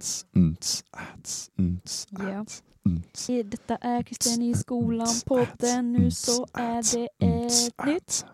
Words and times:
ats, 0.00 0.24
ats, 0.32 0.82
Ja. 2.10 2.40
ats, 2.40 2.62
ns. 2.88 3.26
Detta 3.44 3.76
är 3.76 4.02
Kristen 4.02 4.42
i 4.42 4.54
skolan 4.54 5.08
podden. 5.26 5.92
Nu 5.92 6.10
så 6.10 6.46
är 6.54 6.96
det 6.96 7.08
ett 7.26 7.86
nytt 7.86 8.24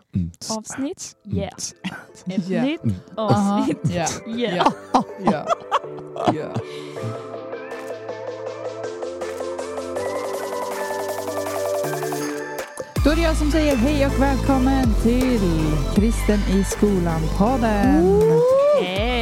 avsnitt. 0.49 1.15
Yeah. 1.25 1.49
Ett 2.25 2.63
nytt 2.63 2.81
Aha, 3.17 3.59
avsnitt. 3.59 3.91
Yeah. 4.27 4.55
ja, 4.57 5.45
ja. 6.33 6.55
Då 13.03 13.11
är 13.11 13.15
det 13.15 13.21
jag 13.21 13.37
som 13.37 13.51
säger 13.51 13.75
hej 13.75 14.05
och 14.05 14.21
välkommen 14.21 14.93
till 15.03 15.39
Kristen 15.95 16.39
i 16.39 16.63
skolan-podden. 16.63 18.31
Hej! 18.81 19.16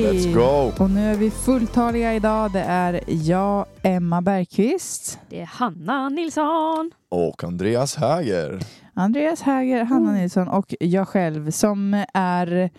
Let's 0.00 0.34
go! 0.34 0.84
Och 0.84 0.90
nu 0.90 1.00
är 1.00 1.14
vi 1.16 1.30
fulltaliga 1.30 2.14
idag. 2.14 2.52
Det 2.52 2.60
är 2.60 3.00
jag, 3.06 3.66
Emma 3.82 4.20
Bergqvist, 4.20 5.18
Det 5.28 5.40
är 5.40 5.46
Hanna 5.46 6.08
Nilsson. 6.08 6.90
Och 7.08 7.44
Andreas 7.44 7.96
Häger. 7.96 8.60
Andreas 8.94 9.42
Häger, 9.42 9.84
Hanna 9.84 10.12
Nilsson 10.12 10.48
och 10.48 10.74
jag 10.80 11.08
själv 11.08 11.50
som 11.50 12.04
är 12.14 12.70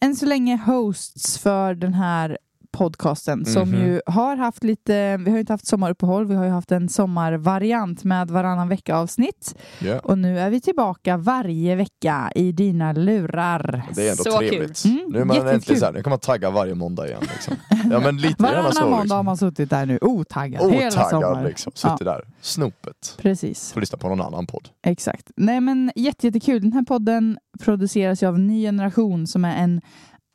än 0.00 0.16
så 0.16 0.26
länge 0.26 0.56
hosts 0.56 1.38
för 1.38 1.74
den 1.74 1.94
här 1.94 2.38
podcasten 2.72 3.44
som 3.44 3.68
Mhm. 3.70 3.80
ju 3.80 4.00
har 4.06 4.36
haft 4.36 4.64
lite, 4.64 5.16
vi 5.16 5.24
har 5.30 5.36
ju 5.36 5.40
inte 5.40 5.52
haft 5.52 5.66
sommaruppehåll, 5.66 6.26
vi 6.26 6.34
har 6.34 6.44
ju 6.44 6.50
haft 6.50 6.72
en 6.72 6.88
sommarvariant 6.88 8.04
med 8.04 8.30
varannan 8.30 8.68
vecka 8.68 8.96
avsnitt 8.96 9.54
Ja. 9.78 9.98
och 9.98 10.18
nu 10.18 10.38
är 10.40 10.50
vi 10.50 10.60
tillbaka 10.60 11.16
varje 11.16 11.74
vecka 11.76 12.32
i 12.34 12.52
dina 12.52 12.92
lurar. 12.92 13.82
Det 13.94 14.06
är 14.06 14.10
ändå 14.10 14.22
Så 14.22 14.38
trevligt. 14.38 14.84
Mm, 14.84 15.00
nu 15.08 15.20
är 15.20 15.24
man 15.24 15.36
äntligen 15.48 15.80
såhär, 15.80 15.92
nu 15.92 16.02
kan 16.02 16.10
man 16.10 16.18
tagga 16.18 16.50
varje 16.50 16.74
måndag 16.74 17.06
igen. 17.06 17.20
Liksom. 17.20 17.54
Ja 17.90 18.00
men 18.00 18.16
lite 18.16 18.42
Varannan 18.42 18.72
så. 18.72 18.80
måndag 18.80 18.96
har 18.96 19.02
Liksom. 19.04 19.26
man 19.26 19.36
suttit 19.36 19.70
där 19.70 19.86
nu, 19.86 19.98
otaggad, 20.02 20.72
hela 20.72 20.88
Otaggad 20.88 21.10
sommaren. 21.10 21.44
liksom. 21.44 21.72
Suttit 21.74 21.98
där. 22.04 22.24
Snopet. 22.40 23.14
Precis. 23.18 23.72
Får 23.72 23.80
lyssna 23.80 23.98
på 23.98 24.08
någon 24.08 24.20
annan 24.20 24.46
podd. 24.46 24.68
Exakt. 24.86 25.30
Nej 25.36 25.60
men 25.60 25.92
jätte, 25.96 26.26
jättekul. 26.26 26.62
Den 26.62 26.72
här 26.72 26.82
podden 26.82 27.38
produceras 27.60 28.22
ju 28.22 28.26
av 28.26 28.38
Ny 28.38 28.62
Generation 28.62 29.26
som 29.26 29.44
är 29.44 29.56
en 29.56 29.80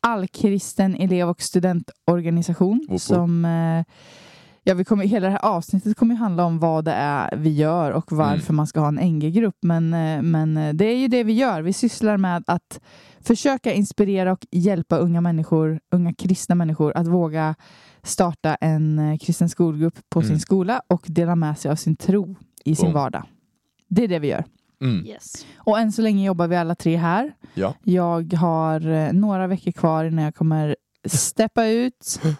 allkristen 0.08 0.94
elev 0.96 1.28
och 1.28 1.42
studentorganisation 1.42 2.86
woop. 2.88 3.00
som 3.00 3.44
eh, 3.44 3.84
Ja, 4.66 4.74
vi 4.74 4.84
kommer, 4.84 5.04
hela 5.04 5.26
det 5.26 5.30
här 5.32 5.44
avsnittet 5.44 5.96
kommer 5.96 6.14
ju 6.14 6.18
handla 6.18 6.44
om 6.44 6.58
vad 6.58 6.84
det 6.84 6.92
är 6.92 7.36
vi 7.36 7.50
gör 7.52 7.90
och 7.90 8.12
varför 8.12 8.44
Mm. 8.50 8.56
man 8.56 8.66
ska 8.66 8.80
ha 8.80 8.88
en 8.88 8.94
NG-grupp. 9.16 9.56
Men, 9.62 9.94
eh, 9.94 10.22
men 10.22 10.56
eh, 10.56 10.74
det 10.74 10.84
är 10.84 10.96
ju 10.96 11.08
det 11.08 11.24
vi 11.24 11.32
gör. 11.32 11.62
Vi 11.62 11.72
sysslar 11.72 12.16
med 12.16 12.44
att 12.46 12.80
försöka 13.20 13.72
inspirera 13.72 14.32
och 14.32 14.46
hjälpa 14.50 14.96
unga 14.96 15.20
människor, 15.20 15.80
unga 15.90 16.14
kristna 16.14 16.54
människor 16.54 16.96
att 16.96 17.06
våga 17.06 17.54
starta 18.02 18.54
en 18.54 19.18
kristen 19.18 19.48
skolgrupp 19.48 19.98
på 20.08 20.20
sin 20.20 20.30
Mm. 20.30 20.40
skola 20.40 20.82
och 20.86 21.02
dela 21.06 21.36
med 21.36 21.58
sig 21.58 21.70
av 21.70 21.76
sin 21.76 21.96
tro 21.96 22.36
i 22.64 22.76
sin 22.76 22.84
Boom. 22.84 22.94
vardag. 22.94 23.22
Det 23.88 24.04
är 24.04 24.08
det 24.08 24.18
vi 24.18 24.28
gör. 24.28 24.44
Mm. 24.84 25.06
Yes. 25.06 25.46
Och 25.58 25.78
än 25.78 25.92
så 25.92 26.02
länge 26.02 26.26
jobbar 26.26 26.46
vi 26.48 26.56
alla 26.56 26.74
tre 26.74 26.96
här. 26.96 27.32
Ja. 27.54 27.74
Jag 27.82 28.32
har 28.32 28.88
eh, 28.90 29.12
några 29.12 29.46
veckor 29.46 29.72
kvar 29.72 30.04
innan 30.04 30.24
jag 30.24 30.34
kommer 30.34 30.76
steppa 31.08 31.66
ut. 31.66 32.20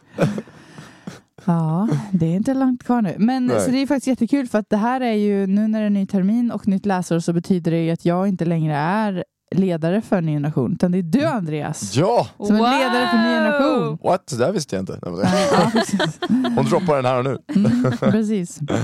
Ja, 1.47 1.89
det 2.13 2.27
är 2.27 2.37
inte 2.37 2.55
långt 2.55 2.85
kvar 2.85 3.03
nu. 3.03 3.15
Men 3.19 3.47
Nej. 3.47 3.61
så 3.61 3.71
det 3.71 3.79
är 3.79 3.87
faktiskt 3.87 4.07
jättekul 4.07 4.47
för 4.49 4.59
att 4.59 4.71
det 4.71 4.77
här 4.77 5.01
är 5.01 5.13
ju, 5.13 5.47
nu 5.47 5.69
när 5.69 5.81
det 5.81 5.87
är 5.87 5.91
ny 5.91 6.07
termin 6.07 6.51
och 6.51 6.69
nytt 6.69 6.87
läsår 6.87 7.19
så 7.21 7.33
betyder 7.33 7.71
det 7.71 7.85
ju 7.85 7.91
att 7.91 8.05
jag 8.05 8.29
inte 8.29 8.45
längre 8.45 8.77
är 8.77 9.25
ledare 9.55 10.01
för 10.03 10.21
Ny 10.21 10.33
Generation, 10.33 10.73
utan 10.73 10.93
det 10.93 10.99
är 10.99 11.03
du 11.03 11.25
Andreas. 11.25 11.97
Ja! 11.97 12.29
Som 12.37 12.57
är 12.57 12.59
ledare 12.59 13.09
för 13.11 13.17
Ny 13.17 13.35
Generation. 13.35 13.99
What? 14.03 14.27
Det 14.27 14.37
där 14.37 14.53
visste 14.53 14.77
jag 14.77 14.83
inte. 14.83 14.99
Nej, 15.03 15.13
men- 15.13 15.21
Ja. 15.53 16.49
Hon 16.57 16.65
droppar 16.65 16.97
den 16.97 17.05
här 17.05 17.19
och 17.19 17.25
nu. 17.25 17.39
Mm, 17.57 17.93
precis. 18.01 18.61
Nej, 18.61 18.79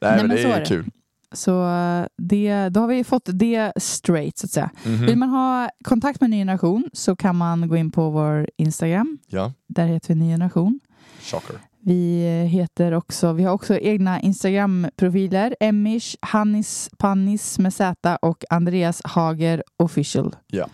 Nej, 0.00 0.16
men 0.16 0.26
men 0.26 0.36
det 0.36 0.42
är 0.42 0.60
är 0.60 0.64
kul. 0.64 0.90
Så 1.34 1.68
eh, 1.68 2.06
det, 2.18 2.68
då 2.68 2.80
har 2.80 2.88
vi 2.88 3.04
fått 3.04 3.28
det 3.32 3.72
straight 3.76 4.38
så 4.38 4.46
att 4.46 4.50
säga. 4.50 4.70
Mhm. 4.86 5.06
Vill 5.06 5.18
man 5.18 5.28
ha 5.28 5.70
kontakt 5.84 6.20
med 6.20 6.30
Ny 6.30 6.36
Generation 6.36 6.84
så 6.92 7.16
kan 7.16 7.36
man 7.36 7.68
gå 7.68 7.76
in 7.76 7.90
på 7.90 8.10
vår 8.10 8.48
Instagram. 8.56 9.18
Ja, 9.28 9.52
Där 9.68 9.86
heter 9.86 10.08
vi 10.08 10.14
Ny 10.14 10.28
Generation. 10.32 10.80
shocker. 11.20 11.56
Vi 11.86 12.22
heter 12.50 12.92
också, 12.92 13.32
vi 13.32 13.42
har 13.44 13.52
också 13.52 13.78
egna 13.78 14.20
Instagram-profiler. 14.20 15.56
Emmish, 15.60 16.16
Hannis 16.20 16.90
Pannis 16.98 17.58
med 17.58 17.74
Z 17.74 18.16
och 18.22 18.44
Andreas 18.50 19.00
Hager 19.04 19.62
official. 19.76 20.36
Ja. 20.46 20.66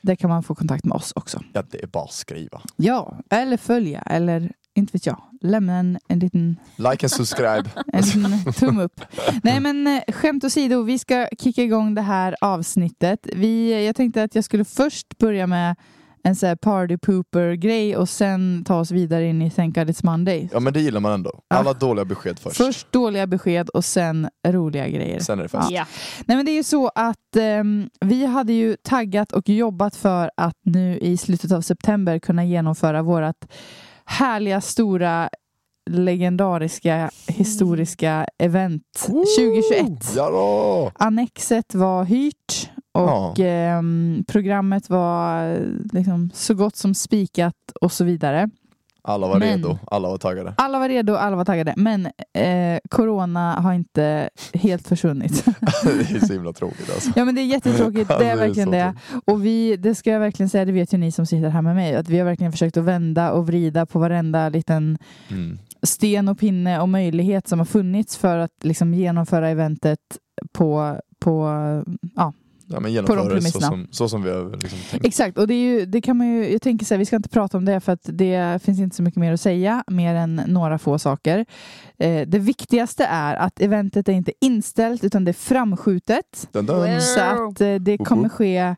Där 0.00 0.14
kan 0.14 0.30
man 0.30 0.42
få 0.42 0.54
kontakt 0.54 0.84
med 0.84 0.94
oss 0.96 1.12
också. 1.16 1.42
Ja, 1.52 1.62
det 1.70 1.82
är 1.82 1.86
bara 1.86 2.04
att 2.04 2.12
skriva. 2.12 2.60
Ja, 2.76 3.18
eller 3.30 3.56
följa, 3.56 4.00
eller 4.00 4.52
inte 4.74 4.92
vet 4.92 5.06
jag. 5.06 5.22
Lämna 5.50 5.72
en, 5.72 5.98
en 6.08 6.18
liten 6.18 6.56
Like 6.76 7.06
and 7.06 7.10
subscribe. 7.10 7.70
en 7.92 8.02
liten 8.02 8.52
tumme 8.52 8.82
upp. 8.82 9.00
Nej 9.42 9.60
men 9.60 9.86
eh, 9.86 10.02
skämt 10.12 10.44
åsido, 10.44 10.82
vi 10.82 10.98
ska 10.98 11.28
kicka 11.38 11.62
igång 11.62 11.94
det 11.94 12.02
här 12.02 12.36
avsnittet. 12.40 13.26
Vi, 13.32 13.84
jag 13.86 13.96
tänkte 13.96 14.22
att 14.22 14.34
jag 14.34 14.44
skulle 14.44 14.64
först 14.64 15.18
börja 15.18 15.46
med 15.46 15.76
en 16.26 16.36
så 16.36 16.46
här 16.46 16.56
party 16.56 16.98
pooper 16.98 17.52
grej 17.52 17.96
och 17.96 18.08
sen 18.08 18.64
ta 18.66 18.80
oss 18.80 18.90
vidare 18.90 19.26
in 19.26 19.42
i 19.42 19.50
Thank 19.50 19.74
God 19.74 19.90
It's 19.90 20.04
Monday. 20.04 20.48
Ja 20.52 20.60
men 20.60 20.72
det 20.72 20.80
gillar 20.80 21.00
man 21.00 21.12
ändå. 21.12 21.40
Alla 21.48 21.72
dåliga 21.72 22.04
besked 22.04 22.38
först. 22.38 22.56
Först 22.56 22.92
dåliga 22.92 23.26
besked 23.26 23.68
och 23.68 23.84
sen 23.84 24.28
roliga 24.48 24.88
grejer. 24.88 25.20
Sen 25.20 25.38
är 25.38 25.42
det 25.42 25.48
fest. 25.48 25.70
Ja. 25.70 25.86
Nej 26.24 26.36
men 26.36 26.46
det 26.46 26.52
är 26.52 26.56
ju 26.56 26.62
så 26.62 26.90
att 26.94 27.36
ehm, 27.36 27.90
vi 28.00 28.26
hade 28.26 28.52
ju 28.52 28.76
taggat 28.82 29.32
och 29.32 29.48
jobbat 29.48 29.96
för 29.96 30.30
att 30.36 30.56
nu 30.62 30.98
i 30.98 31.16
slutet 31.16 31.52
av 31.52 31.60
september 31.60 32.18
kunna 32.18 32.44
genomföra 32.44 33.02
vårt 33.02 33.44
härliga, 34.06 34.60
stora, 34.60 35.28
legendariska, 35.90 37.10
historiska 37.26 38.26
event 38.38 38.82
2021. 39.06 40.12
Ja 40.16 40.30
då! 40.30 40.90
Annexet 40.94 41.74
var 41.74 42.04
hyrt 42.04 42.70
och 42.92 43.02
Ja. 43.02 43.34
ehm, 43.38 44.24
programmet 44.28 44.90
var 44.90 45.48
eh, 45.54 45.60
liksom 45.92 46.30
så 46.34 46.54
gott 46.54 46.76
som 46.76 46.94
spikat 46.94 47.54
och 47.80 47.92
så 47.92 48.04
vidare. 48.04 48.50
Alla 49.06 49.26
var 49.26 49.38
Men- 49.38 49.48
redo, 49.48 49.78
alla 49.90 50.08
var 50.08 50.18
taggade. 50.18 50.54
Alla 50.56 50.78
var 50.78 50.88
redo, 50.88 51.14
alla 51.14 51.36
var 51.36 51.44
taggade. 51.44 51.74
Men 51.76 52.06
eh, 52.32 52.78
corona 52.90 53.54
har 53.54 53.72
inte 53.72 54.30
helt 54.54 54.88
försvunnit. 54.88 55.44
det 55.84 56.16
är 56.16 56.26
så 56.26 56.32
himla 56.32 56.52
tråkigt 56.52 56.90
alltså. 56.94 57.10
ja 57.16 57.24
men 57.24 57.34
det 57.34 57.40
är 57.40 57.46
jättetråkigt, 57.46 58.08
det 58.08 58.14
Alltså, 58.14 58.28
är 58.28 58.36
verkligen 58.36 58.66
så 58.66 58.72
det. 58.72 58.94
Och 59.24 59.44
vi, 59.44 59.76
det 59.76 59.94
ska 59.94 60.10
jag 60.10 60.20
verkligen 60.20 60.48
säga, 60.50 60.64
det 60.64 60.72
vet 60.72 60.94
ju 60.94 60.98
ni 60.98 61.12
som 61.12 61.26
sitter 61.26 61.48
här 61.48 61.62
med 61.62 61.74
mig, 61.74 61.94
att 61.96 62.08
vi 62.08 62.18
har 62.18 62.24
verkligen 62.24 62.52
försökt 62.52 62.76
att 62.76 62.84
vända 62.84 63.32
och 63.32 63.46
vrida 63.46 63.86
på 63.86 63.98
varenda 63.98 64.48
liten 64.48 64.98
Mm. 65.30 65.58
sten 65.82 66.28
och 66.28 66.38
pinne 66.38 66.80
och 66.80 66.88
möjlighet 66.88 67.48
som 67.48 67.58
har 67.58 67.66
funnits 67.66 68.16
för 68.16 68.38
att 68.38 68.50
liksom 68.64 68.94
genomföra 68.94 69.48
eventet 69.48 69.98
på, 70.52 71.00
på 71.20 71.46
ja, 72.16 72.32
Ja, 72.68 72.80
men 72.80 73.04
På 73.04 73.14
de 73.14 73.16
det 73.16 73.22
så 73.24 73.36
premisserna. 73.36 73.66
som, 73.66 73.88
så 73.90 74.08
som 74.08 74.22
vi 74.22 74.30
har 74.30 74.50
liksom 74.50 74.78
tänkt. 74.90 75.06
Exakt, 75.06 75.38
och 75.38 75.46
det, 75.46 75.54
ju, 75.54 75.86
det 75.86 76.00
kan 76.00 76.16
man 76.16 76.26
ju, 76.26 76.52
jag 76.52 76.62
tänker 76.62 76.86
så 76.86 76.94
här, 76.94 76.98
vi 76.98 77.06
ska 77.06 77.16
inte 77.16 77.28
prata 77.28 77.58
om 77.58 77.64
det 77.64 77.80
för 77.80 77.92
att 77.92 78.00
det 78.04 78.62
finns 78.62 78.80
inte 78.80 78.96
så 78.96 79.02
mycket 79.02 79.20
mer 79.20 79.32
att 79.32 79.40
säga, 79.40 79.84
mer 79.86 80.14
än 80.14 80.42
några 80.46 80.78
få 80.78 80.98
saker. 80.98 81.46
Eh, 81.98 82.28
det 82.28 82.38
viktigaste 82.38 83.04
är 83.04 83.34
att 83.36 83.60
eventet 83.60 84.08
är 84.08 84.12
inte 84.12 84.32
inställt 84.40 85.04
utan 85.04 85.24
det 85.24 85.30
är 85.30 85.32
framskjutet. 85.32 86.48
Dun, 86.52 86.66
dun. 86.66 87.00
Så 87.00 87.20
att 87.20 87.60
eh, 87.60 87.74
det 87.74 87.98
kommer 87.98 88.28
ske 88.28 88.76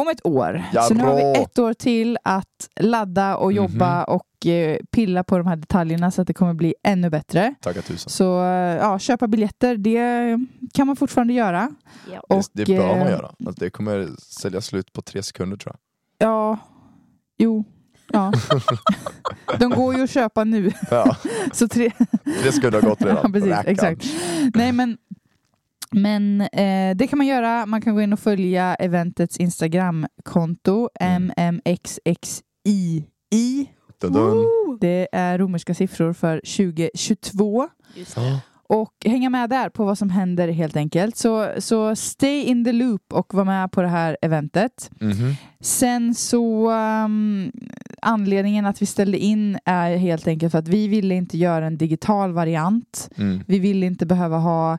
om 0.00 0.08
ett 0.08 0.26
år. 0.26 0.64
Ja, 0.72 0.82
så 0.82 0.94
nu 0.94 1.04
har 1.04 1.16
vi 1.16 1.40
ett 1.42 1.58
år 1.58 1.72
till 1.74 2.18
att 2.24 2.68
ladda 2.80 3.36
och 3.36 3.52
jobba 3.52 3.96
Mhm. 3.98 4.04
och 4.16 4.46
eh, 4.46 4.76
pilla 4.90 5.24
på 5.24 5.38
de 5.38 5.46
här 5.46 5.56
detaljerna 5.56 6.10
så 6.10 6.20
att 6.22 6.26
det 6.28 6.34
kommer 6.34 6.54
bli 6.54 6.74
ännu 6.82 7.10
bättre. 7.10 7.54
Tacka 7.60 7.82
tusen. 7.82 8.10
Så 8.10 8.42
eh, 8.42 8.48
ja, 8.76 8.98
köpa 8.98 9.26
biljetter, 9.28 9.76
det 9.76 10.38
kan 10.74 10.86
man 10.86 10.96
fortfarande 10.96 11.32
göra. 11.32 11.70
Ja. 12.12 12.20
Och, 12.20 12.44
det, 12.52 12.64
det 12.64 12.76
bör 12.76 12.86
man 12.86 13.06
eh, 13.06 13.10
göra. 13.10 13.26
Alltså, 13.46 13.64
det 13.64 13.70
kommer 13.70 14.08
sälja 14.18 14.60
slut 14.60 14.92
på 14.92 15.02
tre 15.02 15.22
sekunder 15.22 15.56
tror 15.56 15.76
Ja, 16.18 16.58
jo, 17.38 17.64
ja. 18.12 18.32
De 19.58 19.70
går 19.70 19.94
ju 19.96 20.02
att 20.04 20.10
köpa 20.10 20.44
nu. 20.44 20.64
jag. 20.90 21.06
Ja, 21.06 21.16
Så 21.52 21.68
tre... 21.68 21.90
tre 22.42 22.52
sekunder 22.52 22.82
har 22.82 22.88
gått 22.88 23.02
redan. 23.02 23.16
Ja, 23.22 23.28
precis, 23.32 23.54
exakt. 23.66 24.06
Nej, 24.54 24.72
men, 24.72 24.98
men 25.92 26.40
eh, 26.40 26.96
det 26.96 27.06
kan 27.06 27.16
man 27.18 27.26
göra. 27.26 27.66
Man 27.66 27.82
kan 27.82 27.94
gå 27.94 28.00
in 28.02 28.12
och 28.12 28.20
följa 28.20 28.74
eventets 28.74 29.36
Instagramkonto, 29.36 30.88
Mm. 31.00 31.32
mmxxii. 31.54 33.04
Det 34.80 35.08
är 35.12 35.38
romerska 35.38 35.74
siffror 35.74 36.12
för 36.12 36.40
2022. 36.46 37.68
Just 37.94 38.14
det. 38.14 38.38
Och 38.68 38.92
hänga 39.04 39.30
med 39.30 39.50
där 39.50 39.68
på 39.68 39.84
vad 39.84 39.98
som 39.98 40.10
händer 40.10 40.48
helt 40.48 40.76
enkelt. 40.76 41.16
Så, 41.16 41.52
så 41.58 41.96
stay 41.96 42.42
in 42.44 42.64
the 42.64 42.72
loop 42.72 43.12
och 43.12 43.34
var 43.34 43.44
med 43.44 43.72
på 43.72 43.82
det 43.82 43.88
här 43.88 44.16
eventet. 44.22 44.90
Mhm. 45.00 45.34
Sen 45.60 46.14
så 46.14 46.70
um, 46.70 47.52
anledningen 48.02 48.66
att 48.66 48.82
vi 48.82 48.86
ställde 48.86 49.18
in 49.18 49.58
är 49.64 49.96
helt 49.96 50.26
enkelt 50.26 50.52
för 50.52 50.58
att 50.58 50.68
vi 50.68 50.88
ville 50.88 51.14
inte 51.14 51.38
göra 51.38 51.66
en 51.66 51.76
digital 51.78 52.32
variant. 52.32 53.10
Mm. 53.16 53.40
Vi 53.46 53.58
ville 53.58 53.86
inte 53.86 54.06
behöva 54.06 54.38
ha 54.38 54.78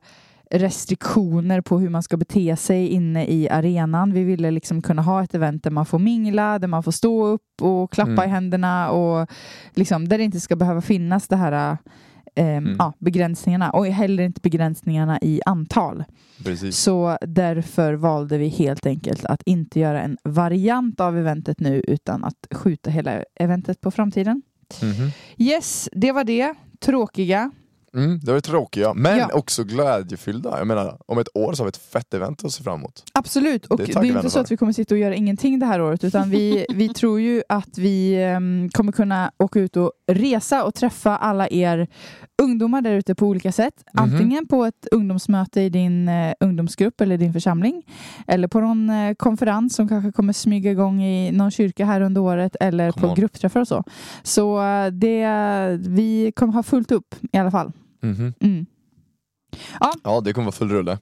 restriktioner 0.54 1.62
på 1.62 1.80
hur 1.80 1.90
man 1.90 2.04
ska 2.04 2.18
bete 2.18 2.56
sig 2.56 2.88
inne 2.88 3.26
i 3.28 3.50
arenan. 3.50 4.14
Vi 4.14 4.24
ville 4.24 4.52
liksom 4.52 4.82
kunna 4.82 5.02
ha 5.02 5.24
ett 5.24 5.36
event 5.36 5.64
där 5.64 5.72
man 5.72 5.86
får 5.86 6.00
mingla, 6.00 6.60
där 6.60 6.68
man 6.68 6.84
får 6.84 6.92
stå 6.92 7.26
upp 7.26 7.62
och 7.62 7.92
klappa 7.92 8.12
Mm. 8.12 8.26
i 8.26 8.28
händerna 8.28 8.90
och 8.92 9.30
liksom, 9.74 10.08
där 10.08 10.18
det 10.18 10.24
inte 10.24 10.40
ska 10.40 10.56
behöva 10.56 10.82
finnas 10.82 11.28
det 11.28 11.36
här 11.36 11.52
eh, 12.36 12.46
Mm. 12.46 12.76
ja, 12.80 12.94
begränsningarna 13.00 13.72
och 13.72 13.86
heller 13.88 14.24
inte 14.24 14.42
begränsningarna 14.42 15.20
i 15.22 15.42
antal. 15.46 16.04
Precis. 16.46 16.78
Så 16.78 17.18
därför 17.22 17.94
valde 17.94 18.38
vi 18.38 18.48
helt 18.48 18.86
enkelt 18.86 19.26
att 19.26 19.42
inte 19.46 19.80
göra 19.80 20.02
en 20.02 20.18
variant 20.24 21.00
av 21.00 21.18
eventet 21.18 21.60
nu 21.60 21.84
utan 21.88 22.24
att 22.24 22.48
skjuta 22.52 22.90
hela 22.90 23.24
eventet 23.36 23.82
på 23.82 23.92
framtiden. 23.92 24.42
Mhm. 24.82 25.10
Yes, 25.38 25.90
det 25.92 26.12
var 26.12 26.24
det. 26.24 26.54
Tråkiga. 26.80 27.52
Mm, 27.96 28.20
det 28.24 28.32
var 28.34 28.40
tråkiga, 28.40 28.94
men 28.94 29.18
Ja. 29.18 29.30
också 29.34 29.64
glädjefyllda. 29.64 30.58
Jag 30.58 30.68
menar, 30.68 30.98
om 31.06 31.18
ett 31.18 31.28
år 31.34 31.54
så 31.54 31.62
har 31.64 31.66
vi 31.66 31.70
ett 31.70 31.78
fett 31.78 32.14
event 32.14 32.46
att 32.46 32.52
se 32.52 32.64
fram 32.64 32.80
emot. 32.80 33.04
Absolut, 33.14 33.66
och 33.66 33.78
Det 33.78 33.84
det 33.86 33.92
är, 33.92 33.94
tackar 33.94 34.02
vi 34.02 34.10
inte 34.10 34.30
så 34.30 34.40
att 34.40 34.52
vi 34.52 34.58
kommer 34.58 34.74
sitta 34.74 34.96
och 34.96 35.00
göra 35.00 35.16
ingenting 35.16 35.60
det 35.60 35.66
här 35.66 35.82
året 35.82 36.04
utan 36.04 36.30
vi, 36.30 36.66
vi 36.74 36.90
tror 36.90 37.20
ju 37.20 37.44
att 37.50 37.78
vi 37.78 38.24
em, 38.24 38.70
kommer 38.74 38.92
kunna 38.92 39.32
åka 39.40 39.60
ut 39.60 39.78
och 39.78 39.92
resa 40.08 40.64
och 40.64 40.74
träffa 40.76 41.18
alla 41.18 41.48
er 41.50 41.88
ungdomar 42.42 42.82
där 42.82 42.92
ute 42.94 43.16
på 43.16 43.28
olika 43.28 43.52
sätt. 43.52 43.74
Mhm. 43.94 44.04
Antingen 44.04 44.48
på 44.48 44.66
ett 44.66 44.88
ungdomsmöte 44.92 45.62
i 45.62 45.70
din 45.70 46.10
eh, 46.10 46.34
ungdomsgrupp 46.40 47.02
eller 47.02 47.18
din 47.18 47.34
församling 47.34 47.84
eller 48.28 48.48
på 48.48 48.60
någon 48.60 48.90
eh, 48.90 49.14
konferens 49.16 49.76
som 49.76 49.88
kanske 49.88 50.12
kommer 50.12 50.34
smyga 50.34 50.72
igång 50.72 51.04
i 51.04 51.32
någon 51.32 51.52
kyrka 51.52 51.86
här 51.86 52.02
under 52.02 52.22
året 52.22 52.56
eller 52.60 52.92
Come 52.92 53.02
på 53.02 53.10
on. 53.10 53.16
gruppträffar 53.16 53.60
och 53.62 53.68
så. 53.68 53.84
Så 54.24 54.64
eh, 54.64 54.88
det, 54.88 55.28
vi 55.88 56.32
kommer 56.36 56.54
ha 56.54 56.64
fullt 56.64 56.92
upp 56.92 57.16
i 57.32 57.38
alla 57.38 57.52
fall. 57.52 57.72
Mhm. 58.04 58.34
Mm. 58.40 58.66
Ja, 60.04 60.22
det 60.22 60.34
kommer 60.34 60.46
vara 60.46 60.52
full 60.52 60.70
rulle. 60.70 60.98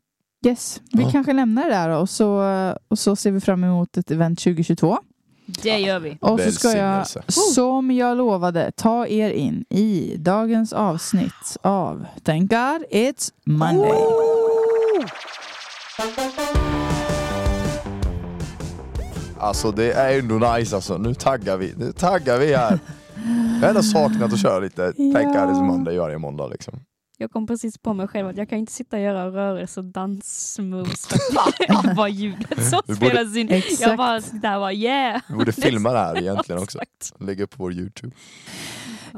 Yes, 0.45 0.81
vi 0.93 1.03
Ja. 1.03 1.11
kanske 1.11 1.33
lämnar 1.33 1.63
det 1.63 1.69
där 1.69 1.89
och 1.89 2.09
så, 2.09 2.43
och 2.87 2.99
så 2.99 3.15
ser 3.15 3.31
vi 3.31 3.39
fram 3.41 3.63
emot 3.63 3.97
ett 3.97 4.11
event 4.11 4.39
2022. 4.39 4.97
Det 5.63 5.77
gör 5.79 5.99
vi. 5.99 6.17
Och 6.21 6.39
så 6.39 6.51
ska 6.51 6.71
jag, 6.77 7.05
som 7.27 7.91
jag 7.91 8.17
lovade, 8.17 8.71
ta 8.75 9.07
er 9.07 9.31
in 9.31 9.65
i 9.69 10.15
dagens 10.17 10.73
avsnitt 10.73 11.57
av 11.61 12.05
Thank 12.23 12.49
God 12.49 12.83
It's 12.91 13.31
Monday. 13.45 14.01
Alltså 19.39 19.71
det 19.71 19.91
är 19.93 20.19
ändå 20.19 20.35
nice 20.55 20.75
alltså. 20.75 20.97
Nu 20.97 21.13
taggar 21.13 21.57
vi. 21.57 21.73
Nu 21.77 21.91
taggar 21.91 22.37
vi 22.39 22.55
här. 22.55 22.79
Jag 23.53 23.61
har 23.61 23.69
ändå 23.69 23.83
saknat 23.83 24.33
att 24.33 24.41
köra 24.41 24.59
lite 24.59 24.93
Tänk 24.97 25.35
Ja. 25.35 25.39
Alice 25.39 25.61
Monday 25.61 25.97
varje 25.97 26.17
måndag 26.17 26.47
liksom. 26.47 26.79
Jag 27.21 27.31
kom 27.31 27.47
precis 27.47 27.77
på 27.77 27.93
mig 27.93 28.07
själv 28.07 28.27
att 28.27 28.37
jag 28.37 28.49
kan 28.49 28.57
inte 28.57 28.71
sitta 28.71 28.97
och 28.97 29.03
göra 29.03 29.27
rörelser 29.31 29.81
och 29.81 29.85
dansmoves 29.85 31.07
för 31.07 32.07
ljudet 32.07 32.69
som 32.69 32.81
Vi 32.87 32.93
borde- 32.95 33.09
spelas 33.09 33.35
in. 33.37 33.49
Exakt. 33.49 33.81
Jag 33.81 33.97
bara 33.97 34.19
där 34.19 34.59
bara 34.59 34.73
yeah. 34.73 35.21
Vi 35.29 35.35
borde 35.35 35.51
filma 35.51 35.91
det 35.91 35.99
här 35.99 36.17
egentligen 36.21 36.61
också. 36.61 36.79
Lägga 37.19 37.43
upp 37.43 37.49
på 37.57 37.63
vår 37.63 37.73
Youtube. 37.73 38.15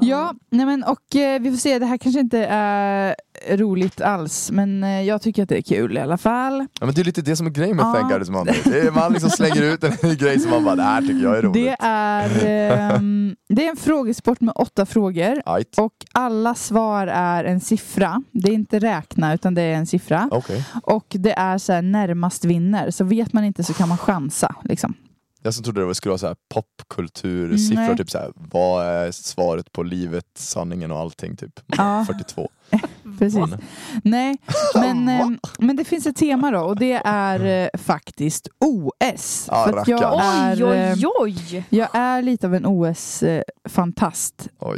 Ja, 0.00 0.34
nej 0.50 0.66
men, 0.66 0.84
och 0.84 1.16
eh, 1.16 1.40
vi 1.40 1.50
får 1.50 1.58
se, 1.58 1.78
det 1.78 1.86
här 1.86 1.96
kanske 1.98 2.20
inte 2.20 2.46
är 2.50 3.14
roligt 3.50 4.00
alls, 4.00 4.50
men 4.50 4.84
eh, 4.84 5.02
jag 5.02 5.22
tycker 5.22 5.42
att 5.42 5.48
det 5.48 5.56
är 5.56 5.62
kul 5.62 5.96
i 5.96 6.00
alla 6.00 6.18
fall. 6.18 6.66
Ja, 6.80 6.86
men 6.86 6.94
det 6.94 7.00
är 7.00 7.04
lite 7.04 7.22
det 7.22 7.36
som 7.36 7.46
är 7.46 7.50
grejen 7.50 7.76
med 7.76 7.84
Ja. 7.84 7.92
Thank 7.94 8.12
Alice 8.12 8.32
Monday. 8.32 8.56
Det 8.64 8.80
är, 8.80 8.90
man 8.90 9.12
liksom 9.12 9.30
slänger 9.30 9.62
ut 9.62 9.84
en 9.84 10.16
grej 10.16 10.38
som 10.40 10.50
man 10.50 10.64
bara, 10.64 10.76
det 10.76 10.82
här 10.82 11.00
tycker 11.00 11.22
jag 11.24 11.38
är 11.38 11.42
roligt. 11.42 11.64
Det 11.64 11.76
är, 11.80 12.30
ehm, 12.96 13.36
det 13.48 13.66
är 13.66 13.70
en 13.70 13.76
frågesport 13.76 14.40
med 14.40 14.52
åtta 14.56 14.86
frågor 14.86 15.42
Ajt. 15.46 15.78
och 15.78 15.92
alla 16.12 16.54
svar 16.54 17.06
är 17.06 17.44
en 17.44 17.60
siffra. 17.60 18.22
Det 18.32 18.50
är 18.50 18.54
inte 18.54 18.78
räkna 18.78 19.34
utan 19.34 19.54
det 19.54 19.62
är 19.62 19.74
en 19.74 19.86
siffra. 19.86 20.28
Okej. 20.30 20.64
Och 20.82 21.06
det 21.08 21.32
är 21.32 21.58
så 21.58 21.72
här 21.72 21.82
närmast 21.82 22.44
vinner. 22.44 22.90
Så 22.90 23.04
vet 23.04 23.32
man 23.32 23.44
inte 23.44 23.64
så 23.64 23.74
kan 23.74 23.88
man 23.88 23.98
chansa. 23.98 24.54
Liksom. 24.64 24.94
Jag 25.46 25.54
som 25.54 25.64
trodde 25.64 25.86
det 25.86 25.94
skulle 25.94 26.10
vara 26.10 26.18
så 26.18 26.26
här 26.26 26.36
popkultursiffror, 26.54 27.96
typ 27.96 28.10
så 28.10 28.18
här, 28.18 28.32
vad 28.34 28.86
är 28.86 29.10
svaret 29.10 29.72
på 29.72 29.82
livet, 29.82 30.26
sanningen 30.34 30.90
och 30.90 30.98
allting 30.98 31.36
typ. 31.36 31.60
Ja. 31.66 32.04
42. 32.06 32.50
Precis. 33.18 33.44
Nej, 34.02 34.36
men, 34.74 35.08
ehm, 35.08 35.38
men 35.58 35.76
det 35.76 35.84
finns 35.84 36.06
ett 36.06 36.16
tema 36.16 36.50
då 36.50 36.60
och 36.60 36.76
det 36.78 37.02
är 37.04 37.62
eh, 37.74 37.78
faktiskt 37.80 38.48
OS. 38.60 39.46
Ah, 39.48 39.64
För 39.64 39.84
jag, 39.90 40.20
är, 40.24 40.54
Oj, 40.56 41.06
oj, 41.06 41.06
oj. 41.20 41.64
jag 41.68 41.88
är 41.92 42.22
lite 42.22 42.46
av 42.46 42.54
en 42.54 42.66
OS-fantast. 42.66 44.48
Och 44.58 44.76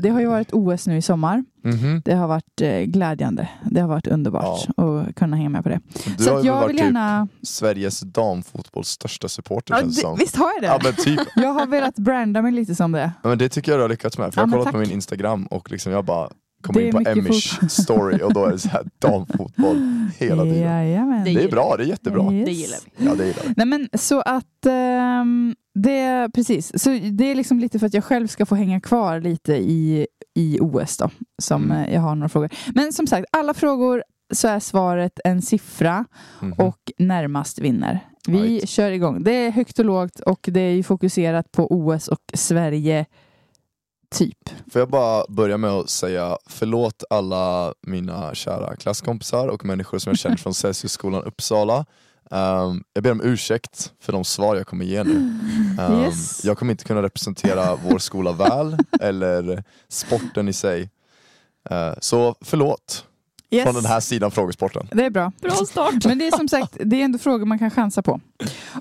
det 0.00 0.08
har 0.08 0.20
ju 0.20 0.26
varit 0.26 0.52
OS 0.52 0.86
nu 0.86 0.96
i 0.96 1.02
sommar. 1.02 1.44
Mhm. 1.62 2.02
Det 2.04 2.14
har 2.14 2.28
varit 2.28 2.60
eh, 2.60 2.80
glädjande. 2.80 3.48
Det 3.64 3.80
har 3.80 3.88
varit 3.88 4.06
underbart 4.06 4.66
att 4.76 5.14
kunna 5.14 5.36
hänga 5.36 5.48
med 5.48 5.62
på 5.62 5.68
det. 5.68 5.80
Du 6.18 6.24
så 6.24 6.34
har 6.36 6.44
jag 6.44 6.54
varit 6.54 6.70
vill 6.70 6.76
typ 6.76 6.84
gärna... 6.84 7.28
Sveriges 7.42 8.00
damfotbolls 8.00 8.88
största 8.88 9.28
supporter 9.28 9.74
Ja, 9.74 9.80
känns 9.80 9.94
det 9.96 10.00
det, 10.00 10.02
som. 10.02 10.18
visst 10.18 10.36
har 10.36 10.52
jag 10.54 10.62
det? 10.62 10.66
Ja 10.66 10.78
men 10.84 10.94
typ. 10.94 11.20
Jag 11.36 11.52
har 11.52 11.66
velat 11.66 11.94
branda 11.94 12.42
mig 12.42 12.52
lite 12.52 12.74
som 12.74 12.92
det. 12.92 13.12
Ja, 13.22 13.28
men 13.28 13.38
det 13.38 13.48
tycker 13.48 13.72
jag 13.72 13.78
du 13.78 13.82
har 13.82 13.88
lyckats 13.88 14.18
med. 14.18 14.34
För 14.34 14.40
Ja, 14.40 14.42
jag 14.42 14.48
har 14.48 14.52
kollat 14.58 14.72
på 14.72 14.78
tack. 14.78 14.88
min 14.88 14.94
Instagram 14.96 15.46
och 15.46 15.70
liksom 15.70 15.92
jag 15.92 16.04
bara 16.04 16.28
kommer 16.62 16.80
in 16.80 16.92
på 16.92 17.10
Emish 17.10 17.68
story 17.70 18.22
och 18.22 18.34
då 18.34 18.44
är 18.44 18.52
det 18.52 18.58
så 18.58 18.68
här 18.68 18.84
damfotboll 18.98 20.06
hela 20.18 20.42
tiden. 20.42 20.60
Jajamän. 20.60 21.24
Det 21.24 21.34
Det 21.34 21.44
är 21.44 21.50
bra, 21.50 21.74
det 21.78 21.84
är 21.84 21.86
jättebra. 21.88 22.32
Yes. 22.32 22.46
Det 22.46 22.52
gillar 22.52 22.78
vi. 22.96 23.04
Ja 23.06 23.14
det 23.14 23.26
gillar 23.26 23.42
vi. 23.46 23.54
Nej 23.56 23.66
men 23.66 23.88
så 23.94 24.20
att 24.20 24.66
ehm, 24.66 25.54
det, 25.74 26.30
precis. 26.34 26.82
Så 26.82 26.90
det 27.12 27.24
är 27.30 27.34
liksom 27.34 27.58
lite 27.60 27.78
för 27.78 27.86
att 27.86 27.94
jag 27.94 28.04
själv 28.04 28.26
ska 28.26 28.46
få 28.46 28.54
hänga 28.54 28.80
kvar 28.80 29.20
lite 29.20 29.54
i, 29.54 30.06
i 30.34 30.58
OS 30.60 30.96
då. 30.96 31.10
Som 31.42 31.64
Mm. 31.64 31.76
eh, 31.84 31.94
jag 31.94 32.00
har 32.00 32.14
några 32.14 32.28
frågor. 32.28 32.50
Men 32.74 32.92
som 32.92 33.06
sagt, 33.06 33.26
alla 33.32 33.54
frågor 33.54 34.04
så 34.34 34.48
är 34.48 34.60
svaret 34.60 35.20
en 35.24 35.42
siffra 35.42 36.04
Mhm. 36.40 36.52
och 36.52 36.92
närmast 36.98 37.58
vinner. 37.58 38.00
Vi 38.28 38.38
Right. 38.38 38.68
kör 38.68 38.90
igång. 38.90 39.22
Det 39.24 39.32
är 39.32 39.50
högt 39.50 39.78
och 39.78 39.84
lågt 39.84 40.20
och 40.20 40.48
det 40.52 40.60
är 40.60 40.70
ju 40.74 40.82
fokuserat 40.82 41.52
på 41.52 41.66
OS 41.72 42.08
och 42.08 42.20
Sverige 42.34 43.06
typ. 44.10 44.50
Får 44.72 44.80
jag 44.80 44.88
bara 44.90 45.24
börja 45.28 45.56
med 45.56 45.70
att 45.70 45.90
säga 45.90 46.38
förlåt 46.46 47.04
alla 47.10 47.74
mina 47.82 48.34
kära 48.34 48.76
klasskompisar 48.76 49.48
och 49.48 49.64
människor 49.64 49.98
som 49.98 50.10
jag 50.10 50.18
känner 50.18 50.36
från 50.36 50.54
Celsiusskolan 50.54 51.22
Uppsala. 51.22 51.84
Um, 52.30 52.84
jag 52.92 53.02
ber 53.04 53.10
om 53.12 53.20
ursäkt 53.24 53.92
för 54.00 54.12
de 54.12 54.24
svar 54.24 54.56
jag 54.56 54.66
kommer 54.66 54.84
ge 54.84 55.04
nu. 55.04 55.14
Um, 55.80 56.00
Yes. 56.04 56.44
Jag 56.44 56.58
kommer 56.58 56.72
inte 56.72 56.84
kunna 56.84 57.02
representera 57.02 57.76
vår 57.76 57.98
skola 57.98 58.32
väl 58.32 58.76
eller 59.00 59.64
sporten 59.88 60.48
i 60.48 60.52
sig. 60.52 60.82
Uh, 61.70 61.94
så 62.00 62.34
förlåt 62.40 63.04
Yes. 63.50 63.64
från 63.64 63.74
den 63.74 63.84
här 63.84 64.00
sidan 64.00 64.30
frågesporten. 64.30 64.88
Det 64.92 65.04
är 65.04 65.10
bra. 65.10 65.32
Bra 65.40 65.50
start. 65.50 66.04
Men 66.04 66.18
det 66.18 66.26
är 66.26 66.36
som 66.36 66.48
sagt, 66.48 66.76
det 66.84 66.96
är 67.00 67.04
ändå 67.04 67.18
frågor 67.18 67.46
man 67.46 67.58
kan 67.58 67.70
chansa 67.70 68.02
på. 68.02 68.20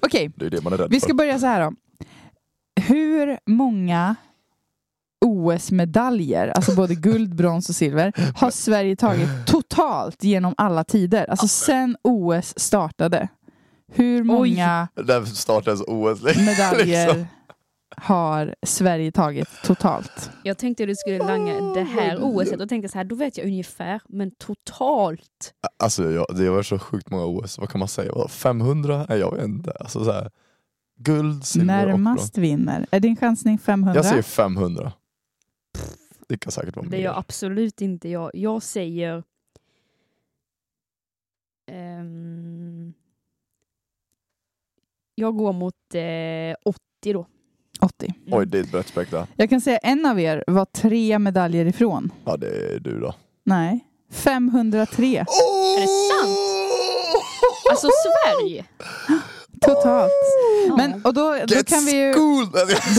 Okej, 0.01 0.31
Det 0.35 0.45
är 0.45 0.49
det 0.49 0.61
man 0.63 0.73
är 0.73 0.77
rädd 0.77 0.87
Vi 0.91 0.99
ska 0.99 1.07
för. 1.07 1.13
börja 1.13 1.39
så 1.39 1.45
här 1.45 1.61
då. 1.61 1.73
Hur 2.81 3.39
många 3.45 4.15
OS-medaljer, 5.25 6.47
alltså 6.47 6.75
både 6.75 6.95
guld, 6.95 7.35
brons 7.35 7.69
och 7.69 7.75
silver, 7.75 8.13
har 8.35 8.51
Sverige 8.51 8.95
tagit 8.95 9.29
totalt 9.45 10.23
genom 10.23 10.53
alla 10.57 10.83
tider? 10.83 11.29
Alltså 11.29 11.47
sen 11.47 11.97
OS 12.01 12.59
startade. 12.59 13.27
Hur 13.93 14.23
många 14.23 14.87
Där 14.95 15.25
startades 15.25 15.81
OS. 15.87 16.23
medaljer 16.23 17.07
liksom. 17.07 17.27
har 17.97 18.55
Sverige 18.65 19.11
tagit 19.11 19.49
totalt? 19.63 20.29
Jag 20.43 20.57
tänkte 20.57 20.85
du 20.85 20.95
skulle 20.95 21.17
langa 21.17 21.61
det 21.61 21.83
här 21.83 22.17
OS 22.21 22.51
och 22.51 22.69
tänkte 22.69 22.89
så 22.89 22.97
här, 22.97 23.05
då 23.05 23.15
vet 23.15 23.37
jag 23.37 23.47
ungefär, 23.47 24.01
men 24.09 24.31
totalt. 24.31 25.53
Alltså 25.79 26.11
jag, 26.11 26.25
det 26.37 26.49
var 26.49 26.63
så 26.63 26.79
sjukt 26.79 27.09
många 27.09 27.25
OS, 27.25 27.57
vad 27.59 27.69
kan 27.69 27.79
man 27.79 27.87
säga? 27.87 28.11
Vad, 28.15 28.31
500? 28.31 29.05
Nej, 29.09 29.19
jag 29.19 29.35
vet 29.35 29.45
inte. 29.45 29.71
Alltså, 29.79 30.05
så 30.05 30.11
här, 30.11 30.29
guld, 30.99 31.45
silver 31.45 31.83
och 31.83 31.85
brons. 31.85 32.05
Närmast 32.05 32.37
vinner. 32.37 32.85
Är 32.91 32.99
din 32.99 33.15
chansning 33.17 33.57
500? 33.57 33.95
Jag 33.95 34.05
säger 34.05 34.21
500. 34.21 34.91
Det 36.27 36.37
kan 36.37 36.51
säkert 36.51 36.75
vara 36.75 36.87
Det 36.87 36.97
gör 36.97 37.11
mer. 37.11 37.19
absolut 37.19 37.81
inte 37.81 38.09
jag. 38.09 38.31
Jag 38.33 38.63
säger... 38.63 39.23
ehm, 41.71 42.93
jag 45.15 45.37
går 45.37 45.53
mot 45.53 45.75
eh, 45.93 46.55
80 46.65 46.79
då. 47.13 47.25
80. 47.81 48.15
Mm. 48.27 48.39
Oj, 48.39 48.45
det 48.47 48.57
är 48.59 48.63
ett 48.63 48.71
brett 48.71 48.87
spektra. 48.87 49.27
Jag 49.35 49.49
kan 49.49 49.61
säga 49.61 49.77
en 49.77 50.05
av 50.05 50.19
er 50.19 50.43
var 50.47 50.65
tre 50.65 51.19
medaljer 51.19 51.65
ifrån. 51.65 52.11
Ja, 52.25 52.37
det 52.37 52.47
är 52.75 52.79
du 52.79 52.99
då. 52.99 53.15
Nej. 53.43 53.85
503 54.11 55.17
Är 55.19 55.81
det 55.81 55.87
sant? 55.87 56.37
Alltså 57.71 57.87
Sverige! 57.87 58.65
totalt. 59.61 60.11
Ja. 60.67 60.75
Men, 60.77 61.01
och 61.05 61.13
då, 61.13 61.31
då 61.47 61.55
Get 61.55 61.67
kan 61.67 61.85
vi 61.85 61.91
ju... 62.07 62.13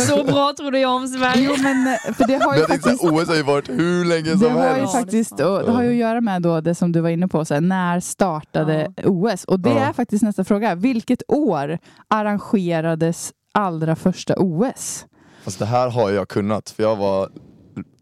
Så 0.06 0.24
bra 0.24 0.54
trodde 0.56 0.78
jag 0.78 0.94
om 0.94 1.08
Sverige. 1.08 1.42
Jo 1.42 1.54
men 1.62 1.98
för 2.14 2.26
det 2.26 2.44
har 2.44 2.56
ju 2.56 2.62
faktiskt... 2.66 3.04
OS 3.04 3.28
har 3.28 3.34
ju 3.36 3.42
varit 3.42 3.68
hur 3.68 4.04
länge 4.04 4.22
Det 4.30 4.38
som 4.38 4.52
har 4.52 4.62
ju 4.62 4.68
helst. 4.68 4.94
Ja, 4.94 4.98
det 4.98 4.98
är 4.98 5.02
faktiskt, 5.02 5.32
och 5.32 5.62
det 5.64 5.70
har 5.70 5.82
ju 5.82 5.88
att 5.90 5.94
göra 5.96 6.20
med 6.20 6.42
då 6.42 6.60
det 6.60 6.74
som 6.74 6.92
du 6.92 7.00
var 7.00 7.08
inne 7.10 7.28
på, 7.28 7.44
så 7.44 7.54
här, 7.54 7.60
när 7.60 8.00
startade 8.00 8.92
OS? 9.04 9.44
Och 9.44 9.60
det 9.60 9.70
Ja. 9.70 9.78
är 9.78 9.92
faktiskt 9.92 10.22
nästa 10.22 10.44
fråga. 10.44 10.74
Vilket 10.74 11.22
år 11.28 11.78
arrangerades 12.08 13.32
allra 13.54 13.96
första 13.96 14.34
OS? 14.38 15.06
Fast 15.44 15.58
det 15.58 15.66
här 15.66 15.90
har 15.90 16.10
jag 16.10 16.28
kunnat, 16.28 16.70
för 16.70 16.82
jag 16.82 16.96
var 16.96 17.28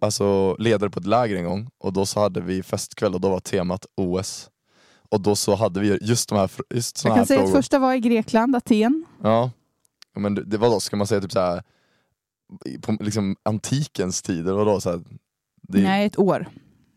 alltså, 0.00 0.54
ledare 0.58 0.90
på 0.90 1.00
ett 1.00 1.06
läger 1.06 1.36
en 1.36 1.44
gång 1.44 1.68
och 1.84 1.92
då 1.92 2.06
så 2.06 2.20
hade 2.20 2.40
vi 2.40 2.62
festkväll 2.62 3.14
och 3.14 3.20
då 3.20 3.28
var 3.28 3.40
temat 3.40 3.86
OS. 3.96 4.48
Och 5.14 5.20
då 5.20 5.36
så 5.36 5.54
hade 5.54 5.80
vi 5.80 5.98
just 6.02 6.28
de 6.28 6.38
här, 6.38 6.50
just 6.74 6.96
Jag 6.96 7.00
såna 7.02 7.14
kan 7.14 7.18
här 7.18 7.24
säga 7.26 7.40
att 7.40 7.46
frågor. 7.46 7.58
första 7.62 7.78
var 7.78 7.94
i 7.94 8.00
Grekland, 8.00 8.56
Aten. 8.56 9.04
Ja. 9.22 9.50
Men 10.16 10.34
det, 10.34 10.44
det 10.44 10.58
var 10.58 10.70
då, 10.70 10.80
ska 10.80 10.96
man 10.96 11.06
säga 11.06 11.20
typ 11.20 11.32
så 11.32 11.40
här 11.40 11.62
på 12.82 12.96
liksom 13.00 13.36
antikens 13.42 14.22
tider, 14.22 14.52
vadå? 14.52 14.80
Så 14.80 14.90
här, 14.90 15.00
det, 15.62 15.78
är- 15.78 15.82
Nej, 15.82 16.06
ett 16.06 16.18
år. 16.18 16.48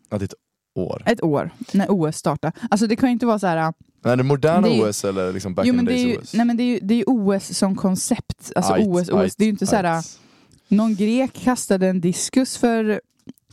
ja, 0.10 0.18
det 0.18 0.24
är 0.24 0.26
ett 0.26 0.34
år. 0.76 1.04
Ett 1.06 1.24
år, 1.24 1.52
när 1.74 1.86
OS 1.90 2.16
startade. 2.18 2.54
Alltså 2.72 2.88
det 2.88 2.96
kan 2.96 3.10
ju 3.10 3.14
inte 3.14 3.26
vara 3.26 3.40
så 3.40 3.48
här... 3.48 3.74
Men 4.04 4.12
är 4.12 4.16
det 4.18 4.24
moderna 4.24 4.68
Det 4.68 4.74
är- 4.80 4.90
OS 4.90 5.06
eller 5.06 5.34
liksom 5.34 5.56
back 5.56 5.66
jo, 5.68 5.74
in 5.74 5.80
the 5.80 5.86
days 5.86 6.02
ju, 6.08 6.18
OS? 6.18 6.34
nej, 6.34 6.46
men 6.46 6.58
det 6.58 6.64
är 6.64 6.66
ju 6.66 6.80
det 6.82 6.94
är 6.96 7.04
OS 7.08 7.58
som 7.58 7.76
koncept. 7.76 8.52
Alltså 8.56 8.74
Ajt, 8.74 8.88
OS, 8.88 9.10
OS. 9.10 9.14
ajt, 9.14 9.34
Det 9.38 9.44
är 9.44 9.46
ju 9.46 9.52
inte 9.52 9.68
så 9.68 9.76
här... 9.76 9.84
ajt. 9.84 10.20
Någon 10.68 10.96
grek 10.96 11.34
kastade 11.34 11.88
en 11.88 12.02
diskus 12.02 12.58
för 12.58 13.02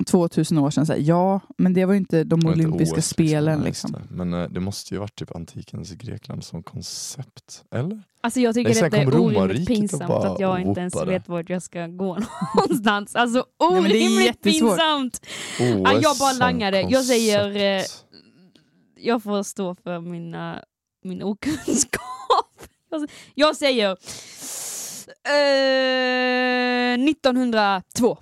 2000 0.07 0.59
år 0.59 0.71
sedan. 0.71 0.87
Så 0.87 0.93
här, 0.93 1.01
ja, 1.01 1.41
men 1.59 1.75
det 1.75 1.85
var 1.85 1.93
ju 1.93 1.99
inte 1.99 2.25
de 2.25 2.41
Det 2.41 2.51
olympiska 2.53 2.97
OS, 2.97 3.07
spelen. 3.07 3.61
Liksom. 3.63 3.93
det. 3.93 4.03
Men 4.11 4.35
eh, 4.35 4.49
det 4.49 4.61
måste 4.61 4.95
ju 4.95 5.01
varit 5.01 5.15
typ 5.17 5.37
antikens 5.37 5.91
Grekland 5.91 6.45
som 6.45 6.63
koncept, 6.63 7.65
eller? 7.75 8.03
Alltså 8.21 8.41
jag 8.41 8.55
tycker 8.55 8.71
Nej, 8.75 8.83
detta 8.83 8.97
är 8.97 9.21
orimligt 9.21 9.69
pinsamt 9.69 10.07
bara 10.07 10.33
att 10.33 10.41
jag 10.41 10.61
inte 10.61 10.81
ens 10.81 10.97
vet 11.07 11.29
vart 11.29 11.49
jag 11.49 11.63
ska 11.63 11.87
gå 11.87 12.19
någonstans. 12.57 13.15
Alltså 13.17 13.39
det 13.59 13.65
orimligt 13.67 14.43
pinsamt! 14.43 15.21
OS 15.23 15.29
Ja, 15.59 15.93
jag 15.93 16.17
bara 16.19 16.31
som 16.31 16.39
langade. 16.39 16.81
Jag 16.81 17.05
säger, 17.05 17.57
eh. 17.79 17.83
Jag 18.97 19.23
får 19.23 19.43
stå 19.43 19.75
för 19.75 20.01
mina, 20.01 20.65
min 21.05 21.23
okunskap. 21.23 22.01
Jag- 22.91 23.11
Jag 23.35 23.57
säger 23.57 23.91
eh, 25.27 26.95
1902. 27.11 28.19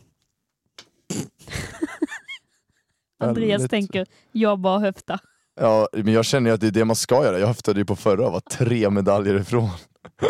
Andreas 3.18 3.68
tänker, 3.68 4.06
jag 4.32 4.58
bara 4.58 4.78
höftar. 4.78 5.20
Ja, 5.54 5.88
men 5.92 6.14
jag 6.14 6.24
känner 6.24 6.50
ju 6.50 6.54
att 6.54 6.60
det 6.60 6.66
är 6.66 6.70
det 6.70 6.84
man 6.84 6.96
ska 6.96 7.24
göra. 7.24 7.38
Jag 7.38 7.46
höftade 7.46 7.80
ju 7.80 7.84
på 7.84 7.96
förra 7.96 8.26
och 8.26 8.32
var 8.32 8.40
tre 8.40 8.90
medaljer 8.90 9.40
ifrån. 9.40 9.70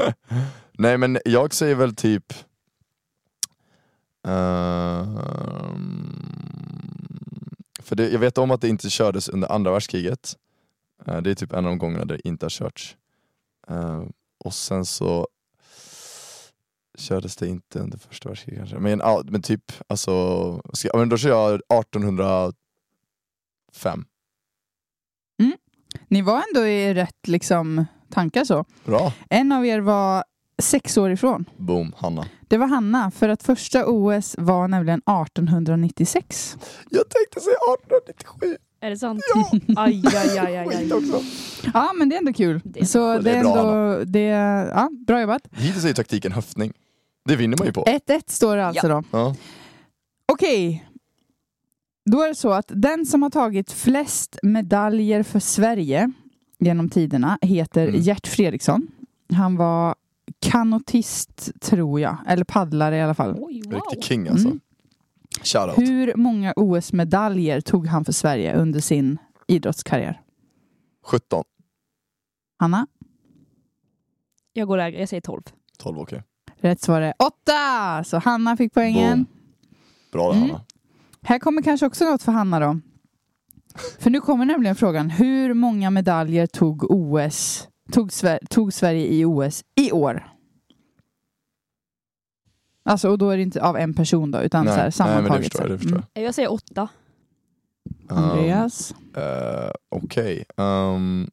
Nej 0.73 0.99
men 0.99 1.19
jag 1.25 1.54
säger 1.54 1.75
väl 1.75 1.95
typ 1.95 2.33
ehm, 4.26 5.19
För 7.83 7.97
det, 7.97 8.09
jag 8.11 8.19
vet 8.19 8.38
om 8.38 8.50
att 8.50 8.61
det 8.61 8.69
inte 8.69 8.90
kördes 8.90 9.28
under 9.28 9.52
andra 9.52 9.71
världskriget. 9.73 10.37
Eh, 11.07 11.21
det 11.21 11.31
är 11.31 11.35
typ 11.35 11.52
en 11.52 11.64
av 11.64 11.71
de 11.71 11.78
gångerna 11.78 12.04
det 12.04 12.28
inte 12.28 12.45
har 12.45 12.50
körts. 12.50 12.97
Eh, 13.69 14.02
och 14.45 14.54
sen 14.54 14.85
så 14.85 15.28
kördes 16.99 17.37
det 17.37 17.49
inte 17.49 17.79
under 17.79 17.99
första 17.99 18.29
världskriget 18.29 18.59
kanske. 18.59 18.79
Men, 18.79 18.99
ja, 18.99 19.23
men 19.25 19.43
typ, 19.43 19.73
alltså, 19.87 20.63
ska, 20.73 20.91
men 20.95 21.09
då 21.09 21.17
kör 21.17 21.31
jag 21.31 21.61
1805. 21.81 24.05
Ni 26.09 26.23
var 26.23 26.43
ändå 26.49 26.67
i 26.67 26.95
rätt 26.95 27.29
liksom, 27.29 27.85
tankar 28.11 28.45
så. 28.45 28.65
Bra! 28.85 29.13
En 29.31 29.53
av 29.53 29.67
er 29.67 29.81
var 29.81 30.25
sex 30.63 30.97
år 30.97 31.11
ifrån. 31.11 31.45
Boom, 31.57 31.95
Hanna. 31.97 32.27
Det 32.49 32.59
var 32.59 32.67
Hanna, 32.67 33.11
för 33.11 33.29
att 33.29 33.43
första 33.43 33.87
OS 33.87 34.35
var 34.39 34.69
nämligen 34.69 34.99
1896. 34.99 36.59
Jag 36.91 37.09
tänkte 37.09 37.41
säga 37.41 37.57
1897. 37.79 38.57
Är 38.83 38.91
det 38.91 38.97
sant? 38.97 39.21
Ja. 39.35 39.51
Aj, 39.83 40.03
aj, 40.07 40.39
aj, 40.39 40.57
aj, 40.57 40.75
aj. 40.77 40.91
Ja, 41.75 41.93
men 41.99 42.09
det 42.09 42.15
är 42.17 42.19
ändå 42.19 42.33
kul. 42.33 42.61
Det 42.65 42.81
är 42.81 42.85
så 42.85 43.12
det 43.12 43.21
Det 43.23 43.31
är 43.31 43.43
bra, 43.43 43.59
ändå, 43.59 44.05
det 44.05 44.29
är, 44.29 44.67
ja, 44.67 44.91
bra 45.07 45.21
jobbat. 45.21 45.43
Hittills 45.53 45.85
är 45.85 45.89
ju 45.89 45.95
taktiken 45.95 46.33
höftning. 46.33 46.73
Det 47.25 47.37
vinner 47.37 47.57
man 47.59 47.67
ju 47.67 47.73
på. 47.73 47.85
1-1 47.85 48.23
står 48.27 48.57
det 48.57 48.67
alltså 48.67 48.89
då. 48.89 49.03
Ja. 49.11 49.35
Okej. 50.33 50.89
Då 52.11 52.23
är 52.23 52.29
det 52.29 52.35
så 52.35 52.51
att 52.53 52.67
den 52.69 53.07
som 53.07 53.23
har 53.23 53.31
tagit 53.31 53.73
flest 53.73 54.39
medaljer 54.43 55.23
för 55.23 55.41
Sverige 55.41 56.12
genom 56.59 56.89
tiderna 56.89 57.39
heter 57.43 57.89
Mm. 57.89 58.01
Gert 58.01 58.27
Fredriksson. 58.27 58.87
Han 59.33 59.57
var 59.57 59.95
kanotist, 60.41 61.51
tror 61.61 62.01
jag. 62.01 62.17
Eller 62.27 62.45
paddlare 62.45 62.97
i 62.97 63.01
alla 63.03 63.15
fall. 63.15 63.37
Oj, 63.41 63.62
wow. 63.65 63.75
Riktig 63.75 64.05
king 64.05 64.29
alltså. 64.29 64.47
Mm. 64.49 64.61
Shoutout. 65.43 65.79
Hur 65.89 66.15
många 66.17 66.53
OS-medaljer 66.57 67.61
tog 67.61 67.87
han 67.87 68.05
för 68.05 68.12
Sverige 68.12 68.55
under 68.55 68.81
sin 68.81 69.19
idrottskarriär? 69.47 70.21
17. 71.05 71.45
Hanna? 72.59 72.87
Jag 74.53 74.69
går 74.69 74.77
lägre, 74.77 75.01
jag 75.01 75.09
säger 75.09 75.21
12. 75.21 75.43
12 75.79 75.99
okej. 75.99 76.23
Rätt 76.57 76.81
svar 76.81 77.01
är 77.01 77.15
åtta! 77.19 78.05
Så 78.05 78.19
Hanna 78.19 78.57
fick 78.57 78.75
poängen. 78.75 79.25
Boom. 79.25 79.27
Bra 80.12 80.29
där 80.33 80.37
Mm. 80.39 80.51
Hanna. 80.51 80.65
Här 81.23 81.39
kommer 81.39 81.62
kanske 81.62 81.87
också 81.87 82.05
något 82.05 82.23
för 82.23 82.33
Hanna 82.33 82.61
då. 82.61 82.81
För 83.99 84.11
nu 84.11 84.21
kommer 84.21 84.45
nämligen 84.45 84.77
frågan, 84.77 85.11
hur 85.11 85.55
många 85.55 85.91
medaljer 85.91 86.47
tog 86.47 86.91
OS, 86.91 87.69
tog, 87.93 88.12
Sver- 88.12 88.47
tog 88.51 88.73
Sverige 88.73 89.07
i 89.07 89.25
OS 89.25 89.65
i 89.75 89.93
år? 89.93 90.32
Alltså, 92.85 93.09
och 93.11 93.19
då 93.19 93.31
är 93.31 93.37
det 93.37 93.43
inte 93.43 93.62
av 93.62 93.77
en 93.77 93.95
person 93.95 94.31
då, 94.31 94.43
utan 94.43 94.65
så 94.67 94.71
här, 94.73 94.77
nej, 94.77 94.83
men 94.83 94.87
det 94.87 94.93
sammantaget. 94.93 95.45
förstår 95.45 95.61
jag. 95.62 95.71
Det 95.71 95.79
förstår 95.79 96.03
jag. 96.15 96.25
Jag 96.25 96.35
säger 96.35 96.53
8. 96.53 96.89
Mm. 98.11 98.25
Andreas? 98.25 98.95
Eh, 99.17 99.71
Okej. 99.97 100.45
Ehm, 100.57 101.31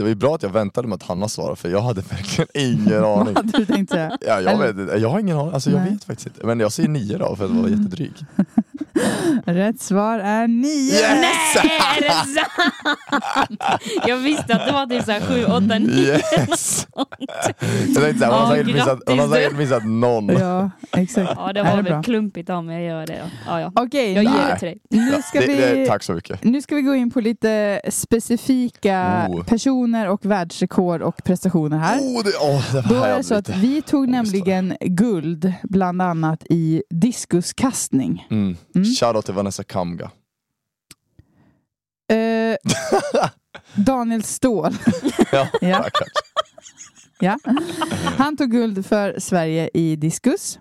det 0.00 0.04
var 0.04 0.08
ju 0.08 0.14
bra 0.14 0.34
att 0.34 0.42
jag 0.42 0.50
väntade 0.50 0.88
med 0.88 0.96
att 0.96 1.02
Hanna 1.02 1.28
svarade 1.28 1.56
för 1.56 1.68
jag 1.68 1.80
hade 1.80 2.00
verkligen 2.10 2.48
ingen 2.54 3.02
Vad 3.02 3.20
aning. 3.20 3.36
hade 3.36 3.58
du 3.58 3.66
tänkt 3.66 3.90
säga? 3.92 4.18
Ja, 4.26 4.40
jag, 4.40 4.58
vet, 4.72 5.00
jag 5.02 5.08
har 5.08 5.18
ingen 5.20 5.36
aning, 5.38 5.54
alltså, 5.54 5.70
jag 5.70 5.80
Nej. 5.80 5.90
vet 5.90 6.04
faktiskt 6.04 6.26
inte. 6.26 6.46
Men 6.46 6.60
jag 6.60 6.72
säger 6.72 6.88
nio 6.88 7.18
då 7.18 7.36
för 7.36 7.44
att 7.44 7.50
vara 7.50 7.68
jättedryg. 7.68 8.12
Rätt 9.44 9.80
svar 9.80 10.18
är 10.18 10.46
nio! 10.48 10.92
Yes! 10.92 11.54
Nej, 11.64 11.80
är 11.98 12.02
det 12.02 12.40
sant? 12.40 13.62
Jag 14.06 14.16
visste 14.16 14.54
att 14.54 14.66
det 14.66 14.72
var 14.72 14.86
typ 14.86 15.04
såhär 15.04 15.20
7, 15.20 15.44
8, 15.44 15.60
9. 15.78 15.90
Yes! 15.90 16.86
Jag 17.94 18.02
tänkte 18.02 18.18
såhär, 18.18 18.32
hon 18.32 18.46
har 18.46 18.56
Ja, 18.56 18.64
säkert 18.64 18.66
missat- 18.74 18.98
hon 19.06 19.18
har 19.18 19.26
grattis, 19.28 19.42
säkert 19.44 19.58
missat 19.58 19.84
någon. 19.84 20.28
Ja, 20.28 20.70
exakt. 20.92 21.32
Ja, 21.36 21.52
det 21.52 21.62
var 21.62 21.70
det 21.70 21.76
väl 21.76 21.84
bra? 21.84 22.02
klumpigt 22.02 22.50
av 22.50 22.64
mig 22.64 22.76
att 22.86 22.90
göra 22.90 23.06
det. 23.06 23.30
Ja, 23.46 23.60
ja. 23.60 23.72
Okej, 23.76 24.12
Jag 24.12 24.24
ger 24.24 24.30
nu, 24.30 24.36
det 24.50 24.58
till 24.58 24.68
dig. 24.68 24.78
nu, 24.90 25.22
ska 25.22 25.40
det, 25.40 25.46
det, 25.46 25.74
vi, 25.74 25.86
tack 25.86 26.02
så 26.02 26.12
mycket. 26.12 26.44
nu 26.44 26.62
ska 26.62 26.74
vi 26.76 26.82
gå 26.82 26.94
in 26.94 27.10
på 27.10 27.20
lite 27.20 27.80
specifika 27.88 29.26
Oh. 29.28 29.44
personer 29.44 29.89
och 29.94 30.24
världsrekord 30.26 31.02
och 31.02 31.24
prestationer 31.24 31.78
här. 31.78 31.98
Oh, 31.98 32.24
det, 32.24 32.30
oh, 32.30 32.72
det 32.72 32.88
Då 32.88 32.94
är 33.02 33.16
det 33.16 33.24
så 33.24 33.34
att 33.34 33.48
vi 33.48 33.82
tog 33.82 34.00
ångest 34.00 34.32
nämligen 34.32 34.76
guld 34.80 35.52
bland 35.62 36.02
annat 36.02 36.44
i 36.50 36.82
diskuskastning. 36.90 38.26
Mm. 38.30 38.56
Mm. 38.74 38.84
Shoutout 38.84 39.24
till 39.24 39.34
Vanessa 39.34 39.64
Kamga. 39.64 40.10
Eh, 42.10 42.56
Daniel 43.74 44.22
Ståhl. 44.22 44.74
Ja, 45.32 45.48
Ja. 45.60 45.84
Ja. 47.20 47.38
Han 48.16 48.36
tog 48.36 48.50
guld 48.50 48.86
för 48.86 49.14
Sverige 49.18 49.70
i 49.74 49.96
diskus. 49.96 50.58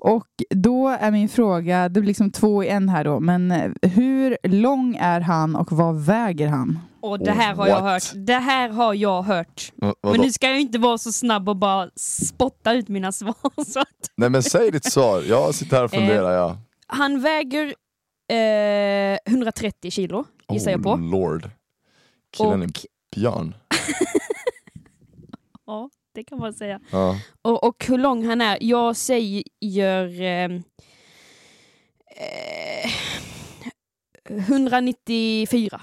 Och 0.00 0.26
då 0.50 0.88
är 0.88 1.10
min 1.10 1.28
fråga, 1.28 1.88
det 1.88 2.00
blir 2.00 2.08
liksom 2.08 2.30
två 2.30 2.64
i 2.64 2.68
en 2.68 2.88
här 2.88 3.04
då, 3.04 3.20
men 3.20 3.50
eh, 3.50 3.70
hur 3.82 4.36
lång 4.42 4.96
är 5.00 5.20
han 5.20 5.56
och 5.56 5.72
vad 5.72 6.04
väger 6.04 6.48
han? 6.48 6.78
Och 7.00 7.18
det 7.18 7.30
här 7.32 7.54
har 7.54 7.66
jag 7.68 7.82
What? 7.82 7.92
hört. 7.92 8.12
Det 8.26 8.34
här 8.38 8.68
har 8.68 8.94
jag 8.94 9.22
hört. 9.22 9.72
Men 9.76 9.94
Men 10.02 10.20
nu 10.20 10.32
ska 10.32 10.46
jag 10.48 10.60
inte 10.60 10.78
vara 10.78 10.98
så 10.98 11.12
snabb 11.12 11.48
och 11.48 11.56
bara 11.56 11.90
spotta 11.96 12.72
ut 12.72 12.88
mina 12.88 13.12
svar. 13.12 13.34
Så 13.66 13.80
att 13.80 14.10
Nej 14.16 14.30
men 14.30 14.42
säg 14.42 14.70
ditt 14.70 14.92
svar, 14.92 15.22
jag 15.28 15.54
sitter 15.54 15.76
här 15.76 15.84
och 15.84 15.90
funderar. 15.90 16.32
Ja. 16.32 16.58
han 16.86 17.20
väger 17.20 17.74
eh, 18.30 19.18
130 19.32 19.90
kilo, 19.90 20.24
gissar 20.52 20.70
jag 20.70 20.82
på. 20.82 20.90
Oh 20.90 21.00
lord. 21.10 21.50
Killen 22.36 22.62
är 22.62 22.66
Och, 22.66 22.72
björn. 23.16 23.54
ja, 25.66 25.90
det 26.14 26.24
kan 26.24 26.38
man 26.38 26.52
säga. 26.52 26.80
Ja. 26.90 27.18
Och, 27.42 27.64
och 27.64 27.84
hur 27.88 27.98
lång 27.98 28.26
han 28.26 28.40
är, 28.40 28.58
jag 28.60 28.96
säger 28.96 30.20
eh, 30.20 30.50
eh, 32.16 32.90
194. 34.30 35.80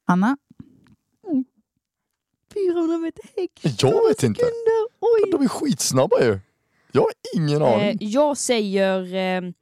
Anna? 0.06 0.36
400 2.54 2.98
meter 2.98 3.22
häck. 3.36 3.82
Jag 3.82 4.08
vet 4.08 4.22
inte. 4.22 4.42
Oj. 5.00 5.30
De 5.32 5.42
är 5.42 5.48
skitsnabba 5.48 6.20
ju. 6.20 6.38
Jag 6.92 7.02
har 7.02 7.10
ingen 7.36 7.62
Eh, 7.62 7.68
aning. 7.74 7.98
jag 8.00 8.36
säger 8.36 9.14
ehm, 9.14 9.54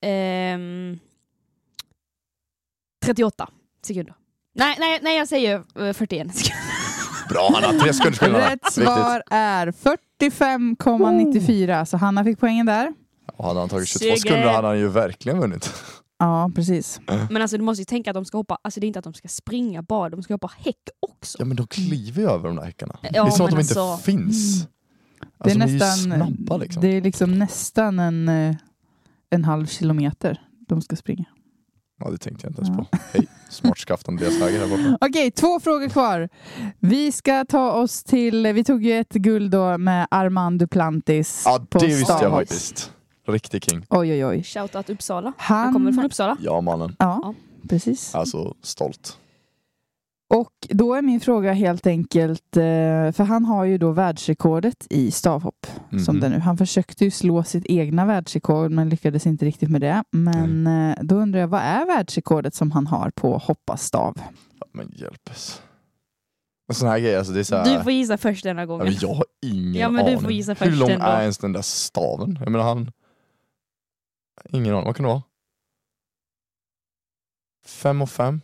ehm, 0.00 0.98
38 3.04 3.48
sekunder. 3.86 4.14
Nej, 4.54 4.76
nej, 4.78 4.98
nej 5.02 5.16
jag 5.18 5.28
säger 5.28 5.54
eh, 5.56 5.62
41 5.92 6.34
sekunder. 6.36 6.64
Bra 7.28 7.50
Hanna, 7.54 7.80
tre 7.80 7.92
sekunder 7.92 8.18
skillnad. 8.18 8.40
Rätt 8.42 8.72
svar 8.72 9.22
är 9.30 9.66
45,94 9.66 11.84
så 11.84 11.96
Hanna 11.96 12.24
fick 12.24 12.38
poängen 12.40 12.66
där. 12.66 12.92
Och 13.36 13.44
hade 13.44 13.60
han 13.60 13.68
tagit 13.68 13.88
22 13.88 13.98
Seger. 13.98 14.16
sekunder 14.16 14.52
hade 14.52 14.68
han 14.68 14.78
ju 14.78 14.88
verkligen 14.88 15.38
vunnit. 15.38 15.72
Ja, 16.18 16.50
precis. 16.54 17.00
Men 17.30 17.42
alltså 17.42 17.56
du 17.58 17.62
måste 17.64 17.80
ju 17.80 17.84
tänka 17.84 18.10
att 18.10 18.14
de 18.14 18.24
ska 18.24 18.38
hoppa, 18.38 18.58
alltså 18.62 18.80
det 18.80 18.84
är 18.84 18.88
inte 18.88 18.98
att 18.98 19.04
de 19.04 19.14
ska 19.14 19.28
springa 19.28 19.82
bara, 19.82 20.08
de 20.10 20.22
ska 20.22 20.34
hoppa 20.34 20.50
häck 20.58 20.76
också. 21.00 21.36
Ja 21.38 21.44
men 21.44 21.56
de 21.56 21.66
kliver 21.66 22.22
ju 22.22 22.28
över 22.30 22.48
de 22.48 22.56
där 22.56 22.64
häckarna. 22.64 22.98
det 23.02 23.10
Ja, 23.12 23.26
är 23.26 23.30
som 23.30 23.44
att 23.46 23.50
de 23.50 23.56
men 23.56 23.64
inte 23.64 23.80
alltså- 23.80 24.04
finns. 24.04 24.66
Det 25.44 25.50
är 25.50 25.54
Alltså, 25.54 25.58
de 25.58 25.64
är 25.64 25.68
ju 25.68 25.74
nästan, 25.78 25.98
snabba 26.18 26.56
liksom. 26.56 26.82
det 26.82 26.88
är 26.88 27.00
liksom 27.00 27.38
nästan 27.38 27.98
en, 27.98 28.28
eh, 28.28 28.54
en 29.30 29.44
halv 29.44 29.66
kilometer 29.66 30.42
de 30.68 30.82
ska 30.82 30.96
springa. 30.96 31.24
Ja 32.00 32.10
det 32.10 32.18
tänkte 32.18 32.46
jag 32.46 32.50
inte 32.50 32.62
ens 32.62 32.78
Ja. 32.78 32.84
på. 32.90 32.98
Hej, 33.12 33.26
smart 33.54 33.78
skaft 33.78 34.08
Andreas 34.08 34.40
Häger 34.40 34.60
här 34.60 34.68
borta. 34.68 34.98
Okej, 35.06 35.30
två 35.30 35.60
frågor 35.60 35.88
kvar. 35.88 36.28
Vi 36.80 37.12
ska 37.12 37.44
ta 37.44 37.72
oss 37.72 38.02
till, 38.02 38.46
vi 38.46 38.64
tog 38.64 38.84
ju 38.84 38.92
ett 39.00 39.12
guld 39.12 39.50
då 39.50 39.78
med 39.78 40.06
Armand 40.10 40.58
Duplantis 40.60 41.42
Ja 41.46 41.66
på 41.70 41.78
det 41.78 41.86
visste 41.86 42.18
jag 42.22 42.30
faktiskt. 42.32 42.90
Riktig 43.26 43.64
king. 43.64 43.86
Oj, 43.90 44.12
oj, 44.12 44.26
oj. 44.26 44.42
Shoutout 44.42 44.90
Uppsala. 44.90 45.32
Han 45.36 45.72
kommer 45.72 45.84
Han, 45.86 45.94
från 45.94 46.04
Uppsala. 46.04 46.36
Ja 46.40 46.60
mannen. 46.60 46.96
ja, 46.98 47.34
precis. 47.68 48.14
Alltså 48.14 48.54
stolt. 48.62 49.18
Och 50.36 50.52
då 50.68 50.94
är 50.94 51.02
min 51.02 51.20
fråga 51.20 51.52
helt 51.52 51.86
enkelt, 51.86 52.56
eh, 52.56 52.62
för 53.12 53.22
han 53.24 53.44
har 53.44 53.64
ju 53.64 53.78
då 53.78 53.92
världsrekordet 53.92 54.86
i 54.90 55.10
stavhopp. 55.10 55.66
Som 55.90 56.16
Mhm. 56.16 56.20
det 56.20 56.28
nu. 56.28 56.38
Han 56.38 56.56
försökte 56.58 57.04
ju 57.04 57.10
slå 57.10 57.44
sitt 57.44 57.66
egna 57.66 58.04
världsrekord 58.06 58.70
men 58.70 58.88
lyckades 58.88 59.26
inte 59.26 59.44
riktigt 59.44 59.70
med 59.70 59.80
det. 59.80 60.04
Men 60.10 60.66
eh, 60.66 60.96
då 61.02 61.14
undrar 61.16 61.40
jag, 61.40 61.48
vad 61.48 61.60
är 61.60 61.86
världsrekordet 61.86 62.54
som 62.54 62.70
han 62.70 62.86
har 62.86 63.10
på 63.10 63.38
hoppastav? 63.38 64.14
Ja, 64.60 64.66
men 64.72 64.92
hjälpes. 64.96 65.62
En 66.68 66.74
sån 66.74 66.88
här 66.88 66.98
grej, 66.98 67.16
alltså 67.16 67.32
det 67.32 67.40
är 67.40 67.44
så 67.44 67.56
här, 67.56 67.76
Du 67.78 67.82
får 67.82 67.92
gissa 67.92 68.18
först 68.18 68.44
denna 68.44 68.62
ja, 68.62 68.66
gången. 68.66 68.86
men 68.86 68.94
Jag 69.00 69.14
har 69.14 69.24
ingen 69.42 69.74
Ja, 69.74 69.88
men 69.90 70.04
du 70.04 70.10
aning. 70.10 70.22
får 70.22 70.32
gissa 70.32 70.50
Hur 70.52 70.56
först 70.66 70.78
lång 70.78 70.90
ändå. 70.90 71.06
är 71.06 71.20
ens 71.20 71.38
den 71.38 71.52
där 71.52 71.62
staven? 71.62 72.38
Jag 72.40 72.52
menar 72.52 72.64
han... 72.64 72.90
Ingen 74.50 74.74
aning, 74.74 74.84
vad 74.86 74.96
kan 74.96 75.02
det 75.04 75.08
vara? 75.08 75.22
Fem 77.66 78.02
och 78.02 78.10
fem? 78.10 78.40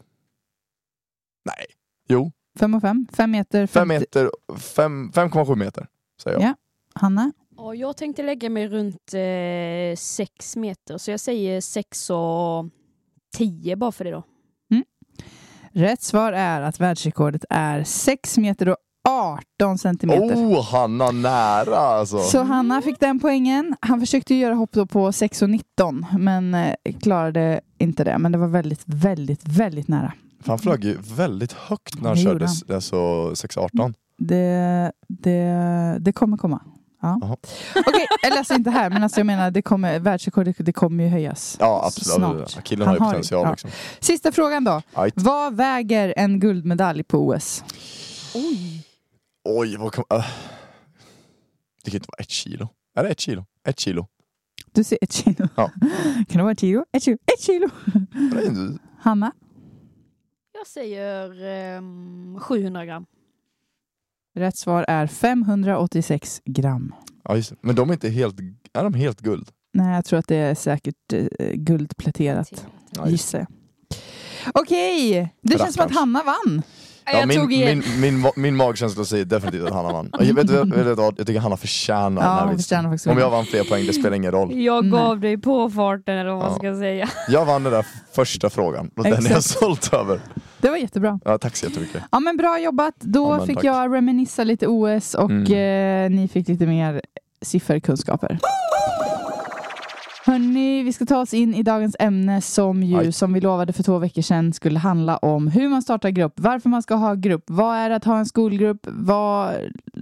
Nej. 1.45 1.67
Jo, 2.11 2.33
Fem 2.59 2.75
och 2.75 2.81
fem? 2.83 3.07
Fem 3.13 3.31
meter? 3.31 3.67
fem 3.67 3.89
50 3.89 4.01
meter, 4.01 4.31
fem- 4.59 5.11
5,7 5.15 5.57
meter 5.57 5.87
säger 6.23 6.39
jag. 6.41 6.49
Ja. 6.49 6.55
Hanna? 6.95 7.33
Ja, 7.57 7.75
jag 7.75 7.97
tänkte 7.97 8.23
lägga 8.23 8.51
mig 8.51 8.69
runt 8.69 9.15
eh, 9.15 9.97
sex 9.99 10.57
meter, 10.57 10.99
så 10.99 11.11
jag 11.11 11.21
säger 11.21 11.61
sex 11.61 12.11
och 12.11 12.67
tio 13.37 13.77
bara 13.77 13.93
för 13.93 14.05
det 14.05 14.11
då. 14.11 14.23
Rätt 15.73 16.03
svar 16.03 16.33
är 16.33 16.61
att 16.61 16.81
världsrekordet 16.81 17.45
är 17.51 17.85
6 17.85 18.39
meter 18.39 18.69
och 18.69 18.77
18 19.09 19.79
centimeter. 19.79 20.35
Oh, 20.37 20.63
Hanna 20.65 21.11
nära 21.11 21.77
alltså. 21.77 22.19
Så 22.19 22.43
Hanna 22.43 22.83
fick 22.83 23.01
den 23.01 23.21
poängen. 23.21 23.77
Han 23.81 24.01
försökte 24.01 24.35
göra 24.35 24.55
hopp 24.55 24.73
då 24.73 24.87
på 24.87 25.13
6 25.13 25.43
och 25.43 25.51
19 25.51 26.07
men 26.19 26.55
eh, 26.55 26.75
klarade 27.01 27.61
inte 27.79 28.05
det. 28.05 28.19
Men 28.19 28.33
det 28.33 28.39
var 28.39 28.47
väldigt, 28.49 28.83
väldigt, 28.85 29.49
väldigt 29.49 29.89
nära. 29.89 30.13
För 30.41 30.49
han 30.49 30.59
flög 30.59 30.85
ju 30.85 30.99
väldigt 31.17 31.53
högt 31.53 32.01
när 32.01 32.09
han 32.09 32.17
Det 32.17 32.23
körde 32.23 32.47
han. 32.47 32.75
alltså 32.75 32.97
6,18. 33.31 33.95
Det, 34.19 34.93
det, 35.09 35.97
det 36.01 36.13
kommer 36.13 36.37
komma. 36.37 36.63
Ja. 37.03 37.19
Jaha. 37.23 37.37
Okej, 37.87 38.07
eller 38.27 38.39
alltså 38.39 38.55
inte 38.55 38.71
här, 38.71 38.91
men 38.91 39.03
alltså 39.03 39.21
jag 39.21 39.27
menar 39.27 39.51
det 39.51 39.63
kommer, 39.63 39.99
världsrekordet 39.99 40.57
det 40.59 40.73
kommer 40.73 41.05
ju 41.05 41.11
höjas. 41.11 41.57
Ja 41.61 41.83
absolut, 41.87 42.49
Snart. 42.51 42.65
killen 42.65 42.89
Han 42.89 42.99
har 42.99 43.07
ju 43.07 43.11
potential 43.11 43.43
ja. 43.45 43.51
liksom. 43.51 43.71
Sista 44.01 44.33
frågan 44.33 44.65
då. 44.65 44.83
Ajt. 44.95 45.15
Vad 45.17 45.55
väger 45.57 46.15
en 46.17 46.41
guldmedalj 46.41 47.03
på 47.03 47.19
OS? 47.29 47.65
Oj! 48.35 48.87
Oj, 49.45 49.77
vad 49.77 49.93
kan... 49.93 50.05
äh. 50.13 50.25
Det 51.85 51.91
kan 51.91 51.99
inte 51.99 52.09
vara 52.09 52.23
ett 52.23 52.31
kilo. 52.31 52.69
Är 52.97 53.03
det 53.05 53.09
ett 53.11 53.21
kilo? 53.21 53.45
Ett 53.69 53.81
kilo. 53.81 54.07
Du 54.73 54.85
säger 54.85 55.05
ett 55.05 55.13
kilo. 55.13 55.49
Ja. 55.57 55.71
Kan 56.29 56.37
det 56.39 56.43
vara 56.43 56.53
ett 56.53 56.61
kilo? 56.61 56.85
Ett 56.93 57.03
kilo? 57.03 57.17
Ett 57.35 57.41
kilo! 57.43 57.69
Det 58.33 58.39
är 58.39 58.47
inte- 58.47 58.83
Hanna? 59.01 59.33
Jag 60.61 60.67
säger 60.67 61.45
ehm, 61.45 62.39
700 62.41 62.85
gram. 62.85 63.07
Rätt 64.35 64.57
svar 64.57 64.85
är 64.89 65.07
586 65.07 66.43
gram. 66.45 66.95
Ja, 67.25 67.37
just 67.37 67.51
det. 67.51 67.57
Men 67.61 67.75
de 67.75 67.89
är 67.89 67.93
inte 67.95 68.09
helt... 68.09 68.37
Är 68.73 68.83
de 68.85 68.95
helt 68.95 69.21
guld? 69.21 69.49
Nej, 69.73 69.95
jag 69.95 70.05
tror 70.05 70.19
att 70.19 70.29
det 70.29 70.37
är 70.37 70.55
säkert 70.55 71.13
eh, 71.13 71.53
guldpläterat, 71.55 72.67
Ja, 72.91 73.01
just 73.01 73.11
gissar 73.11 73.39
jag. 73.39 73.49
Okej, 74.55 75.35
det 75.43 75.59
känns 75.59 75.75
som 75.75 75.85
att. 75.87 75.95
Hanna 75.95 76.23
vann. 76.23 76.63
Ja, 77.05 77.19
jag 77.19 77.29
min, 77.29 77.41
tog 77.41 77.53
igen. 77.53 77.83
min, 78.01 78.21
min, 78.21 78.31
min 78.37 78.57
magkänsla 78.57 79.05
säger 79.05 79.25
definitivt 79.25 79.65
att 79.65 79.73
Hanna 79.75 79.93
vann. 79.93 80.11
Jag, 80.19 80.35
vet, 80.35 80.51
vet, 80.51 80.67
vet, 80.87 80.99
jag 80.99 81.17
tycker 81.27 81.41
Hanna 81.41 81.57
förtjänar 81.57 82.03
den 82.11 82.17
Ja, 82.17 82.23
här 82.23 82.41
hon 82.41 82.49
vinsten. 82.51 82.91
förtjänar 82.91 83.13
Om 83.17 83.21
jag 83.21 83.31
vann 83.31 83.45
fler 83.45 83.65
poäng, 83.65 83.87
det 83.87 83.93
spelar 83.93 84.17
ingen 84.17 84.33
roll. 84.33 84.61
Jag 84.63 84.85
Nej. 84.85 84.93
gav 85.01 85.21
dig 85.21 85.39
på 85.39 85.71
farten 85.71 86.19
eller 86.19 86.31
vad 86.31 86.39
man 86.43 86.55
ska 86.55 86.75
säga. 86.75 87.09
Jag 87.29 87.45
vann 87.47 87.63
den 87.63 87.73
där 87.73 87.87
första 88.13 88.51
frågan 88.51 88.91
och 88.97 89.05
den 89.05 89.27
är 89.27 89.31
jag 89.31 89.45
stolt 89.45 89.93
över. 89.95 90.21
Det 90.61 90.69
var 90.71 90.77
jättebra. 90.77 91.21
Ja, 91.25 91.39
tack 91.39 91.57
så 91.57 91.67
jättemycket. 91.67 92.03
Ja 92.13 92.21
men 92.21 92.37
bra 92.37 92.59
jobbat. 92.61 92.95
Då 93.01 93.31
Ja, 93.33 93.37
men 93.39 93.47
fick 93.47 93.57
tack. 93.57 93.65
jag 93.65 93.95
reminissa 93.95 94.45
lite 94.45 94.67
OS 94.67 95.15
och 95.15 95.31
Mm. 95.31 95.43
eh, 96.13 96.19
ni 96.21 96.29
fick 96.29 96.49
lite 96.49 96.67
mer 96.67 97.01
sifferkunskaper. 97.43 98.39
Hörni, 100.31 100.83
vi 100.83 100.93
ska 100.93 101.07
ta 101.07 101.19
oss 101.21 101.35
in 101.35 101.55
i 101.55 101.63
dagens 101.63 101.97
ämne 101.99 102.41
som 102.41 102.83
ju, 102.83 102.99
Aj. 102.99 103.13
som 103.13 103.33
vi 103.33 103.41
lovade 103.41 103.73
för 103.73 103.83
två 103.83 103.99
veckor 103.99 104.23
sedan, 104.23 104.53
skulle 104.53 104.79
handla 104.79 105.17
om 105.17 105.49
hur 105.49 105.69
man 105.69 105.83
startar 105.83 106.11
grupp, 106.11 106.33
varför 106.37 106.69
man 106.69 106.83
ska 106.83 106.95
ha 106.95 107.15
grupp, 107.15 107.45
vad 107.47 107.77
är 107.77 107.89
det 107.91 107.97
att 107.97 108.05
ha 108.05 108.19
en 108.19 108.27
skolgrupp, 108.27 108.87
vad 108.91 109.55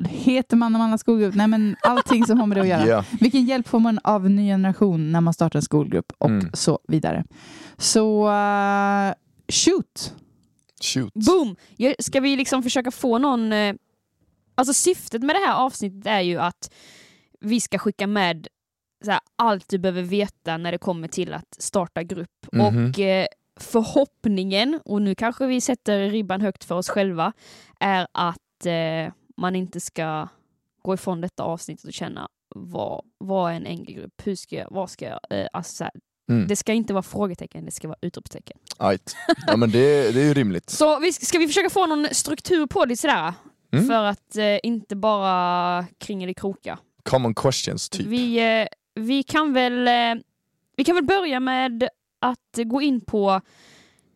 heter 0.09 0.57
man 0.57 0.73
när 0.73 0.79
man 0.79 0.91
har 0.91 0.99
skolgrupp, 0.99 1.35
nej 1.35 1.49
men 1.49 1.77
allting 1.83 2.25
som 2.27 2.41
har 2.41 2.47
med 2.47 2.57
det 2.57 2.61
att 2.61 2.69
göra. 2.69 2.87
Yeah. 2.87 3.05
Vilken 3.21 3.45
hjälp 3.45 3.69
får 3.69 3.81
man 3.81 3.99
av 4.05 4.27
en 4.27 4.37
ny 4.37 4.49
generation 4.49 5.13
när 5.13 5.21
man 5.21 5.35
startar 5.35 5.59
en 5.59 5.63
skolgrupp 5.63 6.13
och 6.19 6.31
Mm. 6.31 6.51
så 6.53 6.79
vidare. 6.89 7.25
Så 7.79 8.29
eh, 8.29 9.13
shoot! 9.53 10.15
Shoot. 10.83 11.13
Boom! 11.15 11.57
Ska 11.99 12.21
vi 12.21 12.37
liksom 12.37 12.63
försöka 12.63 12.91
få 12.91 13.19
någon... 13.19 13.53
eh, 13.53 13.75
Alltså 14.55 14.75
syftet 14.75 15.23
med 15.23 15.37
det 15.37 15.47
här 15.47 15.55
avsnittet 15.55 16.07
är 16.07 16.21
ju 16.21 16.39
att 16.39 16.71
vi 17.41 17.61
ska 17.61 17.79
skicka 17.79 18.07
med 18.07 18.49
här, 19.07 19.21
allt 19.37 19.69
du 19.69 19.79
behöver 19.79 20.03
veta 20.03 20.57
när 20.57 20.73
det 20.73 20.79
kommer 20.79 21.09
till 21.09 21.33
att 21.35 21.57
starta 21.59 22.03
grupp. 22.03 22.47
Mhm. 22.53 22.87
Och 22.91 22.99
eh, 22.99 23.27
förhoppningen, 23.61 24.81
och 24.85 25.03
nu 25.03 25.15
kanske 25.15 25.47
vi 25.47 25.61
sätter 25.61 26.09
ribban 26.11 26.41
högt 26.41 26.65
för 26.65 26.75
oss 26.75 26.89
själva, 26.89 27.33
är 27.81 28.07
att 28.13 28.67
eh, 28.67 29.13
man 29.37 29.57
inte 29.57 29.81
ska 29.81 30.29
gå 30.83 30.95
ifrån 30.95 31.21
detta 31.21 31.43
avsnittet 31.43 31.85
och 31.85 31.93
känna 31.93 32.29
vad, 32.55 33.05
vad 33.19 33.53
är 33.53 33.57
en 33.57 33.63
NG-grupp? 33.63 34.13
Hur 34.27 34.35
ska 34.37 34.57
jag, 34.57 34.69
vad 34.71 34.91
ska 34.91 35.05
jag, 35.05 35.21
eh, 35.31 35.47
alltså 35.53 35.77
så 35.77 35.85
här, 35.85 35.93
Mm. 36.31 36.47
det 36.49 36.57
ska 36.57 36.73
inte 36.73 36.93
vara 36.93 37.03
frågetecken, 37.03 37.65
det 37.65 37.71
ska 37.71 37.89
vara 37.89 37.99
utropstecken. 38.01 38.59
Ajt. 38.79 39.17
Ja 39.47 39.57
men 39.57 39.71
det, 39.71 40.13
det 40.15 40.21
är 40.21 40.25
ju 40.25 40.35
rimligt. 40.35 40.71
Så 40.71 40.99
vi, 41.01 41.13
ska 41.13 41.39
vi 41.39 41.47
försöka 41.47 41.71
få 41.71 41.87
någon 41.87 42.07
struktur 42.13 42.67
på 42.67 42.85
det 42.85 42.97
sådär? 42.97 43.35
Mm. 43.73 43.87
För 43.87 44.05
att 44.05 44.37
eh, 44.37 44.59
inte 44.63 44.97
bara 44.97 45.87
kringelikroka. 45.99 46.79
Common 47.03 47.35
questions 47.35 47.89
typ. 47.89 48.07
Vi, 48.07 48.39
eh, 48.61 48.67
vi, 48.99 49.23
kan 49.23 49.53
väl, 49.53 49.89
eh, 49.89 50.23
vi 50.77 50.85
kan 50.85 50.95
väl 50.95 51.05
börja 51.05 51.41
med 51.41 51.89
att 52.21 52.59
gå 52.67 52.83
in 52.83 53.01
på 53.01 53.41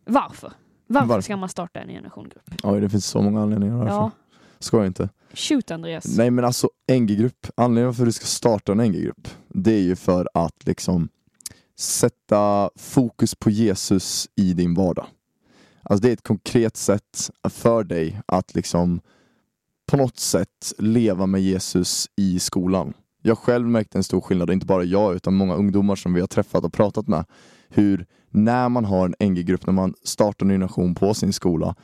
Varför? 0.05 0.53
Varför, 0.87 1.07
Varför? 1.07 1.21
ska 1.21 1.37
man 1.37 1.49
starta 1.49 1.79
en 1.79 1.87
generationgrupp? 1.87 2.49
Oj, 2.63 2.81
det 2.81 2.89
finns 2.89 3.05
så 3.05 3.21
många 3.21 3.41
anledningar 3.41 3.75
varför. 3.77 3.93
Ja, 3.93 4.11
Skojar 4.59 4.85
inte. 4.85 5.09
shoot 5.33 5.71
Andreas. 5.71 6.17
Nej 6.17 6.31
men 6.31 6.45
alltså 6.45 6.69
NG-grupp, 6.91 7.47
anledningen 7.57 7.93
för 7.93 8.03
att 8.03 8.07
du 8.07 8.11
ska 8.11 8.25
starta 8.25 8.71
en 8.71 8.77
NG-grupp 8.77 9.27
det 9.47 9.71
är 9.73 9.81
ju 9.81 9.95
för 9.95 10.29
att 10.33 10.65
liksom 10.67 11.09
sätta 11.79 12.69
fokus 12.75 13.35
på 13.35 13.49
Jesus 13.49 14.27
i 14.35 14.53
din 14.53 14.73
vardag. 14.73 15.05
Alltså 15.83 16.01
det 16.03 16.09
är 16.09 16.13
ett 16.13 16.23
konkret 16.27 16.77
sätt 16.77 17.29
för 17.49 17.83
dig 17.83 18.21
att 18.25 18.55
liksom 18.55 19.01
på 19.91 19.97
något 19.97 20.19
sätt 20.19 20.73
leva 20.77 21.25
med 21.25 21.41
Jesus 21.41 22.09
i 22.15 22.39
skolan. 22.39 22.93
Jag 23.25 23.37
själv 23.37 23.67
märkte 23.67 23.97
en 23.97 24.03
stor 24.03 24.21
skillnad, 24.21 24.49
inte 24.49 24.65
bara 24.65 24.83
jag 24.83 25.15
utan 25.15 25.33
många 25.33 25.55
ungdomar 25.55 25.95
som 25.95 26.13
vi 26.13 26.19
har 26.19 26.27
träffat 26.27 26.63
och 26.63 26.73
pratat 26.73 27.07
med. 27.07 27.25
Hur 27.69 28.05
när 28.29 28.69
man 28.69 28.85
har 28.85 29.05
en 29.05 29.31
NG-grupp, 29.31 29.65
när 29.67 29.73
man 29.73 29.93
startar 30.03 30.45
en 30.45 30.47
ny 30.47 30.57
nation 30.57 30.95
på 30.95 31.13
sin 31.13 31.33
skola, 31.33 31.75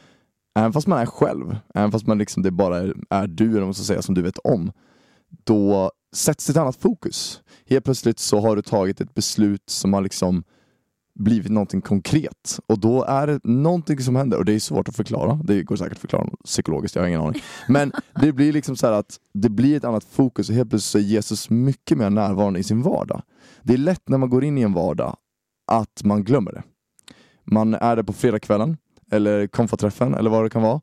även 0.56 0.73
fast 0.73 0.88
man 0.88 0.99
är 0.99 1.06
själv, 1.06 1.58
även 1.73 1.91
fast 1.91 2.08
man 2.08 2.17
liksom 2.17 2.43
det 2.43 2.52
bara 2.52 2.78
är, 2.78 2.95
är 3.10 3.28
du, 3.28 3.49
eller 3.49 3.60
vad 3.60 3.67
man 3.67 3.73
ska 3.73 3.84
säga, 3.84 4.02
som 4.02 4.15
du 4.15 4.21
vet 4.21 4.38
om, 4.38 4.71
då 5.43 5.91
sätts 6.15 6.49
ett 6.49 6.58
annat 6.58 6.75
fokus. 6.75 7.41
Helt 7.69 7.86
plötsligt 7.86 8.19
så 8.19 8.39
har 8.39 8.56
du 8.56 8.62
tagit 8.62 9.02
ett 9.02 9.13
beslut 9.13 9.69
som 9.69 9.93
har 9.93 10.02
liksom 10.02 10.43
blivit 11.19 11.51
någonting 11.51 11.82
konkret 11.82 12.60
och 12.67 12.79
då 12.79 13.03
är 13.03 13.27
det 13.27 13.39
någonting 13.43 13.99
som 13.99 14.15
händer 14.15 14.38
och 14.38 14.45
det 14.45 14.53
är 14.53 14.60
svårt 14.60 14.89
att 14.89 14.95
förklara. 14.95 15.39
Det 15.43 15.63
går 15.63 15.75
säkert 15.75 15.93
att 15.93 15.99
förklara 15.99 16.29
psykologiskt, 16.45 16.95
jag 16.95 17.03
har 17.03 17.08
ingen 17.08 17.21
aning. 17.21 17.41
Men 17.67 17.91
det 18.21 18.32
blir 18.32 18.53
liksom 18.53 18.75
så 18.75 18.88
här 18.88 18.93
att 18.93 19.19
det 19.34 19.49
blir 19.49 19.77
ett 19.77 19.84
annat 19.84 20.03
fokus 20.03 20.49
och 20.49 20.55
helt 20.55 20.69
plötsligt 20.69 21.03
är 21.03 21.08
Jesus 21.08 21.49
mycket 21.49 21.97
mer 21.97 22.10
närvarande 22.10 22.60
i 22.60 22.63
sin 22.63 22.82
vardag. 22.82 23.21
Det 23.63 23.73
är 23.73 23.77
lätt 23.77 24.10
när 24.10 24.17
man 24.17 24.29
går 24.29 24.43
in 24.43 24.58
i 24.58 24.62
en 24.62 24.73
vardag 24.73 25.15
att 25.71 26.03
man 26.03 26.23
glömmer 26.23 26.51
det. 26.51 26.63
Man 27.45 27.73
är 27.73 27.95
där 27.95 28.03
på 28.03 28.13
fredagskvällen 28.13 28.77
eller 29.12 29.47
konfaträffen 29.47 30.13
eller 30.13 30.29
vad 30.29 30.45
det 30.45 30.49
kan 30.49 30.62
vara 30.62 30.82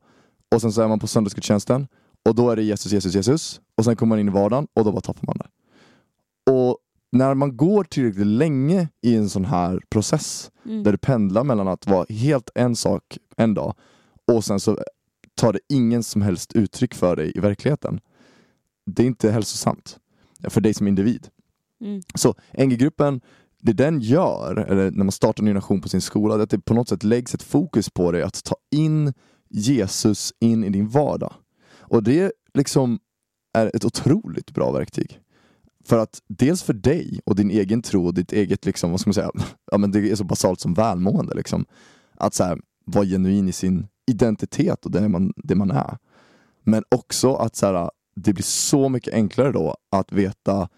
och 0.55 0.61
sen 0.61 0.71
så 0.71 0.81
är 0.81 0.87
man 0.87 0.99
på 0.99 1.07
söndagsgudstjänsten 1.07 1.87
och 2.29 2.35
då 2.35 2.49
är 2.49 2.55
det 2.55 2.63
Jesus, 2.63 2.91
Jesus, 2.91 3.15
Jesus 3.15 3.61
och 3.77 3.85
sen 3.85 3.95
kommer 3.95 4.09
man 4.09 4.19
in 4.19 4.27
i 4.27 4.31
vardagen 4.31 4.67
och 4.73 4.85
då 4.85 4.91
bara 4.91 5.01
tappar 5.01 5.27
man 5.27 5.37
det. 5.37 5.49
Och 6.51 6.77
när 7.11 7.33
man 7.33 7.57
går 7.57 7.83
tillräckligt 7.83 8.27
länge 8.27 8.89
i 9.01 9.15
en 9.15 9.29
sån 9.29 9.45
här 9.45 9.81
process 9.89 10.51
Mm. 10.67 10.83
där 10.83 10.91
du 10.91 10.97
pendlar 10.97 11.43
mellan 11.43 11.67
att 11.67 11.87
vara 11.87 12.05
helt 12.09 12.49
en 12.55 12.75
sak 12.75 13.17
en 13.37 13.53
dag 13.53 13.73
och 14.27 14.45
sen 14.45 14.59
så 14.59 14.77
tar 15.35 15.53
det 15.53 15.59
ingen 15.69 16.03
som 16.03 16.21
helst 16.21 16.53
uttryck 16.53 16.93
för 16.93 17.15
dig 17.15 17.31
i 17.35 17.39
verkligheten. 17.39 17.99
Det 18.85 19.03
är 19.03 19.07
inte 19.07 19.31
hälsosamt 19.31 19.99
för 20.43 20.61
dig 20.61 20.73
som 20.73 20.87
individ. 20.87 21.27
Mm. 21.81 22.01
Så 22.15 22.35
NG-gruppen, 22.57 23.21
det 23.61 23.73
den 23.73 23.99
gör, 23.99 24.57
eller 24.57 24.91
när 24.91 25.03
man 25.03 25.11
startar 25.11 25.41
en 25.41 25.45
ny 25.45 25.53
nation 25.53 25.81
på 25.81 25.89
sin 25.89 26.01
skola, 26.01 26.35
det 26.35 26.41
är 26.41 26.43
att 26.43 26.49
det 26.49 26.59
på 26.59 26.73
något 26.73 26.89
sätt 26.89 27.03
läggs 27.03 27.33
ett 27.33 27.43
fokus 27.43 27.89
på 27.89 28.11
dig 28.11 28.21
att 28.21 28.43
ta 28.43 28.55
in 28.71 29.13
Jesus 29.49 30.33
in 30.39 30.63
i 30.63 30.69
din 30.69 30.87
vardag. 30.87 31.33
Och 31.79 32.03
det 32.03 32.31
liksom 32.53 32.99
är 33.53 33.71
ett 33.75 33.85
otroligt 33.85 34.51
bra 34.51 34.71
verktyg. 34.71 35.19
För 35.87 35.97
att 35.97 36.21
dels 36.27 36.63
för 36.63 36.73
dig 36.73 37.19
och 37.25 37.35
din 37.35 37.51
egen 37.51 37.81
tro 37.81 38.05
och 38.05 38.13
ditt 38.13 38.33
eget, 38.33 38.65
liksom, 38.65 38.91
vad 38.91 38.99
ska 38.99 39.07
man 39.07 39.13
säga, 39.13 39.31
ja, 39.71 39.77
men 39.77 39.91
det 39.91 40.11
är 40.11 40.15
så 40.15 40.23
basalt 40.23 40.59
som 40.59 40.73
välmående. 40.73 41.35
Liksom. 41.35 41.65
Att 42.17 42.33
så 42.33 42.43
här, 42.43 42.59
vara 42.85 43.05
genuin 43.05 43.49
i 43.49 43.51
sin 43.51 43.87
identitet 44.11 44.85
och 44.85 44.91
det 44.91 45.09
man, 45.09 45.33
det 45.35 45.55
man 45.55 45.71
är. 45.71 45.97
Men 46.63 46.83
också 46.89 47.33
att 47.33 47.55
så 47.55 47.65
här, 47.65 47.89
det 48.15 48.33
blir 48.33 48.43
så 48.43 48.89
mycket 48.89 49.13
enklare 49.13 49.51
då 49.51 49.75
att 49.91 50.11
veta, 50.11 50.69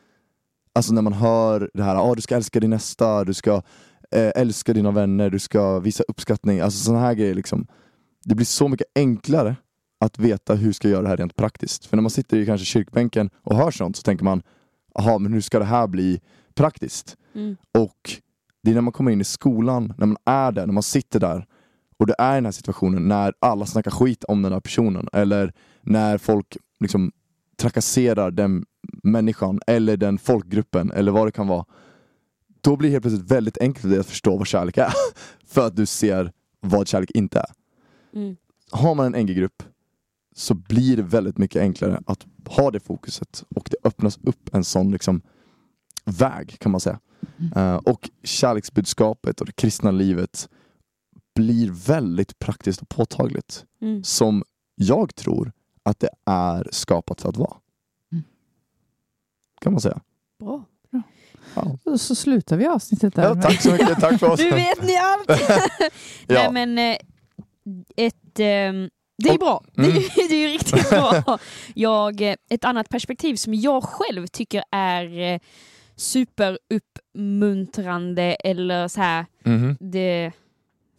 alltså 0.74 0.94
när 0.94 1.02
man 1.02 1.14
hör 1.14 1.72
det 1.74 1.84
här, 1.84 1.96
ah, 1.96 2.16
du 2.16 2.22
ska 2.22 2.36
älska 2.36 2.60
din 2.60 2.70
nästa, 2.70 3.24
du 3.24 3.34
ska 3.34 3.62
eh, 4.12 4.32
älska 4.36 4.74
dina 4.74 4.92
vänner, 4.92 5.30
du 5.30 5.40
ska 5.40 5.80
visa 5.80 6.04
uppskattning, 6.08 6.60
alltså 6.60 6.80
sådana 6.80 7.02
här 7.02 7.14
grejer. 7.14 7.34
Liksom. 7.34 7.68
Det 8.26 8.36
blir 8.36 8.46
så 8.46 8.68
mycket 8.68 8.88
enklare 8.96 9.56
att 10.00 10.20
veta 10.20 10.56
hur 10.56 10.72
ska 10.72 10.88
jag 10.88 10.94
göra 10.94 11.04
det 11.04 11.10
här 11.10 11.18
rent 11.18 11.36
praktiskt. 11.36 11.86
För 11.86 11.98
när 11.98 12.02
man 12.02 12.10
sitter 12.10 12.38
i 12.38 12.46
kanske 12.46 12.66
kyrkbänken 12.66 13.30
och 13.44 13.56
hör 13.56 13.72
sånt 13.72 13.96
så 13.96 14.04
tänker 14.04 14.24
man, 14.24 14.42
jaha 15.00 15.18
men 15.18 15.34
hur 15.34 15.42
ska 15.42 15.60
det 15.60 15.66
här 15.66 15.88
bli 15.88 16.22
praktiskt? 16.54 17.18
Mm. 17.36 17.58
Och 17.74 18.12
det 18.64 18.72
är 18.72 18.76
när 18.76 18.82
man 18.82 18.94
kommer 18.94 19.12
in 19.12 19.22
i 19.22 19.24
skolan, 19.24 19.94
när 19.98 20.06
man 20.06 20.18
är 20.26 20.52
där, 20.52 20.66
när 20.66 20.74
man 20.74 20.84
sitter 20.84 21.20
där 21.20 21.46
och 22.00 22.08
det 22.08 22.16
är 22.18 22.34
i 22.34 22.36
den 22.36 22.46
här 22.46 22.52
situationen 22.52 23.08
när 23.08 23.34
alla 23.40 23.66
snackar 23.66 23.92
skit 23.92 24.24
om 24.24 24.42
den 24.42 24.54
här 24.54 24.60
personen 24.60 25.08
eller 25.14 25.54
när 25.82 26.18
folk 26.18 26.58
liksom 26.80 27.12
trakasserar 27.58 28.32
den 28.32 28.66
människan 29.04 29.60
eller 29.68 29.98
den 29.98 30.18
folkgruppen 30.18 30.92
eller 30.92 31.12
vad 31.12 31.28
det 31.28 31.32
kan 31.32 31.48
vara. 31.48 31.66
Då 32.62 32.76
blir 32.76 32.90
det 32.90 32.94
helt 32.94 33.04
plötsligt 33.04 33.32
väldigt 33.32 33.58
enkelt 33.58 33.82
för 33.82 33.90
dig 33.90 34.00
att 34.00 34.06
förstå 34.06 34.38
vad 34.38 34.48
kärlek 34.48 34.78
är. 34.78 34.94
För 35.48 35.68
att 35.68 35.76
du 35.76 35.86
ser 35.86 36.32
vad 36.60 36.88
kärlek 36.88 37.12
inte 37.12 37.40
är. 37.40 37.52
Mm. 38.16 38.36
Har 38.72 38.96
man 38.96 39.16
en 39.16 39.26
NG-grupp 39.26 39.64
så 40.40 40.54
blir 40.54 40.98
det 40.98 41.04
väldigt 41.04 41.38
mycket 41.38 41.62
enklare 41.62 42.02
att 42.06 42.26
ha 42.46 42.72
det 42.72 42.80
fokuset 42.80 43.44
och 43.56 43.70
det 43.72 43.78
öppnas 43.84 44.20
upp 44.24 44.56
en 44.56 44.64
sån 44.64 44.92
liksom 44.92 45.22
väg 46.06 46.60
kan 46.60 46.72
man 46.72 46.82
säga. 46.82 47.00
Eh, 47.56 47.76
och 47.76 48.10
kärleksbudskapet 48.24 49.42
och 49.42 49.48
det 49.48 49.52
kristna 49.52 49.92
livet 49.92 50.50
blir 51.36 51.72
väldigt 51.72 52.40
praktiskt 52.40 52.82
och 52.82 52.90
påtagligt. 52.90 53.66
Mm. 53.82 54.04
Som 54.04 54.44
jag 54.76 55.16
tror 55.16 55.52
att 55.84 56.00
det 56.00 56.10
är 56.26 56.68
skapat 56.72 57.22
för 57.22 57.30
att 57.30 57.38
vara. 57.38 57.58
Mm. 58.12 58.24
Kan 59.62 59.74
man 59.74 59.82
säga. 59.82 60.02
Bra. 60.40 60.66
Ja. 61.56 61.78
Och 61.86 62.02
så 62.02 62.16
slutar 62.16 62.58
vi 62.58 62.68
avsnittet 62.68 63.16
där. 63.16 63.24
Ja, 63.24 63.42
tack 63.42 63.62
så 63.62 63.72
mycket, 63.72 64.00
tack 64.00 64.20
för 64.20 64.30
oss. 64.30 64.40
Nu 64.44 64.52
vet 64.52 64.84
ni 64.84 64.98
allt! 64.98 65.42
Ja. 66.28 66.52
Nej 66.52 66.52
men 66.52 66.78
eh, 66.78 66.98
ett, 67.96 68.40
ehm, 68.40 68.90
det 69.20 69.30
är 69.30 69.34
Och- 69.34 69.40
bra. 69.40 69.64
Det, 69.74 69.82
Mm. 69.84 69.98
är, 69.98 70.30
det 70.30 70.36
är 70.36 70.50
riktigt 70.50 70.90
bra. 70.90 71.40
Jag, 71.74 72.22
eh, 72.22 72.36
ett 72.50 72.66
annat 72.66 72.90
perspektiv 72.90 73.36
som 73.36 73.54
jag 73.54 73.84
själv 73.84 74.28
tycker 74.28 74.64
är 74.72 75.20
eh, 75.34 75.40
superuppmuntrande 75.96 78.24
eller 78.24 78.88
så 78.88 79.02
här, 79.02 79.26
Mhm. 79.44 79.78
det, 79.80 80.32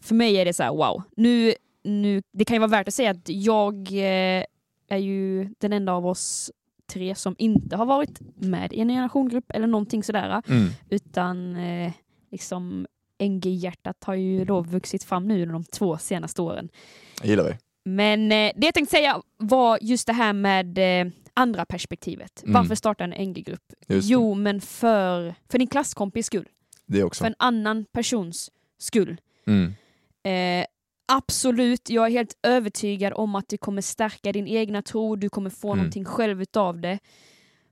för 0.03 0.15
mig 0.15 0.37
är 0.37 0.45
det 0.45 0.53
så 0.53 0.63
här 0.63 0.71
wow. 0.71 1.03
Nu, 1.17 1.55
nu, 1.85 2.23
det 2.33 2.45
kan 2.45 2.55
ju 2.55 2.59
vara 2.59 2.71
värt 2.71 2.89
att 2.89 2.95
säga 2.95 3.11
att 3.11 3.29
jag 3.29 3.75
eh, 3.93 4.45
är 4.89 4.97
ju 4.99 5.49
den 5.59 5.73
enda 5.73 5.93
av 5.93 6.07
oss 6.07 6.51
tre 6.93 7.15
som 7.15 7.35
inte 7.39 7.77
har 7.77 7.87
varit 7.87 8.19
med 8.37 8.73
i 8.73 8.81
en 8.81 8.89
generationgrupp 8.89 9.51
eller 9.51 9.67
någonting 9.67 10.03
sådär 10.03 10.43
Mm. 10.49 10.69
utan 10.91 11.57
liksom 12.31 12.87
NG-hjärtat 13.19 14.05
har 14.05 14.15
ju 14.15 14.45
då 14.45 14.61
vuxit 14.61 15.05
fram 15.05 15.29
nu 15.29 15.47
de 15.47 15.65
två 15.65 15.99
senaste 15.99 16.43
åren. 16.43 16.69
Det 17.23 17.29
gillar 17.29 17.45
vi. 17.45 17.55
Men 17.85 18.33
eh, 18.33 18.53
det 18.57 18.67
jag 18.67 18.75
tänkte 18.75 18.97
säga 18.97 19.23
var 19.37 19.79
just 19.83 20.07
det 20.07 20.13
här 20.13 20.33
med 20.33 20.79
eh, 20.79 21.13
andra 21.35 21.65
perspektivet. 21.65 22.43
Mm. 22.43 22.53
Varför 22.53 22.75
starta 22.75 23.05
en 23.05 23.29
NG-grupp? 23.31 23.73
Jo, 23.89 24.35
men 24.35 24.61
för, 24.61 25.35
för 25.49 25.59
din 25.59 25.69
klasskompis 25.69 26.27
skull. 26.27 26.49
Det 26.87 27.05
också. 27.05 27.19
För 27.25 27.27
en 27.27 27.35
annan 27.39 27.85
persons 27.93 28.51
skull. 28.79 29.21
Mm. 29.47 29.73
Eh, 30.23 30.67
absolut, 31.13 31.91
jag 31.91 32.07
är 32.07 32.11
helt 32.11 32.39
övertygad 32.43 33.13
om 33.17 33.35
att 33.35 33.49
det 33.49 33.59
kommer 33.59 33.83
stärka 33.83 34.33
din 34.33 34.47
egna 34.47 34.83
tro, 34.83 35.17
du 35.17 35.29
kommer 35.29 35.51
få 35.51 35.69
Mm. 35.69 35.79
någonting 35.79 36.05
själv 36.05 36.43
utav 36.43 36.81
det. 36.81 36.99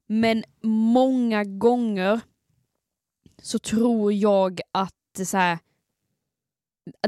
Men 0.06 0.44
många 0.62 1.44
gånger 1.44 2.20
så 3.42 3.58
tror 3.58 4.12
jag 4.12 4.60
att 4.72 4.94
det, 5.16 5.26
så 5.26 5.36
här, 5.36 5.58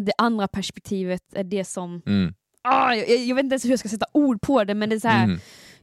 det 0.01 0.13
andra 0.19 0.49
perspektivet 0.49 1.35
är 1.35 1.45
det 1.45 1.65
som... 1.65 2.03
Mm. 2.07 2.35
Ah, 2.63 2.95
jag, 2.95 3.09
jag 3.19 3.35
vet 3.35 3.45
inte 3.45 3.53
ens 3.55 3.65
hur 3.65 3.71
jag 3.71 3.79
ska 3.79 3.89
sätta 3.89 4.07
ord 4.13 4.41
på 4.41 4.65
det, 4.65 4.75
men 4.75 4.89
det 4.89 4.95
är 4.97 5.01
så 5.01 5.09
här, 5.09 5.25
Mm. 5.25 5.39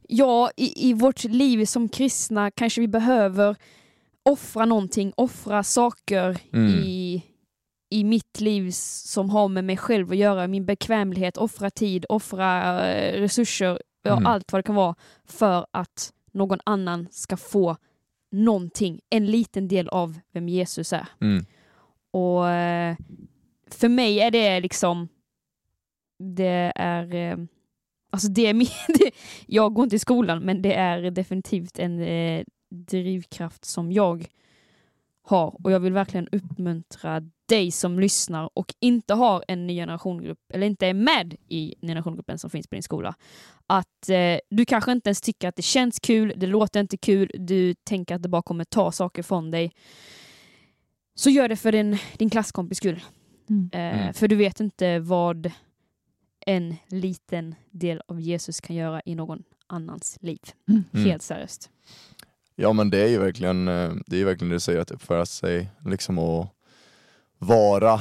ja, 0.08 0.50
i, 0.56 0.88
i 0.90 0.92
vårt 0.92 1.24
liv 1.24 1.64
som 1.64 1.88
kristna 1.88 2.50
kanske 2.50 2.80
vi 2.80 2.88
behöver 2.88 3.56
offra 4.22 4.64
någonting, 4.64 5.12
offra 5.16 5.62
saker 5.62 6.36
Mm. 6.52 6.74
i, 6.74 7.22
i 7.90 8.04
mitt 8.04 8.40
liv 8.40 8.70
som 8.72 9.30
har 9.30 9.48
med 9.48 9.64
mig 9.64 9.76
själv 9.76 10.10
att 10.10 10.16
göra, 10.16 10.46
min 10.46 10.66
bekvämlighet, 10.66 11.36
offra 11.36 11.70
tid, 11.70 12.06
offra 12.08 12.80
eh, 12.88 13.20
resurser, 13.20 13.82
ja, 14.02 14.12
Mm. 14.12 14.26
allt 14.26 14.52
vad 14.52 14.58
det 14.58 14.62
kan 14.66 14.74
vara, 14.74 14.94
för 15.24 15.66
att 15.70 16.12
någon 16.32 16.58
annan 16.64 17.08
ska 17.10 17.36
få 17.36 17.76
någonting, 18.32 19.00
en 19.10 19.26
liten 19.26 19.68
del 19.68 19.88
av 19.88 20.18
vem 20.32 20.48
Jesus 20.48 20.92
är. 20.92 21.06
Mm. 21.20 21.44
Och 22.10 22.48
eh, 22.50 22.96
för 23.70 23.88
mig 23.88 24.20
är 24.20 24.30
det 24.30 24.60
liksom, 24.60 25.08
det 26.18 26.72
är, 26.74 27.14
eh, 27.14 27.38
alltså 28.10 28.28
det 28.28 28.46
är 28.46 28.54
min, 28.54 28.68
jag 29.46 29.74
går 29.74 29.84
inte 29.84 29.96
i 29.96 29.98
skolan 29.98 30.42
men 30.42 30.62
det 30.62 30.74
är 30.74 31.10
definitivt 31.10 31.78
en 31.78 32.00
eh, 32.00 32.44
drivkraft 32.70 33.64
som 33.64 33.92
jag 33.92 34.26
har 35.22 35.60
och 35.64 35.72
jag 35.72 35.80
vill 35.80 35.92
verkligen 35.92 36.28
uppmuntra 36.32 37.22
dig 37.48 37.70
som 37.70 38.00
lyssnar 38.00 38.50
och 38.54 38.74
inte 38.80 39.14
har 39.14 39.44
en 39.48 39.66
ny 39.66 39.74
generationgrupp 39.74 40.38
eller 40.52 40.66
inte 40.66 40.86
är 40.86 40.94
med 40.94 41.36
i 41.48 41.74
generationgruppen 41.80 42.38
som 42.38 42.50
finns 42.50 42.66
på 42.66 42.74
din 42.74 42.82
skola. 42.82 43.14
Att 43.66 44.08
eh, 44.08 44.38
du 44.50 44.64
kanske 44.64 44.92
inte 44.92 45.08
ens 45.08 45.20
tycker 45.20 45.48
att 45.48 45.56
det 45.56 45.62
känns 45.62 46.00
kul, 46.00 46.34
det 46.36 46.46
låter 46.46 46.80
inte 46.80 46.96
kul, 46.96 47.30
du 47.34 47.74
tänker 47.74 48.14
att 48.14 48.22
det 48.22 48.28
bara 48.28 48.42
kommer 48.42 48.64
ta 48.64 48.92
saker 48.92 49.22
från 49.22 49.50
dig. 49.50 49.72
Så 51.14 51.30
gör 51.30 51.48
det 51.48 51.56
för 51.56 51.72
din, 51.72 51.98
din 52.16 52.30
klasskompis 52.30 52.78
skull. 52.78 53.00
Mm. 53.50 53.70
Eh, 53.72 54.00
Mm. 54.02 54.14
För 54.14 54.28
du 54.28 54.36
vet 54.36 54.60
inte 54.60 54.98
vad 54.98 55.52
en 56.48 56.76
liten 56.86 57.54
del 57.70 58.02
av 58.08 58.20
Jesus 58.20 58.60
kan 58.60 58.76
göra 58.76 59.02
i 59.04 59.14
någon 59.14 59.42
annans 59.66 60.18
liv. 60.20 60.40
Mm. 60.68 60.84
Mm. 60.92 61.06
Helt 61.06 61.22
seriöst. 61.22 61.70
Ja 62.56 62.72
men 62.72 62.90
det 62.90 62.98
är 62.98 63.08
ju 63.08 63.18
verkligen 63.18 63.68
eh, 63.68 63.92
det, 64.06 64.16
är 64.20 64.24
verkligen 64.24 64.48
det 64.48 64.56
du 64.56 64.60
säger, 64.60 64.80
att 64.80 64.90
uppföra 64.90 65.26
sig 65.26 65.70
liksom 65.84 66.18
och 66.18 66.46
vara 67.38 68.00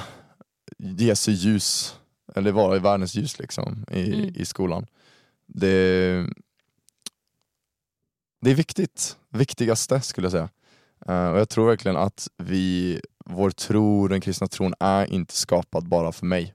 Jesu 0.78 1.32
ljus, 1.32 2.00
eller 2.36 2.52
vara 2.52 2.76
i 2.76 2.80
världens 2.80 3.16
ljus 3.16 3.40
liksom 3.40 3.86
i, 3.92 4.14
Mm. 4.14 4.34
i 4.36 4.46
skolan. 4.46 4.88
Det, 5.46 6.26
det 8.42 8.52
är 8.52 8.56
viktigt, 8.56 9.18
viktigaste 9.30 10.02
skulle 10.02 10.26
jag 10.26 10.32
säga. 10.32 10.50
Eh, 11.08 11.30
och 11.30 11.40
jag 11.40 11.50
tror 11.50 11.68
verkligen 11.68 11.98
att 11.98 12.28
vi, 12.38 13.02
vår 13.26 13.52
tro, 13.52 14.08
den 14.08 14.22
kristna 14.22 14.48
tron 14.48 14.74
är 14.80 15.14
inte 15.14 15.34
skapad 15.36 15.88
bara 15.88 16.12
för 16.12 16.26
mig 16.26 16.54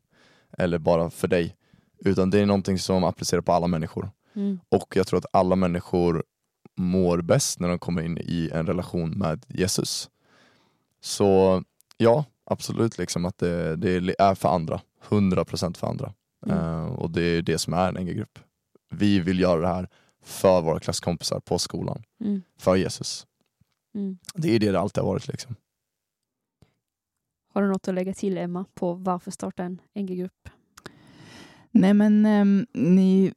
eller 0.58 0.78
bara 0.78 1.10
för 1.10 1.28
dig. 1.28 1.56
Utan 2.04 2.30
det 2.30 2.40
är 2.40 2.46
någonting 2.46 2.78
som 2.78 3.04
applicerar 3.04 3.40
på 3.40 3.52
alla 3.52 3.66
människor. 3.66 4.10
Mm. 4.34 4.60
Och 4.68 4.96
jag 4.96 5.06
tror 5.06 5.18
att 5.18 5.26
alla 5.32 5.56
människor 5.56 6.24
mår 6.76 7.20
bäst 7.22 7.60
när 7.60 7.68
de 7.68 7.78
kommer 7.78 8.02
in 8.02 8.18
i 8.18 8.50
en 8.52 8.66
relation 8.66 9.10
med 9.10 9.44
Jesus. 9.48 10.10
Så 11.00 11.62
ja, 11.96 12.24
absolut 12.44 12.98
liksom 12.98 13.24
att 13.24 13.38
det, 13.38 13.76
det 13.76 14.14
är 14.18 14.34
för 14.34 14.48
andra. 14.48 14.80
100% 15.08 15.76
för 15.76 15.86
andra. 15.86 16.12
Mm. 16.46 16.58
Eh, 16.58 16.84
och 16.84 17.10
det 17.10 17.22
är 17.22 17.42
det 17.42 17.58
som 17.58 17.74
är 17.74 17.88
en 17.88 18.04
NG-grupp. 18.04 18.38
Vi 18.90 19.20
vill 19.20 19.40
göra 19.40 19.60
det 19.60 19.68
här 19.68 19.88
för 20.22 20.62
våra 20.62 20.80
klasskompisar 20.80 21.40
på 21.40 21.58
skolan. 21.58 22.02
Mm. 22.20 22.42
För 22.58 22.76
Jesus. 22.76 23.26
Mm. 23.94 24.18
Det 24.34 24.54
är 24.54 24.58
det 24.58 24.70
det 24.70 24.80
alltid 24.80 25.02
har 25.02 25.10
varit. 25.10 25.28
Liksom. 25.28 25.56
Har 27.52 27.62
du 27.62 27.68
något 27.68 27.88
att 27.88 27.94
lägga 27.94 28.14
till 28.14 28.38
Emma 28.38 28.64
på 28.74 28.94
varför 28.94 29.30
starta 29.30 29.64
en 29.64 29.80
NG-grupp? 29.94 30.48
Nej 31.72 31.94
men 31.94 32.26
ehm, 32.26 32.66
ni, 32.72 33.32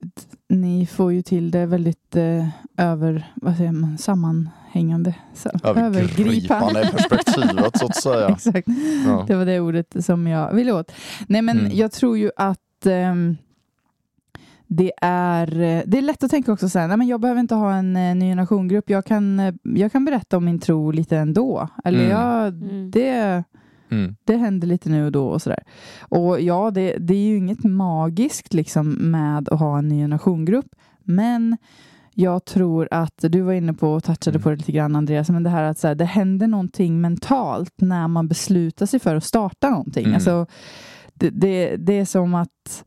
ni 0.50 0.86
får 0.86 1.14
ju 1.14 1.22
till 1.22 1.52
det 1.52 1.66
väldigt 1.66 2.16
eh, 2.16 2.48
över, 2.78 3.32
vad 3.36 3.58
säger 3.58 3.72
man, 3.72 3.98
sammanhängande. 3.98 5.14
Så, 5.34 5.50
Övergripande 5.64 6.90
perspektivet 6.96 7.78
så 7.80 7.86
att 7.86 7.96
säga. 7.96 8.28
Exakt. 8.36 8.68
Ja. 9.06 9.24
Det 9.28 9.36
var 9.36 9.46
det 9.46 9.60
ordet 9.60 10.06
som 10.06 10.28
jag 10.28 10.54
ville 10.54 10.72
åt. 10.72 10.92
Nej 11.28 11.42
men 11.42 11.60
Mm. 11.60 11.72
jag 11.78 11.92
tror 11.92 12.18
ju 12.18 12.32
att 12.38 12.86
ehm, 12.86 13.38
det 14.68 14.92
är, 15.02 15.62
eh, 15.62 15.82
det 15.86 15.98
är 15.98 16.02
lätt 16.02 16.24
att 16.24 16.32
tänka 16.32 16.54
också 16.54 16.70
så 16.70 16.80
här, 16.80 16.88
nej 16.88 16.98
men 16.98 17.08
jag 17.08 17.20
behöver 17.22 17.40
inte 17.42 17.56
ha 17.56 17.74
en 17.74 17.96
eh, 17.96 18.16
ny 18.16 18.26
generationgrupp. 18.32 18.90
Jag 18.90 19.06
kan, 19.06 19.40
eh, 19.40 19.54
jag 19.64 19.92
kan 19.92 20.06
berätta 20.06 20.38
om 20.38 20.46
min 20.46 20.60
tro 20.60 20.92
lite 20.92 21.18
ändå. 21.18 21.68
Eller 21.84 22.00
Mm. 22.00 22.12
jag, 22.12 22.48
Mm. 22.48 22.92
det, 22.92 23.44
Mm. 23.96 24.16
det 24.26 24.38
händer 24.38 24.68
lite 24.68 24.90
nu 24.90 25.06
och 25.06 25.12
då 25.12 25.28
och 25.28 25.42
sådär. 25.42 25.64
Och 26.00 26.42
ja, 26.42 26.72
det, 26.72 26.98
det 27.00 27.14
är 27.14 27.28
ju 27.28 27.38
inget 27.38 27.64
magiskt 27.64 28.54
liksom 28.54 28.90
med 28.92 29.50
att 29.50 29.60
ha 29.60 29.78
en 29.78 29.88
ny 29.88 30.00
generationgrupp. 30.02 30.68
Men 31.04 31.58
jag 32.14 32.46
tror 32.46 32.88
att 32.92 33.18
du 33.18 33.42
var 33.42 33.54
inne 33.54 33.74
på 33.74 33.94
och 33.94 34.04
touchade 34.04 34.36
Mm. 34.36 34.44
på 34.44 34.50
det 34.50 34.56
lite 34.56 34.72
grann 34.72 34.96
Andreas, 34.96 35.30
men 35.30 35.44
det 35.44 35.50
här 35.50 35.64
att 35.64 35.78
så 35.78 35.88
här, 35.88 35.96
det 35.96 36.06
händer 36.06 36.48
någonting 36.48 37.02
mentalt 37.02 37.74
när 37.82 38.08
man 38.08 38.28
beslutar 38.28 38.86
sig 38.86 39.00
för 39.00 39.16
att 39.16 39.24
starta 39.24 39.70
någonting. 39.70 40.04
Mm. 40.06 40.16
Alltså, 40.16 40.46
det, 41.14 41.30
det, 41.30 41.76
det 41.76 41.94
är 41.94 42.06
som 42.06 42.36
att 42.36 42.84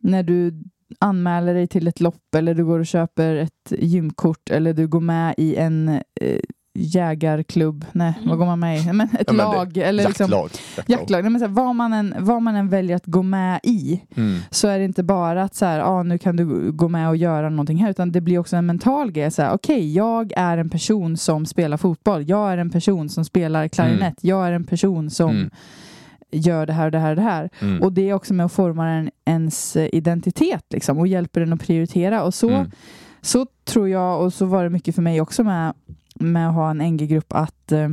när 0.00 0.22
du 0.22 0.62
anmäler 0.98 1.54
dig 1.54 1.66
till 1.66 1.88
ett 1.88 2.00
lopp 2.00 2.34
eller 2.36 2.54
du 2.54 2.64
går 2.64 2.78
och 2.78 2.86
köper 2.86 3.34
ett 3.36 3.72
gymkort 3.78 4.50
eller 4.50 4.72
du 4.72 4.88
går 4.88 5.00
med 5.00 5.34
i 5.38 5.56
en 5.56 5.88
eh, 5.88 6.40
jägarklubb, 6.74 7.84
nej 7.92 8.14
Mm. 8.16 8.28
vad 8.28 8.38
går 8.38 8.46
man 8.46 8.58
med 8.58 8.78
i? 8.80 8.92
Men 8.92 9.00
ett 9.00 9.24
Ja, 9.26 9.32
men 9.32 9.50
det- 9.50 9.56
lag 9.56 9.76
eller 9.76 10.04
liksom, 10.06 10.24
Jaktlag. 10.24 10.50
Jaktlag. 10.76 10.84
jaktlag. 10.98 11.22
Nej, 11.22 11.30
men 11.30 11.40
så 11.40 11.46
här, 11.46 11.52
vad, 11.54 11.76
man 11.76 11.92
än, 11.92 12.14
vad 12.18 12.42
man 12.42 12.54
än 12.56 12.68
väljer 12.68 12.96
att 12.96 13.06
gå 13.06 13.22
med 13.22 13.60
i 13.62 14.00
Mm. 14.16 14.38
så 14.50 14.68
är 14.68 14.78
det 14.78 14.84
inte 14.84 15.02
bara 15.02 15.42
att 15.42 15.54
så 15.54 15.64
här, 15.66 15.80
ah, 15.80 16.02
nu 16.02 16.18
kan 16.18 16.36
du 16.36 16.72
gå 16.72 16.88
med 16.88 17.08
och 17.08 17.16
göra 17.16 17.50
någonting 17.50 17.76
här 17.78 17.90
utan 17.90 18.12
det 18.12 18.20
blir 18.20 18.38
också 18.38 18.56
en 18.56 18.66
mental 18.66 19.10
grej. 19.12 19.30
Okej, 19.52 19.92
jag 19.92 20.32
är 20.36 20.58
en 20.58 20.70
person 20.70 21.16
som 21.16 21.46
spelar 21.46 21.76
fotboll. 21.76 22.28
Jag 22.28 22.52
är 22.52 22.58
en 22.58 22.70
person 22.70 23.08
som 23.08 23.24
spelar 23.24 23.68
klarinett. 23.68 24.14
Jag 24.20 24.46
är 24.46 24.52
en 24.52 24.64
person 24.64 25.10
som 25.10 25.30
Mm. 25.30 25.50
gör 26.30 26.66
det 26.66 26.72
här 26.72 26.84
och 26.86 26.90
det 26.92 26.98
här 26.98 27.10
och 27.10 27.16
det 27.16 27.22
här. 27.22 27.50
Mm. 27.60 27.82
Och 27.82 27.92
det 27.92 28.08
är 28.10 28.14
också 28.14 28.34
med 28.34 28.46
att 28.46 28.52
forma 28.52 28.88
en, 28.88 29.10
ens 29.24 29.76
identitet 29.76 30.64
liksom, 30.70 30.98
och 30.98 31.06
hjälper 31.06 31.40
den 31.40 31.52
att 31.52 31.60
prioritera. 31.66 32.22
Och 32.22 32.34
så, 32.34 32.48
Mm. 32.50 32.70
så 33.20 33.46
tror 33.64 33.88
jag, 33.88 34.20
och 34.24 34.32
så 34.32 34.46
var 34.46 34.64
det 34.64 34.70
mycket 34.70 34.94
för 34.94 35.02
mig 35.02 35.20
också 35.20 35.44
med, 35.44 35.72
med 36.20 36.48
att 36.48 36.54
ha 36.54 36.70
en 36.70 36.78
NG-grupp, 36.78 37.32
att, 37.32 37.72
eh, 37.72 37.88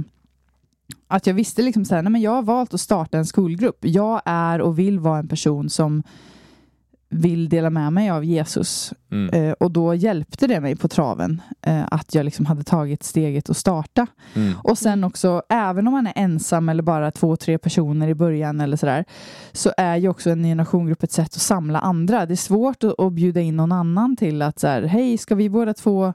att 1.07 1.27
jag 1.27 1.33
visste 1.33 1.61
liksom 1.61 1.85
så 1.85 1.95
här, 1.95 2.01
nej 2.01 2.11
men 2.11 2.21
jag 2.21 2.31
har 2.31 2.43
valt 2.43 2.73
att 2.73 2.81
starta 2.81 3.17
en 3.17 3.25
skolgrupp. 3.25 3.77
Jag 3.81 4.21
är 4.25 4.61
och 4.61 4.79
vill 4.79 4.99
vara 4.99 5.19
en 5.19 5.27
person 5.27 5.69
som 5.69 6.03
vill 7.09 7.49
dela 7.49 7.69
med 7.69 7.93
mig 7.93 8.09
av 8.09 8.25
Jesus. 8.25 8.93
Mm. 9.11 9.33
Eh, 9.33 9.51
och 9.51 9.71
då 9.71 9.95
hjälpte 9.95 10.47
det 10.47 10.59
mig 10.59 10.75
på 10.75 10.87
traven 10.87 11.41
eh, 11.61 11.85
att 11.91 12.15
jag 12.15 12.25
liksom 12.25 12.45
hade 12.45 12.63
tagit 12.63 13.03
steget 13.03 13.49
att 13.49 13.57
starta. 13.57 14.07
Mm. 14.33 14.53
Och 14.63 14.77
sen 14.77 15.03
också, 15.03 15.41
även 15.49 15.87
om 15.87 15.93
man 15.93 16.07
är 16.07 16.13
ensam 16.15 16.69
eller 16.69 16.83
bara 16.83 17.11
två, 17.11 17.35
tre 17.35 17.57
personer 17.57 18.07
i 18.07 18.15
början 18.15 18.61
eller 18.61 18.77
sådär, 18.77 19.05
så 19.51 19.71
är 19.77 19.95
ju 19.95 20.09
också 20.09 20.29
en 20.29 20.43
generationgrupp 20.43 21.03
ett 21.03 21.11
sätt 21.11 21.35
att 21.35 21.41
samla 21.41 21.79
andra. 21.79 22.25
Det 22.25 22.33
är 22.33 22.35
svårt 22.35 22.83
att, 22.83 22.99
att 22.99 23.13
bjuda 23.13 23.41
in 23.41 23.57
någon 23.57 23.71
annan 23.71 24.15
till 24.15 24.41
att 24.41 24.59
så 24.59 24.67
här, 24.67 24.81
hej, 24.81 25.17
ska 25.17 25.35
vi 25.35 25.49
båda 25.49 25.73
två 25.73 26.13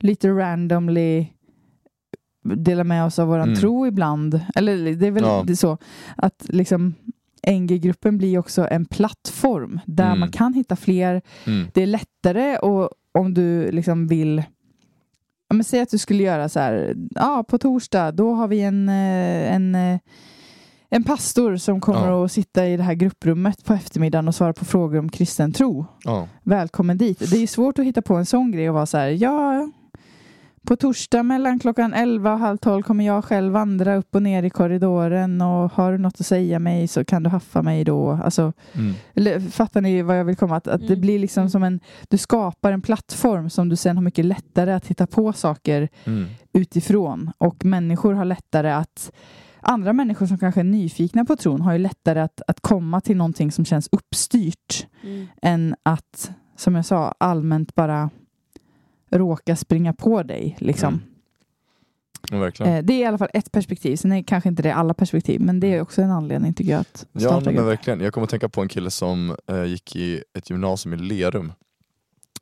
lite 0.00 0.28
randomly 0.28 1.26
dela 2.56 2.84
med 2.84 3.04
oss 3.04 3.18
av 3.18 3.28
våran 3.28 3.48
Mm. 3.48 3.60
tro 3.60 3.86
ibland? 3.86 4.40
Eller 4.54 4.94
det 4.94 5.06
är 5.06 5.10
väl 5.10 5.22
Ja. 5.24 5.42
det 5.46 5.52
är 5.52 5.56
så 5.56 5.78
att 6.16 6.44
liksom 6.48 6.94
NG-gruppen 7.48 8.18
blir 8.18 8.38
också 8.38 8.68
en 8.70 8.84
plattform 8.84 9.80
där 9.86 10.06
Mm. 10.06 10.20
man 10.20 10.30
kan 10.30 10.54
hitta 10.54 10.76
fler 10.76 11.22
Mm. 11.46 11.66
det 11.74 11.82
är 11.82 11.86
lättare 11.86 12.56
och 12.58 12.90
om 13.12 13.34
du 13.34 13.70
liksom 13.72 14.06
vill 14.06 14.42
ja, 15.48 15.54
men 15.54 15.64
säg 15.64 15.80
att 15.80 15.90
du 15.90 15.98
skulle 15.98 16.22
göra 16.22 16.48
så 16.48 16.60
här, 16.60 16.94
ja 17.14 17.44
på 17.48 17.58
torsdag 17.58 18.12
då 18.12 18.32
har 18.34 18.48
vi 18.48 18.60
en, 18.60 18.88
eh, 18.88 19.54
en, 19.54 19.74
eh, 19.74 19.98
en 20.90 21.04
pastor 21.04 21.56
som 21.56 21.80
kommer 21.80 22.08
Ja. 22.08 22.24
att 22.24 22.32
sitta 22.32 22.66
i 22.66 22.76
det 22.76 22.82
här 22.82 22.94
grupprummet 22.94 23.64
på 23.64 23.74
eftermiddagen 23.74 24.28
och 24.28 24.34
svara 24.34 24.52
på 24.52 24.64
frågor 24.64 24.98
om 24.98 25.08
kristen 25.08 25.52
tro. 25.52 25.86
Ja. 26.04 26.28
Välkommen 26.42 26.98
dit. 26.98 27.18
Det 27.18 27.36
är 27.36 27.40
ju 27.40 27.46
svårt 27.46 27.78
att 27.78 27.84
hitta 27.84 28.02
på 28.02 28.14
en 28.14 28.26
sån 28.26 28.52
grej 28.52 28.68
och 28.68 28.74
vara 28.74 28.86
så 28.86 28.98
här, 28.98 29.08
ja 29.08 29.70
på 30.66 30.76
torsdag 30.76 31.22
mellan 31.22 31.58
klockan 31.58 31.94
11 31.94 32.32
och 32.32 32.38
halv 32.38 32.56
12 32.56 32.82
kommer 32.82 33.06
jag 33.06 33.24
själv 33.24 33.52
vandra 33.52 33.96
upp 33.96 34.14
och 34.14 34.22
ner 34.22 34.42
i 34.42 34.50
korridoren 34.50 35.40
och 35.40 35.72
har 35.72 35.92
du 35.92 35.98
något 35.98 36.20
att 36.20 36.26
säga 36.26 36.58
mig 36.58 36.88
så 36.88 37.04
kan 37.04 37.22
du 37.22 37.30
haffa 37.30 37.62
mig 37.62 37.84
då. 37.84 38.10
Alltså, 38.10 38.52
Mm. 38.72 38.94
eller 39.14 39.40
fattar 39.40 39.80
ni 39.80 40.02
vad 40.02 40.18
jag 40.18 40.24
vill 40.24 40.36
komma? 40.36 40.56
Att, 40.56 40.68
att 40.68 40.80
det 40.80 40.86
Mm. 40.86 41.00
blir 41.00 41.18
liksom 41.18 41.50
som 41.50 41.62
en, 41.62 41.80
du 42.08 42.18
skapar 42.18 42.72
en 42.72 42.82
plattform 42.82 43.50
som 43.50 43.68
du 43.68 43.76
sen 43.76 43.96
har 43.96 44.02
mycket 44.04 44.24
lättare 44.24 44.72
att 44.72 44.86
hitta 44.86 45.06
på 45.06 45.32
saker 45.32 45.88
Mm. 46.04 46.26
utifrån 46.52 47.30
och 47.38 47.64
människor 47.64 48.12
har 48.14 48.24
lättare 48.24 48.70
att 48.70 49.12
Andra 49.60 49.92
människor 49.92 50.26
som 50.26 50.38
kanske 50.38 50.60
är 50.60 50.64
nyfikna 50.64 51.24
på 51.24 51.36
tron 51.36 51.60
har 51.60 51.72
ju 51.72 51.78
lättare 51.78 52.20
att, 52.20 52.42
att 52.46 52.60
komma 52.60 53.00
till 53.00 53.16
någonting 53.16 53.52
som 53.52 53.64
känns 53.64 53.88
uppstyrt 53.92 54.86
Mm. 55.02 55.26
än 55.42 55.74
att, 55.82 56.30
som 56.56 56.74
jag 56.74 56.84
sa, 56.84 57.14
allmänt 57.18 57.74
bara 57.74 58.10
råka 59.10 59.56
springa 59.56 59.92
på 59.92 60.22
dig. 60.22 60.56
Liksom. 60.60 60.94
Mm. 60.94 62.52
Ja. 62.58 62.66
Eh, 62.66 62.84
det 62.84 62.92
är 62.92 62.98
i 62.98 63.04
alla 63.04 63.18
fall 63.18 63.30
ett 63.32 63.52
perspektiv. 63.52 63.96
Sen 63.96 64.12
är 64.12 64.22
kanske 64.22 64.48
inte 64.48 64.62
det 64.62 64.74
alla 64.74 64.94
perspektiv, 64.94 65.40
men 65.40 65.60
det 65.60 65.74
är 65.74 65.80
också 65.80 66.02
en 66.02 66.10
anledning 66.10 66.54
tycker 66.54 66.72
jag 66.72 66.80
att 66.80 67.06
Ja 67.12 67.40
men 67.44 67.66
verkligen. 67.66 68.00
Jag 68.00 68.12
kommer 68.12 68.24
att 68.24 68.30
tänka 68.30 68.48
på 68.48 68.62
en 68.62 68.68
kille 68.68 68.90
som 68.90 69.36
eh, 69.46 69.64
gick 69.64 69.96
i 69.96 70.22
ett 70.38 70.50
gymnasium 70.50 70.94
i 70.94 70.96
Lerum. 70.96 71.52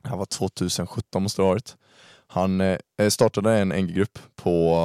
Det 0.02 0.09
här 0.09 0.16
var 0.16 0.26
2017 0.26 1.22
måste 1.22 1.42
det 1.42 1.46
ha 1.46 1.50
varit. 1.52 1.76
Han 2.26 2.61
eh, 2.61 2.79
startade 3.09 3.59
en 3.59 3.68
NG-grupp 3.68 4.18
på 4.37 4.76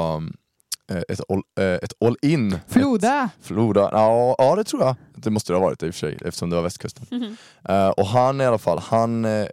eh, 0.92 1.02
ett, 1.10 1.22
all, 1.30 1.42
eh, 1.60 1.66
ett 1.66 1.94
all-in. 2.06 2.54
Ett, 2.54 2.62
Floda! 2.68 3.30
Floda. 3.42 3.90
Ja, 3.92 4.36
ja 4.38 4.56
det 4.56 4.64
tror 4.64 4.84
jag. 4.84 4.96
Det 5.16 5.30
måste 5.30 5.54
det 5.54 5.58
ha 5.58 5.66
varit 5.66 5.84
i 5.84 5.90
och 5.90 5.94
för 5.94 6.00
sig 6.00 6.18
eftersom 6.26 6.50
det 6.50 6.56
var 6.56 6.64
västkusten. 6.64 7.06
Mhm. 7.12 7.38
Eh, 7.70 7.90
och 7.90 8.06
han 8.06 8.42
i 8.42 8.46
alla 8.46 8.58
fall, 8.58 8.80
han, 8.80 9.26
eh, 9.26 9.48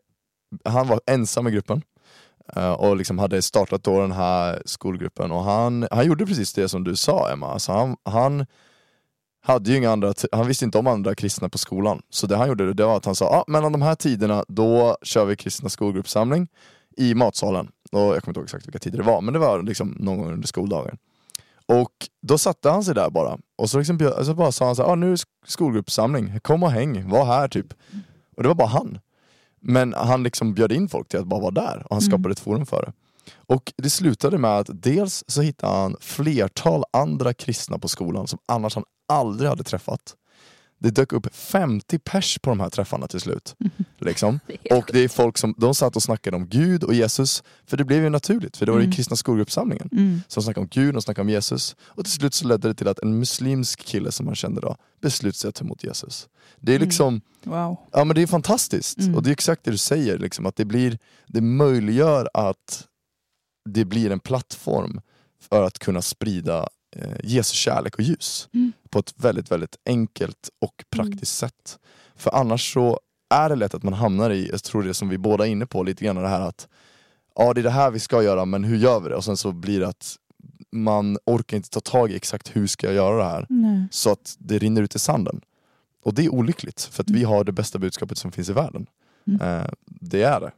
han 0.64 0.88
var 0.88 1.00
ensam 1.06 1.48
i 1.48 1.50
gruppen. 1.50 1.82
Eh, 2.56 2.72
och 2.72 2.96
liksom 2.96 3.18
hade 3.18 3.42
startat 3.42 3.84
då 3.84 4.00
den 4.00 4.12
här 4.12 4.62
skolgruppen 4.64 5.32
och 5.32 5.44
han, 5.44 5.88
han 5.90 6.06
gjorde 6.06 6.26
precis 6.26 6.52
det 6.52 6.68
som 6.68 6.84
du 6.84 6.96
sa 6.96 7.32
Emma. 7.32 7.52
Alltså 7.52 7.72
han, 7.72 7.96
han 8.04 8.46
hade 9.40 9.70
ju 9.70 9.76
inga 9.76 9.90
andra, 9.90 10.14
han 10.32 10.46
visste 10.46 10.64
inte 10.64 10.78
om 10.78 10.87
andra 10.87 11.14
kristna 11.14 11.48
på 11.48 11.58
skolan. 11.58 12.02
Så 12.11 12.26
det 12.26 12.37
han 12.37 12.48
gjorde 12.48 12.74
det 12.74 12.84
var 12.84 12.96
att 12.96 13.04
han 13.04 13.14
sa, 13.14 13.26
ah, 13.26 13.44
mellan 13.46 13.72
de 13.72 13.82
här 13.82 13.94
tiderna 13.94 14.44
då 14.48 14.96
kör 15.02 15.24
vi 15.24 15.37
kristna 15.37 15.68
skolgruppssamling 15.68 16.48
i 16.96 17.14
matsalen. 17.14 17.68
Och 17.92 18.00
jag 18.00 18.22
kommer 18.22 18.30
inte 18.30 18.40
ihåg 18.40 18.44
exakt 18.44 18.66
vilka 18.66 18.78
tider 18.78 18.98
det 18.98 19.04
var, 19.04 19.20
men 19.20 19.34
det 19.34 19.40
var 19.40 19.62
liksom 19.62 19.96
någon 19.98 20.18
gång 20.18 20.32
under 20.32 20.48
skoldagen. 20.48 20.98
Och 21.66 21.92
då 22.22 22.38
satte 22.38 22.70
han 22.70 22.84
sig 22.84 22.94
där 22.94 23.11
bara, 23.11 23.38
och 23.56 23.70
så, 23.70 23.78
liksom 23.78 23.98
så 23.98 24.14
alltså 24.14 24.34
bara 24.34 24.52
sa 24.52 24.66
han 24.66 24.76
så 24.76 24.82
här, 24.82 24.90
ah, 24.90 24.94
nu 24.94 25.06
är 25.06 25.11
det 25.11 25.22
skolgruppssamling, 25.46 26.40
kom 26.40 26.62
och 26.62 26.70
häng, 26.70 27.08
var 27.08 27.24
här 27.24 27.48
typ. 27.48 27.74
Och 28.37 28.42
det 28.42 28.48
var 28.48 28.54
bara 28.54 28.68
han. 28.68 28.98
Men 29.61 29.94
han 29.94 30.23
liksom 30.23 30.55
bjöd 30.55 30.73
in 30.73 30.88
folk 30.88 31.09
till 31.09 31.18
att 31.21 31.27
bara 31.27 31.40
vara 31.40 31.51
där 31.51 31.77
och 31.85 31.90
han 31.97 31.99
Mm. 31.99 32.11
skapade 32.11 32.33
ett 32.33 32.40
forum 32.40 32.66
för 32.66 32.83
det. 32.83 32.92
Och 33.47 33.73
det 33.77 33.90
slutade 33.90 34.38
med 34.38 34.51
att 34.51 34.71
dels 34.73 35.25
så 35.27 35.42
hittade 35.42 35.73
han 35.77 35.97
flertal 36.01 36.85
andra 36.90 37.35
kristna 37.35 37.79
på 37.79 37.88
skolan 37.88 38.27
som 38.27 38.38
annars 38.47 38.75
han 38.75 38.85
aldrig 39.09 39.51
hade 39.51 39.62
träffat. 39.62 40.14
Det 40.80 40.90
dök 40.90 41.12
upp 41.12 41.34
50 41.34 41.98
pers 41.98 42.38
på 42.38 42.50
de 42.50 42.60
här 42.60 42.70
träffarna 42.70 43.06
till 43.06 43.20
slut. 43.20 43.54
Liksom. 43.98 44.40
Och 44.70 44.90
det 44.92 44.98
är 45.00 45.08
folk 45.08 45.38
som 45.38 45.54
de 45.58 45.74
satt 45.74 45.96
och 45.96 46.02
snackade 46.02 46.36
om 46.36 46.46
Gud 46.48 46.84
och 46.84 46.94
Jesus, 46.94 47.42
för 47.66 47.76
det 47.76 47.84
blev 47.84 48.02
ju 48.02 48.08
naturligt, 48.10 48.56
för 48.56 48.66
det 48.66 48.72
var 48.72 48.78
ju 48.78 48.84
Mm. 48.84 48.96
kristna 48.96 49.16
skolgruppssamlingen 49.16 49.88
Mm. 49.92 50.20
som 50.28 50.42
snackade 50.42 50.60
om 50.64 50.68
Gud 50.70 50.96
och 50.96 51.02
snackade 51.02 51.22
om 51.22 51.28
Jesus. 51.28 51.76
Och 51.80 52.04
till 52.04 52.12
slut 52.12 52.34
så 52.34 52.46
ledde 52.48 52.68
det 52.68 52.74
till 52.74 52.88
att 52.88 52.98
en 52.98 53.18
muslimsk 53.18 53.80
kille 53.84 54.12
som 54.12 54.26
man 54.26 54.34
kände 54.34 54.60
då 54.60 54.76
beslutade 55.00 55.38
sig 55.38 55.48
att 55.48 55.54
ta 55.54 55.64
emot 55.64 55.84
Jesus. 55.84 56.28
Det 56.60 56.72
är 56.72 56.76
Mm. 56.76 56.88
liksom, 56.88 57.20
Wow. 57.44 57.76
ja 57.92 58.04
men 58.04 58.14
det 58.14 58.22
är 58.22 58.26
fantastiskt. 58.26 58.98
Mm. 58.98 59.14
Och 59.14 59.22
det 59.22 59.30
är 59.30 59.32
exakt 59.32 59.64
det 59.64 59.70
du 59.70 59.78
säger, 59.78 60.18
liksom, 60.18 60.46
att 60.46 60.56
det, 60.56 60.64
blir, 60.64 60.98
det 61.26 61.40
möjliggör 61.40 62.28
att 62.34 62.86
det 63.70 63.84
blir 63.84 64.10
en 64.10 64.20
plattform 64.20 65.00
för 65.50 65.62
att 65.62 65.78
kunna 65.78 66.02
sprida 66.02 66.68
eh, 66.96 67.16
Jesu 67.24 67.55
kärlek 67.55 67.94
och 67.94 68.01
ljus 68.03 68.48
Mm. 68.55 68.72
på 68.90 68.98
ett 68.98 69.14
väldigt, 69.16 69.51
väldigt 69.51 69.77
enkelt 69.87 70.48
och 70.61 70.85
praktiskt 70.90 71.37
sätt. 71.37 71.79
För 72.16 72.35
annars 72.35 72.72
så 72.74 73.01
är 73.31 73.48
det 73.48 73.57
lätt 73.57 73.74
att 73.74 73.83
man 73.83 73.92
hamnar 73.94 74.31
i, 74.31 74.48
jag 74.51 74.62
tror 74.62 74.83
det 74.83 74.94
som 74.94 75.09
vi 75.09 75.18
båda 75.18 75.46
är 75.46 75.51
inne 75.51 75.66
på, 75.66 75.83
lite 75.83 76.05
grann 76.05 76.16
det 76.16 76.29
här 76.29 76.40
att 76.40 76.68
ja 77.37 77.55
det 77.55 77.61
är 77.61 77.62
det 77.62 77.70
här 77.70 77.90
vi 77.90 78.01
ska 78.01 78.22
göra 78.22 78.44
men 78.44 78.64
hur 78.64 78.77
gör 78.77 79.01
vi 79.01 79.09
det? 79.09 79.16
Och 79.16 79.24
sen 79.24 79.37
så 79.37 79.53
blir 79.53 79.81
det 79.81 79.88
att 79.88 80.16
man 80.72 81.18
orkar 81.27 81.57
inte 81.57 81.70
ta 81.70 81.81
tag 81.81 82.11
i 82.12 82.16
exakt 82.16 82.57
hur 82.57 82.66
ska 82.66 82.87
jag 82.87 82.94
göra 82.96 83.16
det 83.16 83.24
här 83.31 83.46
Nej. 83.48 83.88
så 83.90 84.11
att 84.12 84.37
det 84.38 84.59
rinner 84.59 84.83
ut 84.83 84.94
i 84.94 84.98
sanden. 84.98 85.40
Och 86.05 86.14
det 86.14 86.24
är 86.24 86.29
olyckligt 86.35 86.81
för 86.83 87.03
att 87.03 87.11
vi 87.11 87.24
har 87.24 87.44
det 87.44 87.53
bästa 87.53 87.79
budskapet 87.79 88.18
som 88.18 88.33
finns 88.33 88.48
i 88.48 88.53
världen. 88.53 88.87
Mm. 89.27 89.40
Eh, 89.40 89.68
det 89.87 90.22
är 90.22 90.40
det. 90.40 90.51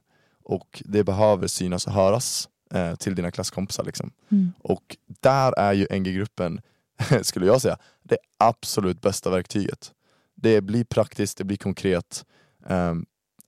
Och 0.44 0.82
det 0.84 1.04
behöver 1.04 1.46
synas 1.46 1.86
och 1.86 1.92
höras 1.92 2.48
eh, 2.74 2.94
till 2.94 3.14
dina 3.14 3.30
klasskompisar. 3.30 3.84
Liksom. 3.84 4.12
Mm. 4.30 4.52
Och 4.58 4.96
där 5.20 5.58
är 5.58 5.72
ju 5.72 5.86
NG-gruppen, 5.90 6.60
skulle 7.22 7.46
jag 7.46 7.60
säga, 7.62 7.78
det 8.02 8.18
absolut 8.38 9.00
bästa 9.00 9.30
verktyget. 9.30 9.92
Det 10.34 10.60
blir 10.60 10.84
praktiskt, 10.84 11.38
det 11.38 11.44
blir 11.44 11.56
konkret. 11.56 12.24
Ehm, 12.66 13.06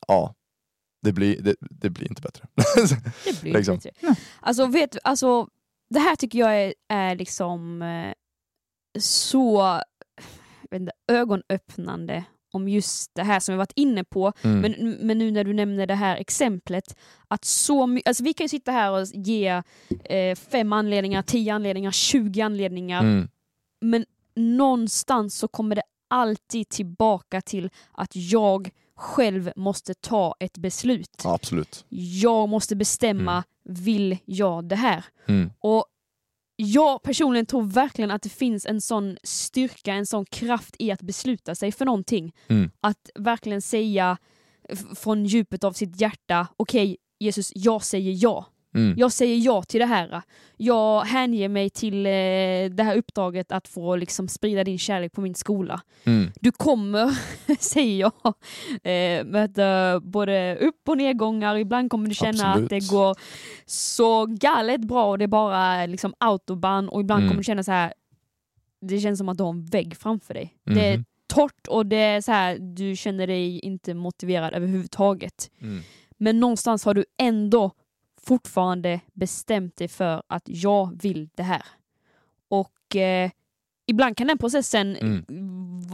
ja, 0.08 0.34
det 1.02 1.12
blir, 1.12 1.42
det, 1.42 1.56
det 1.60 1.90
blir 1.90 2.08
inte 2.08 2.22
bättre. 2.22 2.48
Det 3.24 3.40
blir 3.40 3.52
Liksom. 3.54 3.76
bättre. 3.76 3.90
Ja. 4.00 4.14
Alltså, 4.40 4.66
vet, 4.66 4.96
alltså, 5.04 5.48
det 5.90 5.98
här 6.00 6.16
tycker 6.16 6.38
jag 6.38 6.62
är, 6.62 6.74
är 6.88 7.16
liksom 7.16 7.82
eh, 7.82 8.12
så 9.00 9.80
inte, 10.74 10.92
ögonöppnande 11.12 12.24
om 12.52 12.68
just 12.68 13.14
det 13.14 13.22
här 13.22 13.40
som 13.40 13.52
vi 13.54 13.56
varit 13.58 13.72
inne 13.76 14.04
på. 14.04 14.32
Mm. 14.42 14.60
Men, 14.60 14.96
men 15.06 15.18
nu 15.18 15.30
när 15.30 15.44
du 15.44 15.52
nämner 15.52 15.86
det 15.86 15.94
här 15.94 16.16
exemplet, 16.16 16.96
att 17.28 17.44
så 17.44 17.98
alltså 18.04 18.24
vi 18.24 18.32
kan 18.32 18.44
ju 18.44 18.48
sitta 18.48 18.72
här 18.72 18.90
och 18.90 19.06
ge 19.14 19.62
eh, 20.04 20.36
fem 20.36 20.72
anledningar, 20.72 21.22
tio 21.22 21.54
anledningar, 21.54 21.90
20 21.90 22.40
anledningar, 22.40 23.00
Mm. 23.00 23.28
men 23.80 24.04
någonstans 24.36 25.38
så 25.38 25.48
kommer 25.48 25.76
det 25.76 25.82
alltid 26.10 26.68
tillbaka 26.68 27.40
till 27.40 27.70
att 27.92 28.10
jag 28.16 28.70
själv 28.96 29.52
måste 29.56 29.94
ta 29.94 30.34
ett 30.40 30.58
beslut. 30.58 31.22
Absolut. 31.24 31.84
Jag 32.22 32.48
måste 32.48 32.76
bestämma, 32.76 33.44
vill 33.64 34.18
jag 34.24 34.64
det 34.64 34.76
här? 34.76 35.04
Mm. 35.28 35.50
Och 35.60 35.84
jag 36.56 37.02
personligen 37.02 37.46
tror 37.46 37.62
verkligen 37.62 38.10
att 38.10 38.22
det 38.22 38.28
finns 38.28 38.66
en 38.66 38.80
sån 38.80 39.16
styrka, 39.22 39.92
en 39.92 40.06
sån 40.06 40.24
kraft 40.24 40.76
i 40.78 40.90
att 40.90 41.02
besluta 41.02 41.54
sig 41.54 41.72
för 41.72 41.84
någonting. 41.84 42.32
Mm. 42.48 42.70
Att 42.80 43.10
verkligen 43.14 43.62
säga 43.62 44.18
från 44.96 45.24
djupet 45.24 45.64
av 45.64 45.72
sitt 45.72 46.00
hjärta, 46.00 46.48
okej 46.56 46.96
Jesus, 47.22 47.52
jag 47.54 47.82
säger 47.82 48.14
ja. 48.24 48.46
Mm. 48.74 48.94
Jag 48.98 49.12
säger 49.12 49.36
ja 49.46 49.62
till 49.62 49.80
det 49.80 49.86
här. 49.86 50.22
Jag 50.56 51.00
hänger 51.00 51.48
mig 51.48 51.70
till 51.70 52.06
eh, 52.06 52.10
det 52.76 52.82
här 52.82 52.96
uppdraget 52.96 53.52
att 53.52 53.68
få 53.68 53.96
liksom, 53.96 54.28
sprida 54.28 54.64
din 54.64 54.78
kärlek 54.78 55.12
på 55.12 55.20
min 55.20 55.34
skola. 55.34 55.80
Mm. 56.04 56.30
Du 56.40 56.52
kommer, 56.52 57.18
säger 57.58 58.00
jag, 58.00 58.12
eh, 58.92 59.24
möta 59.24 60.00
både 60.00 60.56
upp 60.60 60.88
och 60.88 60.96
nedgångar. 60.96 61.56
Ibland 61.56 61.90
kommer 61.90 62.08
du 62.08 62.14
känna 62.14 62.50
Absolut. 62.50 62.64
att 62.72 62.80
det 62.80 62.88
går 62.90 63.16
så 63.66 64.26
galet 64.26 64.80
bra 64.80 65.10
och 65.10 65.18
det 65.18 65.24
är 65.24 65.28
bara 65.28 65.86
liksom 65.86 66.14
autobahn 66.18 66.88
och 66.88 67.00
ibland 67.00 67.18
Mm. 67.20 67.30
kommer 67.30 67.40
du 67.40 67.44
känna 67.44 67.62
så 67.62 67.72
här. 67.72 67.92
det 68.84 68.98
känns 69.00 69.18
som 69.18 69.28
att 69.28 69.38
du 69.38 69.44
har 69.44 69.50
en 69.50 69.64
vägg 69.64 69.96
framför 69.96 70.34
dig. 70.34 70.54
Det 70.64 70.86
är 70.88 70.96
Mhm. 70.96 71.04
torrt 71.34 71.66
och 71.68 71.86
det 71.86 71.96
är 71.96 72.20
så 72.20 72.32
här, 72.32 72.58
du 72.58 72.96
känner 72.96 73.26
dig 73.26 73.58
inte 73.60 73.94
motiverad 73.94 74.54
överhuvudtaget. 74.54 75.50
Mm. 75.60 75.80
Men 76.18 76.40
någonstans 76.40 76.84
har 76.84 76.94
du 76.94 77.04
ändå 77.18 77.70
fortfarande 78.26 79.00
bestämt 79.12 79.76
dig 79.76 79.88
för 79.88 80.22
att 80.26 80.42
jag 80.46 81.02
vill 81.02 81.28
det 81.34 81.42
här. 81.42 81.62
Och 82.48 82.96
eh, 82.96 83.30
ibland 83.86 84.16
kan 84.16 84.26
den 84.26 84.38
processen 84.38 84.96
Mm. 84.96 85.24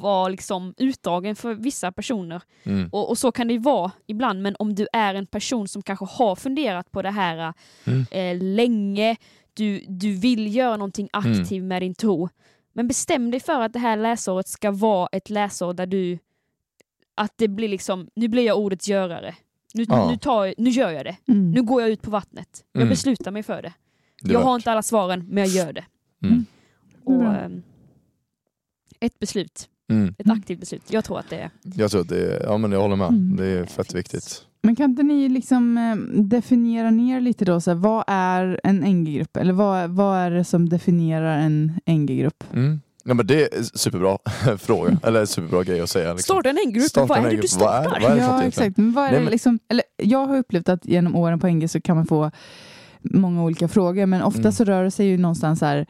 vara 0.01 0.29
liksom 0.29 0.75
utdragen 0.77 1.37
för 1.37 1.55
vissa 1.55 1.93
personer. 1.93 2.43
Mm. 2.63 2.89
Och, 2.93 3.09
och 3.11 3.19
så 3.19 3.33
kan 3.33 3.47
det 3.49 3.53
ju 3.53 3.59
vara 3.61 3.93
ibland, 4.07 4.43
men 4.43 4.57
om 4.59 4.75
du 4.75 4.87
är 4.93 5.15
en 5.15 5.27
person 5.27 5.69
som 5.69 5.83
kanske 5.83 6.05
har 6.05 6.37
funderat 6.37 6.91
på 6.91 7.03
det 7.03 7.11
här 7.11 7.55
Mm. 7.87 8.07
eh, 8.11 8.45
länge, 8.55 9.17
du, 9.55 9.85
du 9.89 10.13
vill 10.17 10.55
göra 10.57 10.77
någonting 10.77 11.09
aktivt 11.13 11.63
med 11.63 11.83
din 11.83 11.95
tro, 11.95 12.29
men 12.73 12.89
bestäm 12.89 13.31
dig 13.31 13.41
för 13.41 13.61
att 13.61 13.73
det 13.73 13.79
här 13.79 13.97
läsåret 13.97 14.49
ska 14.49 14.71
vara 14.71 15.09
ett 15.13 15.31
läsår 15.31 15.73
där 15.75 15.87
du, 15.87 16.19
att 17.15 17.33
det 17.37 17.49
blir 17.49 17.69
liksom, 17.69 18.09
nu 18.15 18.29
blir 18.29 18.43
jag 18.47 18.59
ordets 18.59 18.89
görare. 18.89 19.35
Nu, 19.75 19.85
Ja. 19.89 20.11
nu, 20.11 20.17
tar, 20.17 20.55
nu 20.59 20.71
gör 20.71 20.91
jag 20.91 21.05
det. 21.05 21.17
Mm. 21.29 21.51
Nu 21.51 21.63
går 21.63 21.81
jag 21.83 21.91
ut 21.91 22.03
på 22.03 22.11
vattnet. 22.11 22.65
Jag 22.73 22.81
Mm. 22.81 22.89
beslutar 22.91 23.31
mig 23.31 23.43
för 23.43 23.63
det. 23.63 23.73
Det 24.23 24.33
jag 24.33 24.41
har 24.41 24.55
inte 24.55 24.73
alla 24.73 24.83
svaren, 24.83 25.27
men 25.29 25.39
jag 25.45 25.53
gör 25.53 25.73
det. 25.73 25.85
Mm. 26.23 26.45
Och, 27.05 27.19
Bra. 27.19 27.37
ehm, 27.37 27.63
ett 29.01 29.19
beslut, 29.19 29.69
Mm. 29.91 30.15
ett 30.19 30.31
aktivt 30.31 30.61
beslut. 30.61 30.83
Jag 30.91 31.05
tror 31.05 31.19
att 31.19 31.31
det 31.31 31.37
är... 31.37 31.51
Jag 31.63 31.91
tror 31.91 32.01
att 32.01 32.09
det 32.09 32.37
är, 32.37 32.43
ja 32.45 32.59
men 32.59 32.73
jag 32.73 32.81
håller 32.81 32.97
med. 32.97 33.09
Mm. 33.09 33.37
Det 33.37 33.47
är 33.47 33.65
fett 33.65 33.95
viktigt. 33.95 34.45
Men 34.63 34.77
kan 34.77 34.91
inte 34.91 35.03
ni 35.03 35.29
liksom 35.29 35.79
eh, 35.79 35.97
definiera 36.23 36.91
ner 36.91 37.21
lite 37.21 37.45
då, 37.45 37.61
så 37.61 37.71
här, 37.71 37.77
vad 37.79 38.05
är 38.07 38.61
en 38.65 38.77
NG-grupp? 38.85 39.37
Eller 39.37 39.53
vad, 39.53 39.91
vad 39.91 40.19
är 40.19 40.31
det 40.31 40.45
som 40.45 40.69
definierar 40.69 41.39
en 41.39 41.73
NG-grupp? 41.87 42.45
Mm. 42.55 42.81
Ja, 43.09 43.15
men 43.15 43.27
det 43.27 43.43
är 43.55 43.59
en 43.59 43.65
superbra 43.65 44.19
fråga, 44.59 44.99
eller 45.03 45.21
en 45.21 45.27
superbra 45.27 45.63
grej 45.65 45.81
att 45.81 45.91
säga. 45.91 46.13
Liksom. 46.15 46.35
Starta 46.35 46.49
en 46.65 46.73
grupp, 46.73 46.85
Starta 46.89 47.07
vad 47.07 47.19
är 47.27 47.31
det 47.31 47.37
du 47.41 47.49
startar? 47.49 47.85
Vad 47.91 47.97
är- 47.97 48.01
vad 48.01 48.11
är 48.11 48.15
det 48.15 48.21
för 48.21 48.27
ja, 48.27 48.33
något 48.33 48.41
egentligen? 48.41 48.49
exakt. 48.69 48.77
Men 48.77 48.93
vad 48.93 49.05
är 49.05 49.09
Nej, 49.11 49.19
det 49.19 49.25
men- 49.25 49.31
liksom, 49.33 49.59
eller, 49.69 49.85
jag 49.97 50.27
har 50.27 50.37
upplevt 50.39 50.69
att 50.69 50.85
genom 50.87 51.17
åren 51.17 51.41
på 51.41 51.47
NG 51.49 51.69
så 51.69 51.81
kan 51.81 51.97
man 51.97 52.07
få 52.07 52.31
många 53.03 53.43
olika 53.45 53.69
frågor, 53.69 54.07
men 54.07 54.23
ofta 54.23 54.41
Mm. 54.41 54.53
så 54.53 54.65
rör 54.65 54.85
det 54.85 54.91
sig 54.91 55.07
ju 55.07 55.19
någonstans 55.19 55.59
så 55.59 55.67
här, 55.67 55.87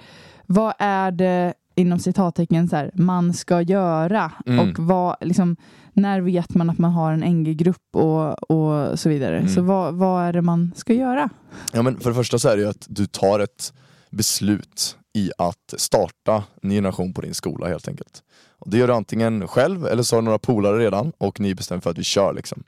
vad 0.47 0.75
är 0.79 1.11
det 1.11 1.55
inom 1.75 1.99
citattecken 1.99 2.69
så 2.69 2.77
här, 2.77 2.91
man 2.95 3.35
ska 3.35 3.61
göra? 3.61 4.33
Mm. 4.47 4.59
Och 4.71 4.79
vad, 4.79 5.17
liksom, 5.21 5.57
när 5.93 6.21
vet 6.21 6.55
man 6.55 6.71
att 6.71 6.79
man 6.79 6.91
har 6.93 7.13
en 7.13 7.21
NG-grupp 7.21 7.97
och, 7.97 8.51
och 8.51 8.99
så 8.99 9.09
vidare? 9.09 9.37
Mm. 9.39 9.49
Så 9.49 9.63
vad, 9.63 9.95
vad 9.95 10.23
är 10.25 10.33
det 10.33 10.43
man 10.43 10.73
ska 10.77 10.93
göra? 10.93 11.29
Ja, 11.73 11.83
men 11.83 12.01
för 12.01 12.11
det 12.11 12.15
första 12.17 12.39
så 12.39 12.49
är 12.49 12.57
det 12.57 12.63
ju 12.63 12.69
att 12.69 12.87
du 12.89 13.07
tar 13.07 13.41
ett 13.41 13.73
beslut 14.11 14.97
i 15.19 15.33
att 15.39 15.75
starta 15.77 16.45
en 16.63 16.71
generation 16.71 17.13
på 17.13 17.21
din 17.21 17.35
skola 17.35 17.69
helt 17.69 17.89
enkelt. 17.89 18.23
Och 18.59 18.71
det 18.71 18.79
gör 18.79 18.87
du 18.87 18.95
antingen 18.95 19.49
själv 19.49 19.87
eller 19.87 20.03
så 20.03 20.17
har 20.17 20.23
du 20.23 20.25
några 20.25 20.39
polare 20.39 20.79
redan 20.79 21.13
och 21.19 21.41
ni 21.41 21.55
bestämmer 21.55 21.81
för 21.81 21.91
att 21.91 21.99
vi 21.99 22.05
kör. 22.05 22.33
Liksom. 22.35 22.63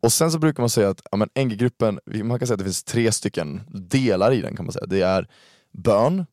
Och 0.00 0.12
sen 0.12 0.30
så 0.30 0.38
brukar 0.38 0.62
man 0.62 0.70
säga 0.70 0.88
att 0.88 1.02
ja, 1.10 1.16
men 1.16 1.28
NG-gruppen, 1.46 2.00
man 2.04 2.38
kan 2.38 2.46
säga 2.46 2.54
att 2.54 2.58
det 2.58 2.64
finns 2.64 2.84
tre 2.84 3.12
stycken 3.12 3.60
delar 3.68 4.32
i 4.32 4.40
den 4.40 4.56
kan 4.56 4.64
man 4.64 4.72
säga. 4.72 4.86
Det 4.86 5.00
är 5.00 5.28
bön, 5.72 6.26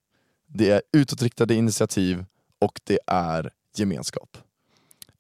det 0.48 0.70
är 0.70 0.82
utåtriktade 0.94 1.56
initiativ 1.56 2.26
och 2.60 2.80
det 2.84 3.00
är 3.08 3.50
gemenskap. 3.78 4.38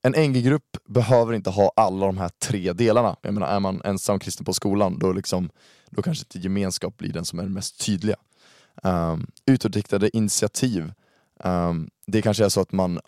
En 0.01 0.11
NG-grupp 0.11 0.77
behöver 0.89 1.33
inte 1.33 1.49
ha 1.49 1.71
alla 1.75 2.05
de 2.05 2.17
här 2.17 2.29
tre 2.29 2.73
delarna. 2.73 3.15
Jag 3.21 3.33
menar, 3.33 3.47
är 3.47 3.59
man 3.59 3.81
ensam 3.85 4.19
kristen 4.19 4.45
på 4.45 4.53
skolan 4.53 4.99
då, 4.99 5.11
liksom, 5.11 5.49
då 5.89 6.01
kanske 6.01 6.21
inte 6.21 6.39
gemenskap 6.39 6.97
blir 6.97 7.13
den 7.13 7.25
som 7.25 7.39
är 7.39 7.43
den 7.43 7.53
mest 7.53 7.85
tydliga. 7.85 8.15
Um, 8.83 9.27
utåtriktade 9.45 10.17
initiativ, 10.17 10.93
um, 11.43 11.89
det 12.07 12.21
kanske 12.21 12.45
är 12.45 12.49
så 12.49 12.61
att 12.61 12.71
man 12.71 12.99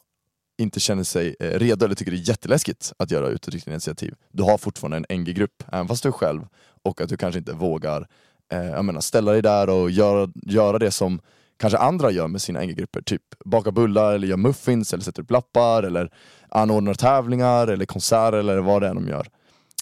inte 0.58 0.80
känner 0.80 1.04
sig 1.04 1.36
eh, 1.40 1.60
redo 1.60 1.86
eller 1.86 1.96
tycker 1.96 2.12
det 2.12 2.18
är 2.18 2.30
jätteläskigt 2.30 2.94
att 2.98 3.12
göra 3.12 3.28
utåtriktade 3.28 3.74
initiativ. 3.74 4.16
Du 4.32 4.44
har 4.44 4.58
fortfarande 4.58 5.06
en 5.10 5.20
NG-grupp, 5.22 5.64
även 5.72 5.88
fast 5.88 6.04
du 6.04 6.10
är 6.10 6.14
själv 6.14 6.48
och 6.84 7.02
att 7.02 7.10
du 7.10 7.18
kanske 7.18 7.40
inte 7.40 7.54
vågar 7.54 8.08
eh, 8.52 8.66
jag 8.66 8.86
menar, 8.86 9.02
ställa 9.02 9.32
dig 9.32 9.42
där 9.42 9.70
och 9.70 9.92
göra, 9.92 10.32
göra 10.36 10.80
det 10.80 10.92
som 10.92 11.22
kanske 11.58 11.78
andra 11.78 12.12
gör 12.12 12.28
med 12.28 12.42
sina 12.42 12.62
NG-grupper. 12.62 13.02
Typ 13.02 13.22
baka 13.46 13.72
bullar, 13.72 14.14
eller 14.14 14.28
gör 14.28 14.38
muffins, 14.38 14.94
eller 14.94 15.04
sätter 15.04 15.22
upp 15.22 15.32
lappar, 15.32 15.84
eller 15.84 16.12
anordnar 16.50 16.94
tävlingar, 16.94 17.68
eller 17.68 17.86
konserter 17.86 18.38
eller 18.38 18.58
vad 18.58 18.82
det 18.82 18.88
är 18.88 18.94
de 18.94 19.08
gör. 19.08 19.28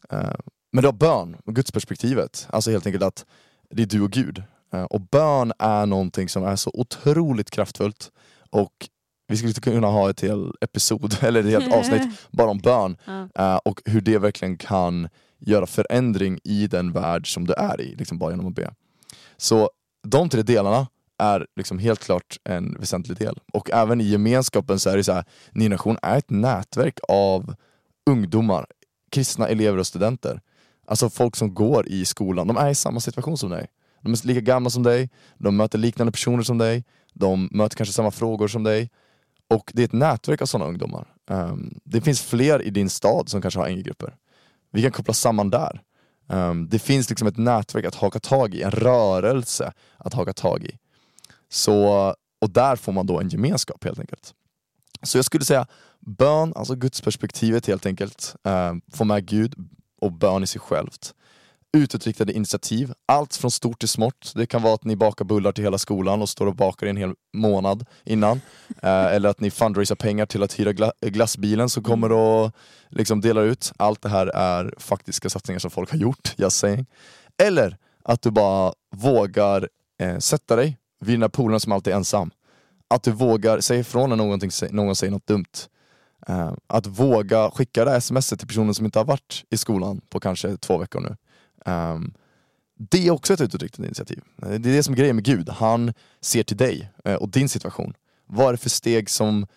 Eh, 0.09 0.35
men 0.71 0.81
du 0.81 0.87
har 0.87 0.93
bön, 0.93 1.37
och 1.45 1.55
gudsperspektivet. 1.55 2.47
Alltså 2.49 2.71
helt 2.71 2.85
enkelt 2.85 3.03
att 3.03 3.25
det 3.69 3.81
är 3.81 3.87
du 3.87 4.01
och 4.01 4.11
Gud. 4.11 4.43
Eh, 4.73 4.83
och 4.83 5.01
bön 5.01 5.53
är 5.59 5.85
någonting 5.85 6.29
som 6.29 6.43
är 6.43 6.55
så 6.55 6.71
otroligt 6.73 7.51
kraftfullt. 7.51 8.11
Och 8.49 8.89
vi 9.27 9.37
skulle 9.37 9.53
kunna 9.53 9.87
ha 9.87 10.09
ett 10.09 10.21
helt 10.21 10.55
episod, 10.61 11.17
eller 11.21 11.39
ett 11.39 11.45
helt 11.45 11.73
avsnitt, 11.73 12.27
bara 12.31 12.49
om 12.49 12.57
bön. 12.57 12.97
Ja. 13.05 13.29
Eh, 13.35 13.59
och 13.65 13.81
hur 13.85 14.01
det 14.01 14.17
verkligen 14.17 14.57
kan 14.57 15.09
göra 15.39 15.67
förändring 15.67 16.39
i 16.43 16.67
den 16.67 16.91
värld 16.91 17.33
som 17.33 17.47
du 17.47 17.53
är 17.53 17.81
i, 17.81 17.95
liksom 17.95 18.17
bara 18.17 18.31
genom 18.31 18.47
att 18.47 18.55
be. 18.55 18.73
Så 19.37 19.69
de 20.07 20.29
tre 20.29 20.41
delarna 20.41 20.87
är 21.17 21.47
liksom 21.55 21.79
helt 21.79 21.99
klart 21.99 22.37
en 22.43 22.77
väsentlig 22.79 23.17
del. 23.17 23.39
Och 23.53 23.71
även 23.71 24.01
i 24.01 24.03
gemenskapen 24.03 24.79
så 24.79 24.89
är 24.89 24.97
det 24.97 25.03
så 25.03 25.13
här, 25.13 25.25
Ny 25.51 25.65
Generation 25.65 25.97
är 26.01 26.17
ett 26.17 26.29
nätverk 26.29 26.99
av 27.07 27.55
ungdomar, 28.09 28.65
kristna 29.11 29.47
elever 29.47 29.77
och 29.77 29.87
studenter. 29.87 30.41
Alltså 30.87 31.09
folk 31.09 31.35
som 31.35 31.53
går 31.53 31.87
i 31.87 32.05
skolan, 32.05 32.47
de 32.47 32.57
är 32.57 32.69
i 32.69 32.75
samma 32.75 32.99
situation 32.99 33.37
som 33.37 33.49
dig. 33.49 33.67
De 34.01 34.13
är 34.13 34.27
lika 34.27 34.41
gamla 34.41 34.69
som 34.69 34.83
dig, 34.83 35.09
de 35.37 35.57
möter 35.57 35.77
liknande 35.77 36.11
personer 36.11 36.43
som 36.43 36.57
dig, 36.57 36.83
de 37.13 37.49
möter 37.51 37.77
kanske 37.77 37.93
samma 37.93 38.11
frågor 38.11 38.47
som 38.47 38.63
dig. 38.63 38.89
Och 39.49 39.71
det 39.73 39.81
är 39.81 39.85
ett 39.85 39.93
nätverk 39.93 40.41
av 40.41 40.45
sådana 40.45 40.69
ungdomar. 40.69 41.07
Um, 41.29 41.79
det 41.83 42.01
finns 42.01 42.21
fler 42.21 42.61
i 42.61 42.69
din 42.69 42.89
stad 42.89 43.29
som 43.29 43.41
kanske 43.41 43.59
har 43.59 43.69
NG-grupper. 43.69 44.15
Vi 44.71 44.81
kan 44.81 44.91
koppla 44.91 45.13
samman 45.13 45.49
där. 45.49 45.81
Um, 46.27 46.69
det 46.69 46.79
finns 46.79 47.09
liksom 47.09 47.27
ett 47.27 47.37
nätverk 47.37 47.85
att 47.85 47.95
haka 47.95 48.19
tag 48.19 48.55
i, 48.55 48.61
en 48.61 48.71
rörelse 48.71 49.73
att 49.97 50.13
haka 50.13 50.33
tag 50.33 50.63
i. 50.63 50.77
Så, 51.49 51.87
och 52.41 52.49
där 52.49 52.75
får 52.75 52.91
man 52.91 53.05
då 53.05 53.19
en 53.19 53.29
gemenskap 53.29 53.83
helt 53.83 53.99
enkelt. 53.99 54.33
Så 55.03 55.17
jag 55.17 55.25
skulle 55.25 55.45
säga 55.45 55.67
bön, 55.99 56.53
alltså 56.55 56.75
gudsperspektivet 56.75 57.67
helt 57.67 57.85
enkelt. 57.85 58.35
Um, 58.43 58.81
få 58.93 59.03
med 59.03 59.25
Gud 59.25 59.55
och 60.01 60.11
bön 60.11 60.43
i 60.43 60.47
sig 60.47 60.61
självt 60.61 61.13
utåtriktade 61.77 62.33
initiativ. 62.33 62.93
Allt 63.05 63.35
från 63.35 63.51
stort 63.51 63.79
till 63.79 63.89
smått. 63.89 64.31
Det 64.35 64.45
kan 64.45 64.61
vara 64.61 64.73
att 64.73 64.83
ni 64.83 64.95
bakar 64.95 65.25
bullar 65.25 65.51
till 65.51 65.63
hela 65.63 65.77
skolan 65.77 66.21
och 66.21 66.29
står 66.29 66.47
och 66.47 66.55
bakar 66.55 66.87
i 66.87 66.89
en 66.89 66.97
hel 66.97 67.13
månad 67.33 67.85
innan. 68.03 68.41
Eh, 68.81 69.05
eller 69.05 69.29
att 69.29 69.39
ni 69.39 69.51
fundraisar 69.51 69.95
pengar 69.95 70.25
till 70.25 70.43
att 70.43 70.59
hyra 70.59 70.73
gla 70.73 70.91
glassbilen 71.01 71.69
som 71.69 71.83
kommer 71.83 72.11
och 72.11 72.51
liksom 72.89 73.21
delar 73.21 73.43
ut. 73.43 73.71
Allt 73.77 74.01
det 74.01 74.09
här 74.09 74.27
är 74.27 74.73
faktiska 74.77 75.29
satsningar 75.29 75.59
som 75.59 75.71
folk 75.71 75.91
har 75.91 75.97
gjort, 75.97 76.33
just 76.37 76.57
saying. 76.57 76.85
Eller 77.43 77.77
att 78.03 78.21
du 78.21 78.31
bara 78.31 78.73
vågar 78.95 79.69
eh, 80.01 80.17
sätta 80.17 80.55
dig 80.55 80.77
vid 80.99 81.13
den 81.13 81.19
där 81.19 81.29
poolen 81.29 81.59
som 81.59 81.71
alltid 81.71 81.93
är 81.93 81.97
ensam. 81.97 82.31
Att 82.87 83.03
du 83.03 83.11
vågar 83.11 83.59
säga 83.59 83.79
ifrån 83.79 84.09
när 84.09 84.15
någonting, 84.15 84.51
någon 84.71 84.95
säger 84.95 85.11
något 85.11 85.27
dumt. 85.27 85.67
Uh, 86.29 86.53
att 86.67 86.87
våga 86.87 87.51
skicka 87.51 87.85
det 87.85 88.01
smset 88.01 88.39
till 88.39 88.47
personen 88.47 88.73
som 88.73 88.85
inte 88.85 88.99
har 88.99 89.05
varit 89.05 89.43
i 89.49 89.57
skolan 89.57 90.01
på 90.09 90.19
kanske 90.19 90.57
två 90.57 90.77
veckor 90.77 90.99
nu. 90.99 91.15
Um, 91.65 92.13
det 92.79 93.07
är 93.07 93.11
också 93.11 93.33
ett 93.33 93.41
utåtriktat 93.41 93.85
initiativ. 93.85 94.23
Det 94.35 94.55
är 94.55 94.59
det 94.59 94.83
som 94.83 94.93
är 94.93 94.97
grejen 94.97 95.15
med 95.15 95.25
Gud. 95.25 95.49
Han 95.49 95.93
ser 96.21 96.43
till 96.43 96.57
dig 96.57 96.91
eh, 97.05 97.15
och 97.15 97.29
din 97.29 97.49
situation. 97.49 97.93
Vad 98.25 98.47
är 98.47 98.51
det 98.51 98.57
för 98.57 98.69
steg 98.69 99.09
som, 99.09 99.47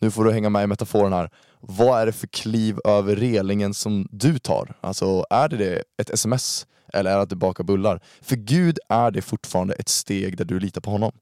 nu 0.00 0.10
får 0.10 0.24
du 0.24 0.32
hänga 0.32 0.50
med 0.50 0.64
i 0.64 0.66
metaforen 0.66 1.12
här, 1.12 1.30
vad 1.60 2.00
är 2.00 2.06
det 2.06 2.12
för 2.12 2.26
kliv 2.26 2.78
över 2.84 3.16
relingen 3.16 3.74
som 3.74 4.08
du 4.10 4.38
tar? 4.38 4.74
Alltså 4.80 5.24
är 5.30 5.48
det 5.48 5.82
ett 5.98 6.10
sms 6.10 6.66
eller 6.92 7.10
är 7.10 7.16
det 7.16 7.22
att 7.22 7.30
du 7.30 7.36
bakar 7.36 7.64
bullar? 7.64 8.00
För 8.20 8.36
Gud 8.36 8.78
är 8.88 9.10
det 9.10 9.22
fortfarande 9.22 9.74
ett 9.74 9.88
steg 9.88 10.36
där 10.36 10.44
du 10.44 10.60
litar 10.60 10.80
på 10.80 10.90
honom. 10.90 11.12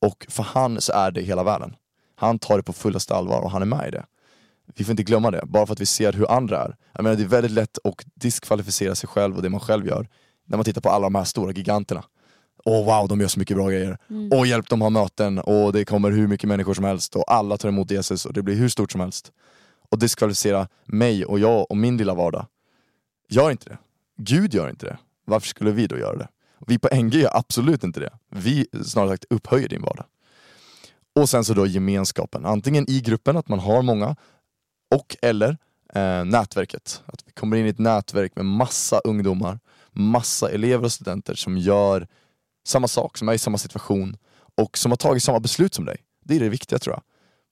Och 0.00 0.26
för 0.28 0.42
han 0.42 0.80
så 0.80 0.92
är 0.92 1.10
det 1.10 1.20
hela 1.20 1.42
världen. 1.42 1.76
Han 2.16 2.38
tar 2.38 2.56
det 2.56 2.62
på 2.62 2.72
fullaste 2.72 3.14
allvar 3.14 3.40
och 3.40 3.50
han 3.50 3.62
är 3.62 3.66
med 3.66 3.88
i 3.88 3.90
det. 3.90 4.04
Vi 4.74 4.84
får 4.84 4.90
inte 4.90 5.02
glömma 5.02 5.30
det, 5.30 5.42
bara 5.46 5.66
för 5.66 5.72
att 5.72 5.80
vi 5.80 5.86
ser 5.86 6.12
hur 6.12 6.30
andra 6.30 6.58
är. 6.64 6.76
Jag 6.92 7.02
menar, 7.02 7.16
det 7.16 7.22
är 7.22 7.28
väldigt 7.28 7.52
lätt 7.52 7.78
att 7.84 7.94
diskvalificera 8.14 8.94
sig 8.94 9.08
själv 9.08 9.36
och 9.36 9.42
det 9.42 9.48
man 9.48 9.60
själv 9.60 9.86
gör 9.86 10.08
när 10.46 10.56
man 10.56 10.64
tittar 10.64 10.80
på 10.80 10.90
alla 10.90 11.06
de 11.06 11.14
här 11.14 11.24
stora 11.24 11.52
giganterna. 11.52 12.04
Åh 12.64 12.80
oh, 12.80 12.84
wow, 12.84 13.08
de 13.08 13.20
gör 13.20 13.28
så 13.28 13.38
mycket 13.38 13.56
bra 13.56 13.68
grejer. 13.68 13.98
Mm. 14.10 14.30
Åh 14.32 14.48
hjälp, 14.48 14.68
de 14.68 14.80
har 14.80 14.90
möten 14.90 15.38
och 15.38 15.72
det 15.72 15.84
kommer 15.84 16.10
hur 16.10 16.26
mycket 16.26 16.48
människor 16.48 16.74
som 16.74 16.84
helst 16.84 17.16
och 17.16 17.32
alla 17.32 17.56
tar 17.56 17.68
emot 17.68 17.90
Jesus 17.90 18.26
och 18.26 18.32
det 18.32 18.42
blir 18.42 18.54
hur 18.54 18.68
stort 18.68 18.92
som 18.92 19.00
helst. 19.00 19.32
Och 19.90 19.98
diskvalificera 19.98 20.68
mig 20.84 21.24
och 21.24 21.38
jag 21.38 21.70
och 21.70 21.76
min 21.76 21.96
lilla 21.96 22.14
vardag. 22.14 22.46
Gör 23.28 23.50
inte 23.50 23.68
det. 23.68 23.78
Gud 24.18 24.54
gör 24.54 24.70
inte 24.70 24.86
det. 24.86 24.98
Varför 25.24 25.48
skulle 25.48 25.70
vi 25.70 25.86
då 25.86 25.98
göra 25.98 26.16
det? 26.16 26.28
Vi 26.66 26.78
på 26.78 26.88
NG 26.94 27.14
gör 27.14 27.36
absolut 27.36 27.84
inte 27.84 28.00
det. 28.00 28.10
Vi 28.30 28.66
snarare 28.84 29.10
sagt 29.10 29.24
upphöjer 29.30 29.68
din 29.68 29.82
vardag. 29.82 30.04
Och 31.14 31.28
sen 31.28 31.44
så 31.44 31.54
då 31.54 31.66
gemenskapen, 31.66 32.46
antingen 32.46 32.90
i 32.90 33.00
gruppen, 33.00 33.36
att 33.36 33.48
man 33.48 33.58
har 33.58 33.82
många, 33.82 34.16
och 34.90 35.16
eller 35.22 35.56
eh, 35.94 36.24
nätverket. 36.24 37.02
Att 37.06 37.22
vi 37.26 37.32
kommer 37.32 37.56
in 37.56 37.66
i 37.66 37.68
ett 37.68 37.78
nätverk 37.78 38.36
med 38.36 38.44
massa 38.44 38.98
ungdomar, 38.98 39.58
massa 39.92 40.50
elever 40.50 40.84
och 40.84 40.92
studenter 40.92 41.34
som 41.34 41.58
gör 41.58 42.08
samma 42.66 42.88
sak, 42.88 43.18
som 43.18 43.28
är 43.28 43.32
i 43.32 43.38
samma 43.38 43.58
situation 43.58 44.16
och 44.56 44.78
som 44.78 44.92
har 44.92 44.96
tagit 44.96 45.22
samma 45.22 45.40
beslut 45.40 45.74
som 45.74 45.84
dig. 45.84 45.96
Det 46.24 46.36
är 46.36 46.40
det 46.40 46.48
viktiga 46.48 46.78
tror 46.78 46.94
jag. 46.94 47.02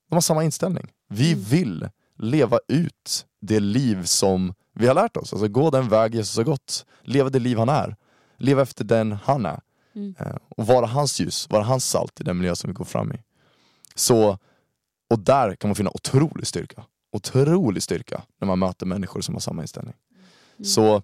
De 0.09 0.15
har 0.15 0.21
samma 0.21 0.45
inställning. 0.45 0.93
Vi 1.09 1.33
mm. 1.33 1.45
vill 1.45 1.89
leva 2.19 2.59
ut 2.69 3.27
det 3.41 3.61
liv 3.61 4.05
som 4.05 4.55
vi 4.73 4.87
har 4.87 4.95
lärt 4.95 5.17
oss. 5.17 5.33
Alltså 5.33 5.49
gå 5.49 5.71
den 5.71 5.89
väg 5.89 6.15
Jesus 6.15 6.37
har 6.37 6.45
gått. 6.45 6.87
Leva 7.03 7.31
det 7.31 7.39
liv 7.39 7.59
han 7.59 7.69
är. 7.69 7.97
Leva 8.37 8.63
efter 8.63 8.85
den 8.85 9.13
han 9.13 9.47
är. 9.47 9.61
Mm. 9.95 10.15
Eh, 10.19 10.37
och 10.49 10.67
vara 10.67 10.87
hans 10.87 11.21
ljus, 11.21 11.51
vara 11.51 11.63
hans 11.63 11.91
salt 11.91 12.21
i 12.21 12.25
den 12.25 12.39
miljö 12.39 12.57
som 12.57 12.71
vi 12.71 12.75
går 12.75 12.85
fram 12.85 13.13
i. 13.13 13.19
Så, 13.95 14.39
och 15.11 15.19
där 15.19 15.55
kan 15.55 15.69
man 15.69 15.75
finna 15.75 15.91
otrolig 15.91 16.47
styrka 16.47 16.85
otrolig 17.13 17.83
styrka 17.83 18.23
när 18.41 18.47
man 18.47 18.59
möter 18.59 18.87
människor 18.87 19.21
som 19.21 19.35
har 19.35 19.41
samma 19.41 19.63
inställning. 19.63 19.95
Mm. 20.59 20.65
Så 20.65 21.03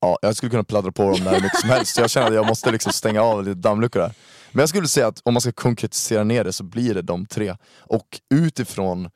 ja, 0.00 0.18
jag 0.22 0.36
skulle 0.36 0.50
kunna 0.50 0.64
pladdra 0.64 0.92
på 0.92 1.02
dem 1.02 1.24
där 1.24 1.40
mycket 1.40 1.60
som 1.60 1.70
helst, 1.70 1.98
jag 1.98 2.10
känner 2.10 2.26
att 2.26 2.34
jag 2.34 2.46
måste 2.46 2.72
liksom 2.72 2.92
stänga 2.92 3.22
av 3.22 3.44
lite 3.44 3.60
dammluckor 3.60 4.00
där. 4.00 4.14
Men 4.52 4.60
jag 4.60 4.68
skulle 4.68 4.88
säga 4.88 5.06
att 5.06 5.20
om 5.24 5.34
man 5.34 5.40
ska 5.40 5.52
konkretisera 5.52 6.24
ner 6.24 6.44
det 6.44 6.52
så 6.52 6.64
blir 6.64 6.94
det 6.94 7.02
de 7.02 7.26
tre. 7.26 7.56
Och 7.78 8.20
utifrån 8.34 9.10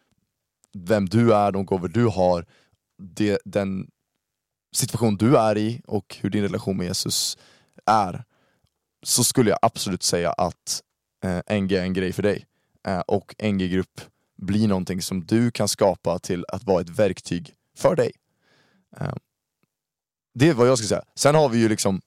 vem 0.79 1.07
du 1.09 1.35
är, 1.35 1.53
de 1.53 1.67
gåvor 1.67 1.89
du 1.89 2.07
har, 2.07 2.47
det, 3.03 3.39
den 3.45 3.89
situation 4.77 5.17
du 5.17 5.37
är 5.37 5.59
i 5.59 5.83
och 5.87 6.17
hur 6.21 6.31
din 6.31 6.43
relation 6.43 6.77
med 6.77 6.87
Jesus 6.87 7.39
är, 7.87 8.25
så 9.03 9.25
skulle 9.25 9.51
jag 9.51 9.59
absolut 9.63 10.03
säga 10.03 10.33
att 10.33 10.83
eh, 11.25 11.61
NG 11.61 11.73
är 11.73 11.83
en 11.83 11.93
grej 11.93 12.13
för 12.13 12.23
dig. 12.23 12.47
Eh, 12.87 13.01
och 13.01 13.35
NG-grupp 13.43 14.01
bli 14.39 14.67
någonting 14.67 15.03
som 15.03 15.25
du 15.25 15.51
kan 15.51 15.69
skapa 15.69 16.19
till 16.19 16.45
att 16.49 16.65
vara 16.65 16.81
ett 16.81 16.99
verktyg 16.99 17.55
för 17.77 17.97
dig. 17.97 18.13
Eh, 19.01 19.15
det 20.35 20.49
är 20.49 20.55
vad 20.55 20.69
jag 20.69 20.79
skulle 20.79 20.89
säga. 20.89 21.03
Sen 21.15 21.35
har 21.35 21.49
vi 21.49 21.59
ju 21.59 21.69
liksom 21.69 22.01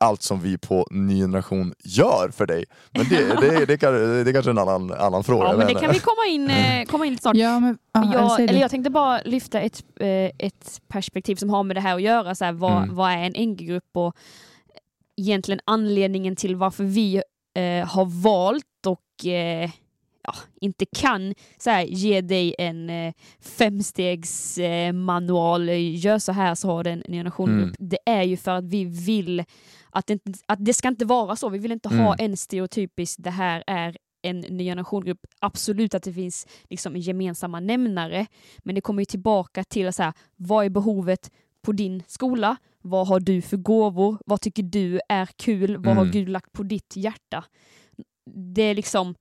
allt 0.00 0.22
som 0.22 0.40
vi 0.40 0.58
på 0.58 0.86
ny 0.90 1.20
generation 1.20 1.74
gör 1.84 2.30
för 2.30 2.46
dig. 2.46 2.64
Men 2.90 3.08
det, 3.08 3.40
det, 3.40 3.66
det, 3.66 3.78
kan, 3.78 3.92
det 3.94 4.30
är 4.30 4.32
kanske 4.32 4.50
en 4.50 4.58
annan, 4.58 4.92
annan 4.92 5.24
fråga. 5.24 5.44
Ja, 5.44 5.56
men 5.56 5.66
det 5.66 5.74
kan 5.74 5.92
vi 5.92 5.98
komma 5.98 6.26
in, 6.28 6.50
eh, 6.50 6.84
komma 6.84 7.06
in 7.06 7.18
snart. 7.18 7.36
Ja, 7.36 7.60
men, 7.60 7.78
aha, 7.94 8.14
jag, 8.14 8.40
eller 8.40 8.60
jag 8.60 8.70
tänkte 8.70 8.90
bara 8.90 9.20
lyfta 9.24 9.60
ett, 9.60 9.84
eh, 10.00 10.30
ett 10.38 10.80
perspektiv 10.88 11.36
som 11.36 11.50
har 11.50 11.62
med 11.62 11.76
det 11.76 11.80
här 11.80 11.94
att 11.94 12.02
göra. 12.02 12.34
Så 12.34 12.44
här, 12.44 12.52
vad, 12.52 12.82
mm. 12.82 12.94
vad 12.94 13.10
är 13.10 13.18
en 13.18 13.50
NG-grupp 13.50 13.90
och 13.92 14.16
egentligen 15.16 15.60
anledningen 15.64 16.36
till 16.36 16.56
varför 16.56 16.84
vi 16.84 17.22
eh, 17.54 17.86
har 17.86 18.22
valt 18.22 18.86
och 18.86 19.26
eh, 19.26 19.70
ja, 20.28 20.34
inte 20.60 20.86
kan 20.86 21.34
så 21.58 21.70
här, 21.70 21.84
ge 21.84 22.20
dig 22.20 22.54
en 22.58 22.90
eh, 22.90 23.12
femstegsmanual, 23.40 25.68
eh, 25.68 25.96
gör 25.96 26.18
så 26.18 26.32
här 26.32 26.54
så 26.54 26.68
har 26.68 26.84
du 26.84 26.90
en 26.90 27.02
generation 27.08 27.50
mm. 27.50 27.74
Det 27.78 27.98
är 28.06 28.22
ju 28.22 28.36
för 28.36 28.50
att 28.50 28.64
vi 28.64 28.84
vill 28.84 29.44
att 29.90 30.06
det, 30.06 30.20
att 30.46 30.64
det 30.64 30.74
ska 30.74 30.88
inte 30.88 31.04
vara 31.04 31.36
så. 31.36 31.48
Vi 31.48 31.58
vill 31.58 31.72
inte 31.72 31.88
mm. 31.88 32.04
ha 32.04 32.14
en 32.14 32.36
stereotypisk, 32.36 33.18
det 33.18 33.30
här 33.30 33.64
är 33.66 33.96
en 34.22 34.40
ny 34.40 34.64
generationgrupp. 34.64 35.20
Absolut 35.40 35.94
att 35.94 36.02
det 36.02 36.12
finns 36.12 36.46
liksom 36.70 36.96
gemensamma 36.96 37.60
nämnare, 37.60 38.26
men 38.58 38.74
det 38.74 38.80
kommer 38.80 39.02
ju 39.02 39.06
tillbaka 39.06 39.64
till 39.64 39.92
så 39.92 40.02
här, 40.02 40.12
vad 40.36 40.64
är 40.64 40.70
behovet 40.70 41.30
på 41.62 41.72
din 41.72 42.02
skola? 42.06 42.56
Vad 42.80 43.08
har 43.08 43.20
du 43.20 43.42
för 43.42 43.56
gåvor? 43.56 44.18
Vad 44.26 44.40
tycker 44.40 44.62
du 44.62 45.00
är 45.08 45.26
kul? 45.26 45.76
Vad 45.76 45.86
mm. 45.86 45.96
har 45.96 46.04
Gud 46.04 46.28
lagt 46.28 46.52
på 46.52 46.62
ditt 46.62 46.96
hjärta? 46.96 47.44
Det 48.34 48.62
är 48.62 48.74
liksom 48.74 49.14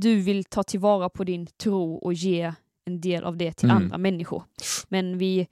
du 0.00 0.20
vill 0.20 0.44
ta 0.44 0.62
tillvara 0.62 1.08
på 1.08 1.24
din 1.24 1.46
tro 1.46 1.94
och 1.94 2.14
ge 2.14 2.52
en 2.84 3.00
del 3.00 3.24
av 3.24 3.36
det 3.36 3.52
till 3.52 3.70
mm. 3.70 3.82
andra 3.82 3.98
människor. 3.98 4.44
Men 4.88 5.18
vi, 5.18 5.48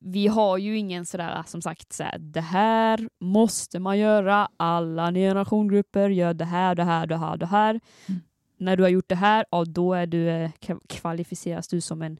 vi 0.00 0.26
har 0.26 0.58
ju 0.58 0.78
ingen 0.78 1.06
sådär 1.06 1.42
som 1.46 1.62
sagt 1.62 1.92
så 1.92 2.02
här, 2.02 2.18
det 2.18 2.40
här 2.40 3.08
måste 3.20 3.78
man 3.78 3.98
göra, 3.98 4.48
alla 4.56 5.12
generationsgrupper 5.12 6.10
gör 6.10 6.34
det 6.34 6.44
här, 6.44 6.74
det 6.74 6.84
här, 6.84 7.06
det 7.06 7.16
här, 7.16 7.36
det 7.36 7.46
här. 7.46 7.80
Mm. 8.06 8.20
När 8.58 8.76
du 8.76 8.82
har 8.82 8.90
gjort 8.90 9.08
det 9.08 9.14
här, 9.14 9.44
ja, 9.50 9.64
då 9.64 9.94
är 9.94 10.06
du, 10.06 10.28
eh, 10.28 10.50
kvalificeras 10.88 11.68
du 11.68 11.80
som 11.80 12.02
en 12.02 12.18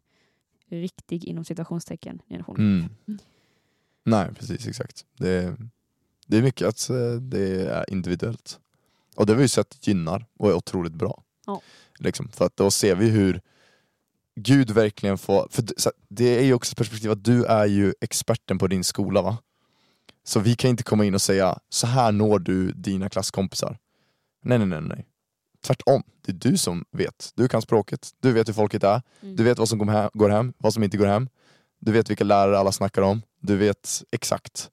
riktig 0.70 1.24
inom 1.24 1.45
citationstecken 1.45 2.22
generationsgrupp. 2.28 2.68
Mm. 2.68 2.91
Mm. 3.09 3.18
Nej, 4.05 4.34
precis 4.34 4.66
exakt. 4.66 5.07
Det, 5.18 5.57
det 6.26 6.39
är 6.39 6.43
mycket 6.43 6.68
att 6.68 6.91
eh, 6.91 7.12
det 7.20 7.66
är 7.66 7.91
individuellt. 7.91 8.61
Och 9.16 9.26
det 9.26 9.32
har 9.32 9.41
vi 9.41 9.49
sett 9.49 9.86
gynnar 9.86 10.26
och 10.39 10.51
är 10.51 10.55
otroligt 10.55 10.93
bra. 10.93 11.22
Ja. 11.49 11.61
Liksom, 11.99 12.28
för 12.28 12.46
att 12.46 12.57
då 12.57 12.70
ser 12.70 12.94
vi 12.94 13.09
hur 13.09 13.40
Gud 14.34 14.70
verkligen 14.70 15.18
får, 15.18 15.49
för 15.51 15.64
det 16.09 16.38
är 16.38 16.44
ju 16.44 16.55
också 16.55 16.72
ett 16.72 16.78
perspektiv 16.78 17.11
att 17.11 17.24
du 17.24 17.44
är 17.44 17.66
ju 17.66 17.94
experten 18.01 18.59
på 18.59 18.66
din 18.66 18.84
skola 18.84 19.22
va? 19.22 19.38
Så 20.24 20.40
vi 20.40 20.55
kan 20.55 20.70
inte 20.70 20.82
komma 20.82 21.05
in 21.05 21.14
och 21.14 21.22
säga, 21.22 21.59
så 21.68 21.86
här 21.86 22.12
når 22.12 22.38
du 22.38 22.72
dina 22.72 23.09
klasskompisar. 23.09 23.78
Nej, 24.42 24.59
nej, 24.59 24.66
nej, 24.66 24.80
nej. 24.80 25.07
Tvärtom, 25.61 26.03
det 26.26 26.32
är 26.32 26.51
du 26.51 26.57
som 26.57 26.84
vet. 26.90 27.32
Du 27.34 27.49
kan 27.49 27.62
språket, 27.62 28.11
du 28.20 28.32
vet 28.32 28.49
hur 28.49 28.53
folket 28.53 28.84
är, 28.84 29.03
mm. 29.20 29.36
du 29.36 29.44
vet 29.44 29.59
vad 29.59 29.68
som 29.68 29.78
går 30.12 30.28
hem, 30.28 30.53
vad 30.59 30.74
som 30.74 30.82
inte 30.82 30.96
går 30.96 31.07
hem. 31.07 31.28
Du 31.78 31.92
vet 31.92 32.11
vilka 32.11 32.24
lärare 32.24 32.59
alla 32.59 32.72
snackar 32.72 33.03
om, 33.03 33.22
du 33.40 33.57
vet 33.57 34.03
exakt. 34.11 34.70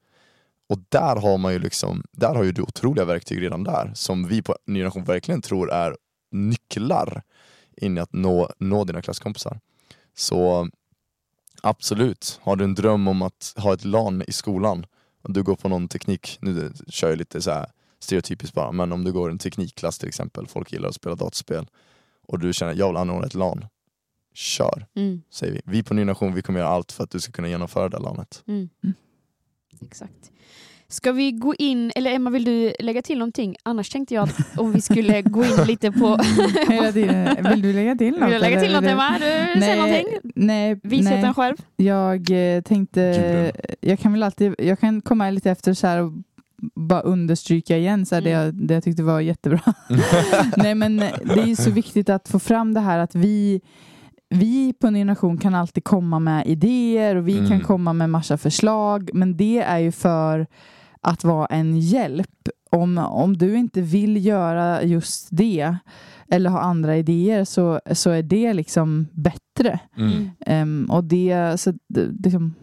och 0.70 0.80
där 0.90 1.16
har 1.16 1.38
man 1.38 1.54
ju 1.54 1.60
liksom, 1.60 2.04
där 2.12 2.36
har 2.36 2.44
ju 2.44 2.52
du 2.52 2.62
otroliga 2.62 3.06
verktyg 3.06 3.42
redan 3.42 3.64
där 3.64 3.92
som 3.94 4.28
vi 4.28 4.42
på 4.42 4.56
Ny 4.66 4.80
Generation 4.80 5.04
verkligen 5.04 5.42
tror 5.42 5.72
är 5.72 5.96
nycklar 6.36 7.24
in 7.78 7.98
i 7.98 8.02
att 8.02 8.14
nå, 8.14 8.50
nå 8.58 8.84
dina 8.84 9.02
klasskompisar. 9.02 9.60
Så 10.14 10.70
absolut, 11.62 12.40
har 12.42 12.56
du 12.56 12.64
en 12.64 12.76
dröm 12.76 13.08
om 13.08 13.22
att 13.22 13.54
ha 13.58 13.74
ett 13.74 13.86
LAN 13.86 14.24
i 14.28 14.32
skolan 14.32 14.86
och 15.22 15.32
du 15.32 15.44
går 15.44 15.56
på 15.56 15.70
någon 15.70 15.88
teknik, 15.88 16.38
nu 16.42 16.74
kör 16.88 17.10
jag 17.10 17.18
lite 17.18 17.42
så 17.42 17.52
här 17.52 17.72
stereotypiskt 18.00 18.56
bara, 18.56 18.72
men 18.72 18.92
om 18.92 19.04
du 19.04 19.14
går 19.14 19.30
en 19.30 19.38
teknikklass 19.38 20.00
till 20.00 20.08
exempel, 20.08 20.48
folk 20.48 20.72
gillar 20.74 20.90
att 20.90 20.96
spela 20.96 21.16
dataspel 21.16 21.68
och 22.28 22.40
du 22.40 22.54
känner 22.54 22.74
jag 22.74 22.88
vill 22.88 22.98
anordna 22.98 23.26
ett 23.28 23.34
LAN, 23.34 23.66
kör, 24.34 24.86
Mm. 24.96 25.22
säger 25.30 25.54
vi. 25.54 25.62
Vi 25.66 25.84
på 25.84 25.94
Ny 25.94 26.04
Nation, 26.06 26.34
vi 26.34 26.42
kommer 26.42 26.60
göra 26.60 26.70
allt 26.70 26.92
för 26.92 27.04
att 27.04 27.12
du 27.12 27.20
ska 27.20 27.32
kunna 27.32 27.48
genomföra 27.50 27.90
det 27.90 28.00
LANet. 28.00 28.44
Mm. 28.48 28.70
Mm. 28.84 28.96
Exakt. 29.82 30.32
Ska 30.96 31.12
vi 31.12 31.32
gå 31.32 31.56
in, 31.56 31.92
eller 31.96 32.12
Emma 32.12 32.30
vill 32.30 32.44
du 32.44 32.74
lägga 32.80 33.02
till 33.02 33.18
någonting? 33.18 33.56
Annars 33.64 33.90
tänkte 33.90 34.14
jag 34.14 34.24
att 34.24 34.58
om 34.60 34.72
vi 34.72 34.82
skulle 34.82 35.22
gå 35.22 35.46
in 35.46 35.56
lite 35.68 35.92
på... 35.92 36.18
Hela 36.70 36.92
tiden. 36.92 37.38
Vill 37.50 37.62
du 37.62 37.74
lägga 37.74 37.96
till 37.96 38.12
något? 38.14 38.24
Vill 38.24 38.34
du 38.34 38.40
lägga 38.40 38.60
till 38.60 38.70
eller? 38.70 38.82
något 38.82 38.90
Emma? 38.92 39.10
Du 39.56 39.62
säger 39.62 39.76
någonting? 39.76 40.32
Nej, 40.36 40.80
Visheten 40.84 41.22
nej. 41.22 41.34
själv? 41.34 41.56
Jag 41.76 42.56
eh, 42.56 42.62
tänkte, 42.62 43.52
jag 43.82 44.00
kan 44.00 44.12
väl 44.14 44.24
alltid, 44.24 44.56
jag 44.58 44.80
kan 44.80 45.02
komma 45.02 45.30
lite 45.30 45.52
efter 45.52 45.74
så 45.74 45.88
här 45.88 46.02
och 46.04 46.12
bara 46.76 47.02
understryka 47.02 47.78
igen 47.78 48.06
så 48.06 48.16
här, 48.16 48.22
det, 48.22 48.32
Mm. 48.32 48.46
jag, 48.46 48.54
det 48.68 48.74
jag 48.74 48.84
tyckte 48.84 49.04
var 49.04 49.20
jättebra. 49.20 49.62
Nej 50.58 50.76
men 50.76 50.98
det 50.98 51.42
är 51.42 51.46
ju 51.48 51.56
så 51.56 51.72
viktigt 51.72 52.10
att 52.10 52.28
få 52.28 52.40
fram 52.40 52.74
det 52.74 52.80
här 52.80 53.00
att 53.00 53.16
vi 53.16 53.62
vi 54.30 54.74
på 54.74 54.90
Ny 54.90 55.04
Nation 55.04 55.38
kan 55.38 55.56
alltid 55.56 55.84
komma 55.84 56.20
med 56.20 56.48
idéer 56.48 57.16
och 57.16 57.28
vi 57.28 57.38
Mm. 57.38 57.50
kan 57.50 57.62
komma 57.62 57.94
med 57.94 58.10
massa 58.10 58.38
förslag 58.38 59.10
men 59.14 59.38
det 59.38 59.60
är 59.60 59.78
ju 59.80 59.92
för 59.92 60.48
att 61.06 61.24
vara 61.24 61.46
en 61.46 61.80
hjälp. 61.80 62.50
Om, 62.70 62.98
om 62.98 63.38
du 63.38 63.56
inte 63.56 63.82
vill 63.82 64.26
göra 64.26 64.84
just 64.84 65.28
det 65.32 65.78
eller 66.28 66.50
ha 66.50 66.60
andra 66.60 66.98
idéer 66.98 67.46
så, 67.46 67.80
så 67.92 68.10
är 68.10 68.24
det 68.24 68.54
liksom 68.54 69.08
bättre. 69.12 69.80
Mm. 69.98 70.30
Ehm, 70.40 70.88
och 70.92 71.04
det, 71.04 71.60
så, 71.60 71.74
det, 71.88 72.08
liksom, 72.24 72.54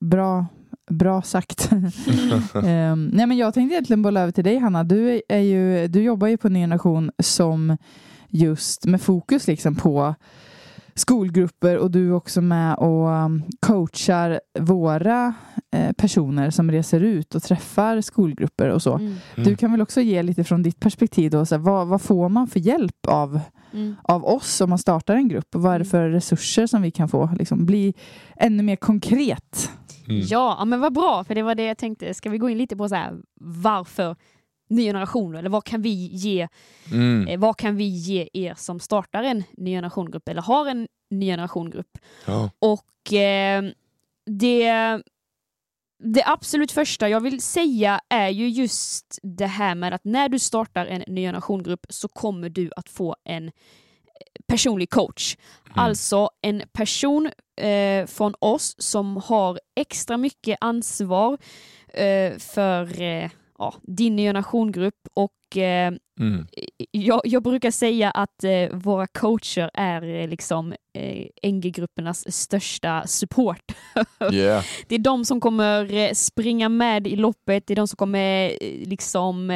bra, 0.00 0.46
bra 0.90 1.22
sagt. 1.22 1.70
Ehm, 2.64 3.10
nej 3.12 3.26
men 3.26 3.36
jag 3.36 3.54
tänkte 3.54 3.74
egentligen 3.74 4.02
bolla 4.02 4.20
över 4.20 4.32
till 4.32 4.44
dig 4.44 4.58
Hanna. 4.58 4.84
Du, 4.84 5.10
är, 5.10 5.22
är 5.28 5.38
ju, 5.38 5.88
du 5.88 6.02
jobbar 6.02 6.26
ju 6.26 6.36
på 6.36 6.48
Ny 6.48 6.60
Generation 6.60 7.10
som 7.22 7.76
just 8.28 8.84
med 8.84 9.00
fokus 9.00 9.46
liksom 9.46 9.74
på 9.74 10.14
skolgrupper 10.94 11.78
och 11.78 11.90
du 11.90 12.08
är 12.08 12.12
också 12.12 12.40
med 12.40 12.74
och 12.74 13.08
um, 13.08 13.42
coachar 13.60 14.40
våra 14.58 15.34
eh, 15.72 15.92
personer 15.92 16.50
som 16.50 16.70
reser 16.70 17.00
ut 17.00 17.34
och 17.34 17.42
träffar 17.42 18.00
skolgrupper 18.00 18.68
och 18.68 18.82
så. 18.82 18.94
Mm. 18.94 19.14
Du 19.36 19.56
kan 19.56 19.72
väl 19.72 19.80
också 19.80 20.00
ge 20.00 20.22
lite 20.22 20.44
från 20.44 20.62
ditt 20.62 20.80
perspektiv 20.80 21.30
då, 21.30 21.46
så 21.46 21.54
här, 21.54 21.62
vad, 21.62 21.86
vad 21.86 22.02
får 22.02 22.28
man 22.28 22.46
för 22.46 22.60
hjälp 22.60 23.06
av 23.08 23.40
Mm. 23.72 23.96
av 24.02 24.24
oss 24.24 24.60
om 24.60 24.70
man 24.70 24.78
startar 24.78 25.14
en 25.14 25.28
grupp? 25.28 25.54
Och 25.54 25.62
vad 25.62 25.74
är 25.74 25.78
det 25.78 25.84
för 25.84 26.08
resurser 26.08 26.66
som 26.66 26.82
vi 26.82 26.90
kan 26.90 27.08
få? 27.08 27.30
Liksom, 27.38 27.66
bli 27.66 27.94
ännu 28.36 28.62
mer 28.62 28.76
konkret. 28.76 29.70
Mm. 30.08 30.20
Ja, 30.26 30.56
ja, 30.58 30.64
men 30.64 30.80
vad 30.80 30.92
bra, 30.92 31.24
för 31.24 31.34
det 31.34 31.42
var 31.42 31.54
det 31.54 31.64
jag 31.64 31.78
tänkte. 31.78 32.14
Ska 32.14 32.30
vi 32.30 32.38
gå 32.38 32.50
in 32.50 32.58
lite 32.58 32.76
på 32.76 32.88
så 32.88 32.94
här, 32.94 33.14
varför 33.40 34.16
ny 34.70 34.84
generation, 34.84 35.36
eller 35.36 35.50
vad 35.50 35.64
kan 35.64 35.82
vi 35.82 36.10
ge 36.12 36.48
Mm. 36.92 37.28
Eh, 37.28 37.38
vad 37.38 37.56
kan 37.56 37.76
vi 37.76 37.84
ge 37.84 38.28
er 38.32 38.54
som 38.54 38.80
startar 38.80 39.22
en 39.22 39.44
ny 39.52 39.70
generation-grupp 39.70 40.28
eller 40.28 40.42
har 40.42 40.66
en 40.66 40.88
ny 41.10 41.26
generation-grupp? 41.26 41.98
Ja. 42.26 42.50
Och 42.58 43.12
eh, 43.12 43.64
det, 44.26 45.02
det 45.98 46.22
absolut 46.26 46.72
första 46.72 47.08
jag 47.08 47.20
vill 47.20 47.42
säga 47.42 48.00
är 48.08 48.28
ju 48.28 48.48
just 48.48 49.18
det 49.22 49.46
här 49.46 49.74
med 49.74 49.94
att 49.94 50.04
när 50.04 50.28
du 50.28 50.38
startar 50.38 50.86
en 50.86 51.04
ny 51.06 51.20
generation-grupp 51.20 51.86
så 51.88 52.08
kommer 52.08 52.48
du 52.48 52.70
att 52.76 52.88
få 52.88 53.16
en 53.24 53.46
eh, 53.46 53.52
personlig 54.46 54.90
coach. 54.90 55.36
Mm. 55.66 55.78
Alltså 55.78 56.30
en 56.42 56.62
person 56.72 57.30
eh, 57.56 58.06
från 58.06 58.34
oss 58.38 58.74
som 58.78 59.16
har 59.16 59.60
extra 59.76 60.16
mycket 60.16 60.58
ansvar 60.60 61.38
eh, 61.88 62.38
för 62.38 63.02
eh, 63.02 63.30
ja, 63.60 63.74
din 63.82 64.16
generation-grupp 64.16 64.94
och 65.14 65.56
eh, 65.56 65.92
Mm. 66.20 66.46
jag, 66.90 67.20
jag 67.24 67.42
brukar 67.42 67.70
säga 67.70 68.10
att 68.10 68.44
eh, 68.44 68.68
våra 68.72 69.06
coacher 69.06 69.70
är 69.74 70.02
eh, 70.02 70.28
liksom 70.28 70.74
eh, 70.94 71.26
NG-gruppernas 71.52 72.32
största 72.32 73.06
support. 73.06 73.62
Yeah. 74.32 74.64
Det 74.88 74.94
är 74.94 74.98
de 74.98 75.24
som 75.24 75.40
kommer 75.40 75.94
eh, 75.94 76.12
springa 76.12 76.68
med 76.68 77.06
i 77.06 77.16
loppet, 77.16 77.66
det 77.66 77.74
är 77.74 77.76
de 77.76 77.88
som 77.88 77.96
kommer 77.96 78.44
eh, 78.60 78.88
liksom 78.88 79.50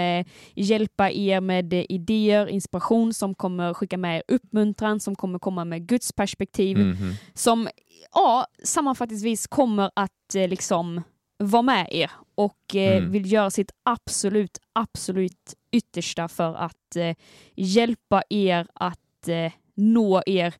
hjälpa 0.54 1.10
er 1.10 1.40
med 1.40 1.72
idéer, 1.72 2.46
inspiration, 2.46 3.14
som 3.14 3.34
kommer 3.34 3.74
skicka 3.74 3.96
med 3.98 4.16
er 4.16 4.22
uppmuntran, 4.34 5.00
som 5.00 5.14
kommer 5.16 5.38
komma 5.38 5.64
med 5.64 5.86
Guds 5.88 6.12
perspektiv, 6.12 6.78
Mhm. 6.78 7.12
som 7.34 7.68
ja, 8.14 8.46
sammanfattningsvis 8.64 9.46
kommer 9.46 9.90
att 9.96 10.34
liksom 10.34 11.02
vara 11.38 11.62
med 11.62 11.88
er 11.90 12.10
och 12.34 12.76
eh, 12.76 12.96
Mm. 12.96 13.10
vill 13.12 13.32
göra 13.32 13.50
sitt 13.50 13.70
absolut, 13.82 14.58
absolut 14.72 15.54
yttersta 15.72 16.28
för 16.28 16.54
att 16.54 16.96
eh, 16.96 17.16
hjälpa 17.54 18.22
er 18.30 18.66
att 18.74 19.28
eh, 19.28 19.52
nå 19.74 20.22
er 20.26 20.54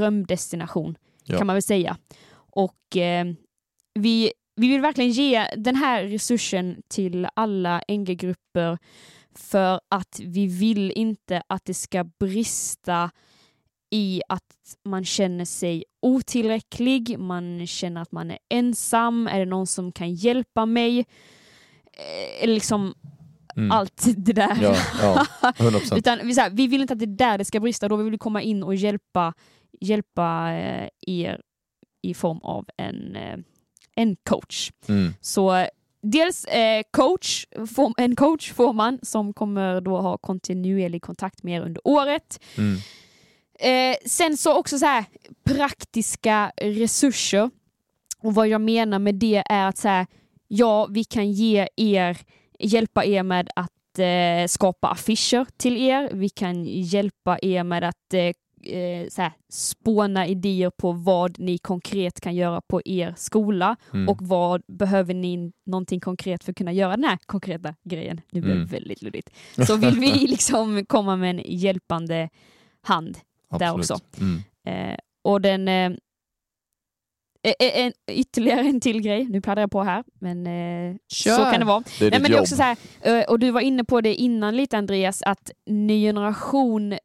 drömdestination, 0.00 0.96
Ja. 1.24 1.38
kan 1.38 1.46
man 1.46 1.54
väl 1.54 1.62
säga. 1.62 1.96
Och 2.34 2.96
eh, 2.96 3.26
vi, 3.94 4.32
vi 4.56 4.68
vill 4.68 4.80
verkligen 4.80 5.10
ge 5.10 5.46
den 5.56 5.76
här 5.76 6.02
resursen 6.04 6.82
till 6.88 7.28
alla 7.34 7.82
NG-grupper 7.88 8.78
för 9.34 9.80
att 9.88 10.20
vi 10.24 10.46
vill 10.46 10.92
inte 10.96 11.42
att 11.46 11.64
det 11.64 11.74
ska 11.74 12.04
brista 12.04 13.10
i 13.90 14.22
att 14.28 14.42
man 14.84 15.04
känner 15.04 15.44
sig 15.44 15.84
otillräcklig, 16.02 17.18
man 17.18 17.66
känner 17.66 18.02
att 18.02 18.12
man 18.12 18.30
är 18.30 18.38
ensam, 18.48 19.26
är 19.26 19.38
det 19.38 19.44
någon 19.44 19.66
som 19.66 19.92
kan 19.92 20.14
hjälpa 20.14 20.66
mig? 20.66 20.98
Eh, 20.98 22.42
Eller 22.42 22.54
liksom 22.54 22.94
Mm. 23.56 23.70
allt 23.70 24.04
det 24.16 24.32
där. 24.32 24.58
Ja, 24.62 24.76
ja. 25.02 25.26
100%. 25.56 25.96
Utan 25.98 26.18
vi, 26.26 26.34
så 26.34 26.40
här, 26.40 26.50
vi 26.50 26.66
vill 26.66 26.80
inte 26.80 26.92
att 26.92 26.98
det 26.98 27.04
är 27.04 27.16
där 27.16 27.38
det 27.38 27.44
ska 27.44 27.60
brista, 27.60 27.88
då 27.88 27.96
vill 27.96 28.10
vi 28.10 28.18
komma 28.18 28.42
in 28.42 28.62
och 28.62 28.74
hjälpa, 28.74 29.32
hjälpa 29.80 30.52
eh, 30.52 30.88
er 31.06 31.40
i 32.02 32.14
form 32.14 32.38
av 32.38 32.66
en, 32.76 33.16
eh, 33.16 33.38
en 33.96 34.16
coach. 34.28 34.70
Mm. 34.88 35.14
Så 35.20 35.66
dels 36.02 36.44
eh, 36.44 36.82
coach, 36.90 37.44
får, 37.74 37.92
en 37.96 38.16
coach 38.16 38.52
får 38.52 38.72
man 38.72 38.98
som 39.02 39.32
kommer 39.32 39.80
då 39.80 40.00
ha 40.00 40.18
kontinuerlig 40.18 41.02
kontakt 41.02 41.42
med 41.42 41.56
er 41.56 41.64
under 41.64 41.80
året. 41.88 42.40
Mm. 42.58 42.76
Eh, 43.58 43.96
sen 44.06 44.36
så 44.36 44.58
också 44.58 44.78
så 44.78 44.86
här 44.86 45.04
praktiska 45.44 46.52
resurser. 46.56 47.50
Och 48.18 48.34
vad 48.34 48.48
jag 48.48 48.60
menar 48.60 48.98
med 48.98 49.14
det 49.14 49.42
är 49.48 49.68
att 49.68 49.78
så 49.78 49.88
här, 49.88 50.06
ja, 50.48 50.86
vi 50.90 51.04
kan 51.04 51.32
ge 51.32 51.68
er, 51.76 52.18
hjälpa 52.58 53.04
er 53.04 53.22
med 53.22 53.48
att 53.56 53.98
eh, 53.98 54.46
skapa 54.48 54.88
affischer 54.88 55.46
till 55.56 55.76
er. 55.76 56.10
Vi 56.12 56.28
kan 56.28 56.64
hjälpa 56.64 57.38
er 57.42 57.62
med 57.64 57.84
att 57.84 58.14
eh, 58.14 58.22
eh, 58.78 59.08
så 59.08 59.22
här, 59.22 59.32
spåna 59.48 60.26
idéer 60.26 60.70
på 60.70 60.92
vad 60.92 61.38
ni 61.38 61.58
konkret 61.58 62.20
kan 62.20 62.34
göra 62.34 62.60
på 62.60 62.82
er 62.84 63.14
skola 63.16 63.76
Mm. 63.92 64.08
och 64.08 64.18
vad 64.22 64.62
behöver 64.68 65.14
ni 65.14 65.52
någonting 65.66 66.00
konkret 66.00 66.44
för 66.44 66.52
att 66.52 66.56
kunna 66.58 66.72
göra 66.72 66.96
den 66.96 67.04
här 67.04 67.18
konkreta 67.26 67.74
grejen. 67.84 68.20
Nu 68.30 68.40
blev 68.40 68.54
det 68.54 68.60
Mm. 68.62 68.68
väldigt 68.72 69.02
luddigt. 69.02 69.30
Så 69.66 69.76
vill 69.76 69.98
vi 70.00 70.12
liksom 70.12 70.86
komma 70.86 71.16
med 71.16 71.30
en 71.30 71.42
hjälpande 71.46 72.28
hand 72.82 73.18
där 73.50 73.66
Absolut. 73.74 73.90
också. 73.90 74.20
Mm. 74.20 74.42
Eh, 74.92 74.98
och 75.24 75.40
den... 75.40 75.68
Eh, 75.68 75.92
eh, 77.42 77.54
en, 77.86 77.92
ytterligare 78.10 78.60
en 78.60 78.80
till 78.80 79.00
grej, 79.02 79.24
nu 79.24 79.40
pladdrar 79.40 79.62
jag 79.62 79.70
på 79.70 79.82
här, 79.82 80.04
men 80.20 80.46
eh, 80.46 80.96
så 81.06 81.36
kan 81.36 81.58
det 81.60 81.64
vara. 81.66 81.82
Det 81.98 82.06
är 82.06 82.10
Nej, 82.10 82.20
men 82.20 82.30
det 82.30 82.36
är 82.36 82.40
också 82.40 82.56
så 82.56 82.62
här, 82.62 82.76
eh, 83.00 83.24
och 83.24 83.38
du 83.38 83.50
var 83.50 83.60
inne 83.60 83.84
på 83.84 84.00
det 84.00 84.14
innan 84.14 84.56
lite 84.56 84.78
Andreas, 84.78 85.22
att 85.22 85.50
ny 85.66 86.02
generation 86.06 86.98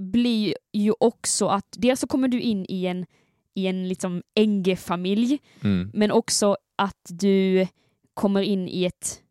blir 0.00 0.54
ju 0.72 0.92
också 1.00 1.46
att 1.46 1.66
dels 1.78 2.00
så 2.00 2.06
kommer 2.06 2.28
du 2.28 2.40
in 2.40 2.66
i 2.68 2.86
en, 2.86 3.06
i 3.54 3.66
en 3.66 3.88
liksom 3.88 4.22
NG-familj, 4.40 5.38
Mm. 5.64 5.90
men 5.94 6.10
också 6.10 6.56
att 6.76 7.06
du 7.08 7.66
kommer 8.14 8.42
in 8.42 8.68
i 8.68 8.84
ett 8.84 9.22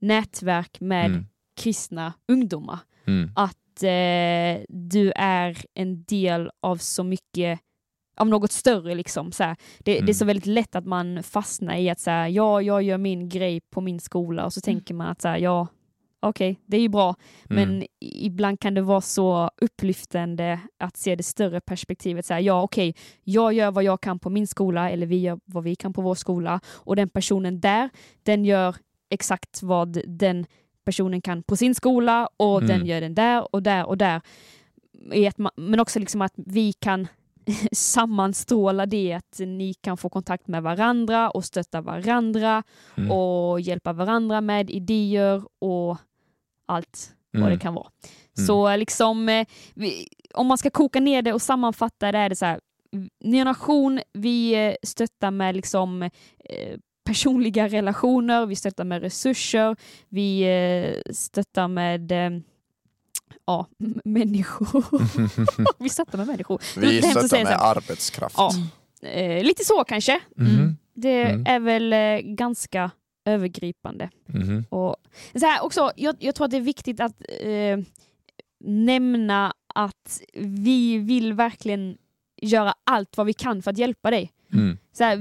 nätverk 0.00 0.80
med 0.80 1.06
Mm. 1.06 1.26
kristna 1.56 2.12
ungdomar 2.28 2.78
Mm. 3.06 3.30
att 3.36 3.58
eh, 3.82 4.64
du 4.68 5.12
är 5.16 5.56
en 5.74 6.04
del 6.04 6.50
av 6.62 6.76
så 6.76 7.04
mycket 7.04 7.60
av 8.16 8.28
något 8.28 8.52
större 8.52 8.94
liksom. 8.94 9.32
Så 9.32 9.44
här. 9.44 9.56
Det, 9.78 9.92
det 9.92 9.98
är 9.98 10.02
Mm. 10.02 10.14
så 10.14 10.24
väldigt 10.24 10.46
lätt 10.46 10.74
att 10.74 10.86
man 10.86 11.22
fastnar 11.22 11.76
i 11.76 11.90
att 11.90 12.00
så 12.00 12.10
här, 12.10 12.28
ja, 12.28 12.62
jag 12.62 12.82
gör 12.82 12.98
min 12.98 13.28
grej 13.28 13.60
på 13.60 13.80
min 13.80 14.00
skola 14.00 14.44
och 14.44 14.52
så 14.52 14.60
tänker 14.60 14.94
man 14.94 15.06
att 15.06 15.22
så 15.22 15.28
här, 15.28 15.38
ja, 15.38 15.66
okej, 16.20 16.60
det 16.66 16.76
är 16.76 16.80
ju 16.80 16.88
bra, 16.88 17.14
men 17.44 17.68
Mm. 17.68 17.86
ibland 18.00 18.60
kan 18.60 18.74
det 18.74 18.82
vara 18.82 19.00
så 19.00 19.50
upplyftande 19.60 20.60
att 20.78 20.96
se 20.96 21.16
det 21.16 21.22
större 21.22 21.60
perspektivet. 21.60 22.26
Så 22.26 22.34
här, 22.34 22.40
ja, 22.40 22.62
okej, 22.62 22.94
jag 23.22 23.52
gör 23.52 23.70
vad 23.70 23.84
jag 23.84 24.00
kan 24.00 24.18
på 24.18 24.30
min 24.30 24.46
skola 24.46 24.90
eller 24.90 25.06
vi 25.06 25.16
gör 25.18 25.38
vad 25.44 25.64
vi 25.64 25.74
kan 25.76 25.92
på 25.92 26.02
vår 26.02 26.14
skola 26.14 26.60
och 26.66 26.96
den 26.96 27.08
personen 27.08 27.60
där, 27.60 27.90
den 28.22 28.44
gör 28.44 28.76
exakt 29.10 29.62
vad 29.62 29.98
den 30.06 30.46
personen 30.84 31.20
kan 31.20 31.42
på 31.42 31.56
sin 31.56 31.74
skola 31.74 32.28
och 32.36 32.62
Mm. 32.62 32.68
den 32.68 32.86
gör 32.86 33.00
den 33.00 33.14
där 33.14 33.54
och 33.54 33.62
där 33.62 33.86
och 33.86 33.98
där. 33.98 34.20
Men 35.56 35.80
också 35.80 35.98
liksom 35.98 36.22
att 36.22 36.32
vi 36.36 36.72
kan 36.72 37.08
sammanstråla 37.72 38.86
det, 38.86 39.12
att 39.12 39.38
ni 39.38 39.74
kan 39.74 39.96
få 39.96 40.08
kontakt 40.08 40.48
med 40.48 40.62
varandra 40.62 41.30
och 41.30 41.44
stötta 41.44 41.80
varandra 41.80 42.62
Mm. 42.96 43.10
och 43.10 43.60
hjälpa 43.60 43.92
varandra 43.92 44.40
med 44.40 44.70
idéer 44.70 45.42
och 45.58 45.96
allt 46.66 47.12
vad 47.32 47.42
Mm. 47.42 47.52
det 47.54 47.58
kan 47.62 47.74
vara. 47.74 47.88
Mm. 48.38 48.46
Så 48.46 48.76
liksom, 48.76 49.28
eh, 49.28 49.46
vi, 49.74 50.08
om 50.34 50.46
man 50.46 50.58
ska 50.58 50.70
koka 50.70 51.00
ner 51.00 51.22
det 51.22 51.32
och 51.32 51.42
sammanfatta 51.42 52.12
det 52.12 52.18
är 52.18 52.28
det 52.28 52.36
så 52.36 52.44
här, 52.46 52.60
Nya 53.24 53.44
Nation, 53.44 54.00
vi 54.12 54.66
eh, 54.66 54.74
stöttar 54.82 55.30
med 55.30 55.56
liksom 55.56 56.02
eh, 56.02 56.78
personliga 57.04 57.68
relationer, 57.68 58.46
vi 58.46 58.56
stöttar 58.56 58.84
med 58.84 59.02
resurser, 59.02 59.76
vi 60.08 60.40
eh, 60.42 61.12
stöttar 61.12 61.68
med 61.68 62.12
eh, 62.12 62.30
ja, 63.46 63.66
människor. 64.04 64.84
vi 65.82 65.88
stöttar 65.88 66.18
med 66.18 66.26
människor. 66.26 66.60
Det 66.74 66.86
Vi 66.86 67.02
stöttar 67.02 67.44
med 67.44 67.60
arbetskraft. 67.60 68.34
Ja. 68.38 68.50
Eh, 69.08 69.44
lite 69.44 69.64
så 69.64 69.84
kanske. 69.84 70.20
Mhm. 70.36 70.76
Det 70.96 71.22
Mm. 71.24 71.44
är 71.46 71.60
väl 71.60 71.92
eh, 71.92 72.18
ganska 72.34 72.90
övergripande. 73.24 74.10
Mhm. 74.26 74.64
Och 74.68 74.96
så 75.34 75.46
här 75.46 75.64
också, 75.64 75.92
jag, 75.96 76.16
jag 76.18 76.34
tror 76.34 76.44
att 76.44 76.50
det 76.50 76.56
är 76.56 76.60
viktigt 76.60 77.00
att 77.00 77.22
eh, 77.40 77.78
nämna 78.64 79.52
att 79.74 80.20
vi 80.34 80.98
vill 80.98 81.32
verkligen 81.32 81.96
göra 82.42 82.74
allt 82.84 83.16
vad 83.16 83.26
vi 83.26 83.32
kan 83.32 83.62
för 83.62 83.70
att 83.70 83.78
hjälpa 83.78 84.10
dig. 84.10 84.32
Mm. 84.52 84.78
Så 84.92 85.04
här, 85.04 85.16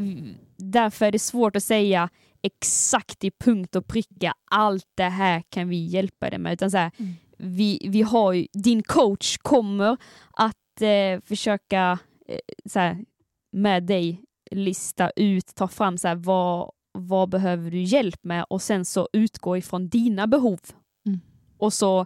därför 0.57 1.05
är 1.05 1.11
det 1.11 1.19
svårt 1.19 1.55
att 1.55 1.63
säga 1.63 2.09
exakt 2.41 3.23
i 3.23 3.31
punkt 3.31 3.75
och 3.75 3.87
pricka 3.87 4.33
allt 4.51 4.87
det 4.95 5.03
här 5.03 5.43
kan 5.49 5.69
vi 5.69 5.85
hjälpa 5.85 6.29
dig 6.29 6.39
med. 6.39 6.53
Utan 6.53 6.71
så 6.71 6.77
här, 6.77 6.91
Mm. 6.97 7.13
vi, 7.37 7.87
vi 7.89 8.01
har 8.01 8.33
ju, 8.33 8.47
din 8.53 8.83
coach 8.83 9.37
kommer 9.37 9.97
att 10.31 10.81
eh, 10.81 11.21
försöka 11.25 11.99
eh, 12.27 12.39
så 12.65 12.79
här, 12.79 13.05
med 13.51 13.83
dig 13.83 14.21
lista 14.51 15.09
ut, 15.15 15.55
ta 15.55 15.67
fram 15.67 15.97
så 15.97 16.07
här, 16.07 16.15
vad, 16.15 16.71
vad 16.91 17.29
behöver 17.29 17.71
du 17.71 17.81
hjälp 17.81 18.23
med 18.23 18.45
och 18.49 18.61
sen 18.61 18.85
så 18.85 19.09
utgå 19.13 19.57
ifrån 19.57 19.89
dina 19.89 20.27
behov. 20.27 20.59
Mm. 21.05 21.19
Och 21.57 21.73
så 21.73 22.05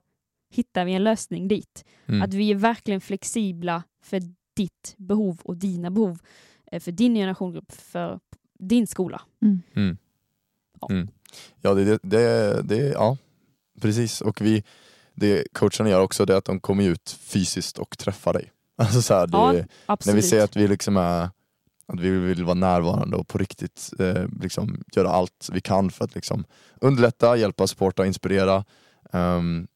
hittar 0.54 0.86
vi 0.86 0.94
en 0.94 1.04
lösning 1.04 1.48
dit. 1.48 1.86
Mm. 2.06 2.22
Att 2.22 2.34
vi 2.34 2.52
är 2.52 2.56
verkligen 2.56 3.02
flexibla 3.02 3.84
för 4.04 4.22
ditt 4.56 4.96
behov 4.98 5.40
och 5.44 5.58
dina 5.58 5.92
behov. 5.92 6.20
Eh, 6.72 6.80
För 6.80 6.92
din 6.92 7.16
generationgrupp, 7.16 7.72
för 7.72 8.20
din 8.60 8.88
skola. 8.88 9.22
Mm. 9.42 9.98
Ja. 10.82 10.88
Mm. 10.92 11.08
Ja, 11.62 11.74
det, 11.74 11.86
det, 11.86 12.00
det, 12.02 12.62
det, 12.62 12.78
ja, 12.78 13.18
precis. 13.82 14.22
Och 14.22 14.42
vi, 14.42 14.64
det 15.14 15.48
coacherna 15.54 15.90
gör 15.90 16.02
också 16.02 16.26
det 16.26 16.34
är 16.34 16.38
att 16.38 16.46
de 16.46 16.60
kommer 16.60 16.84
ut 16.84 17.20
fysiskt 17.22 17.78
och 17.78 17.98
träffar 17.98 18.34
dig. 18.34 18.52
Alltså 18.80 19.02
så 19.02 19.14
här, 19.14 19.28
det, 19.28 19.68
Ja, 19.88 19.98
när 20.06 20.14
vi 20.14 20.22
säger 20.22 20.44
att 20.44 20.56
vi 20.56 20.68
liksom 20.68 20.98
är 20.98 21.30
att 21.88 22.00
vi 22.00 22.10
vill 22.10 22.44
vara 22.44 22.54
närvarande 22.54 23.18
och 23.18 23.28
på 23.28 23.38
riktigt 23.38 23.94
eh, 24.00 24.26
liksom 24.42 24.84
göra 24.96 25.10
allt 25.10 25.50
vi 25.52 25.62
kan 25.62 25.92
för 25.92 26.06
att 26.06 26.16
liksom 26.16 26.46
underlätta, 26.82 27.38
hjälpa, 27.38 27.68
supporta, 27.68 28.06
inspirera. 28.06 28.66
Um, 29.12 29.68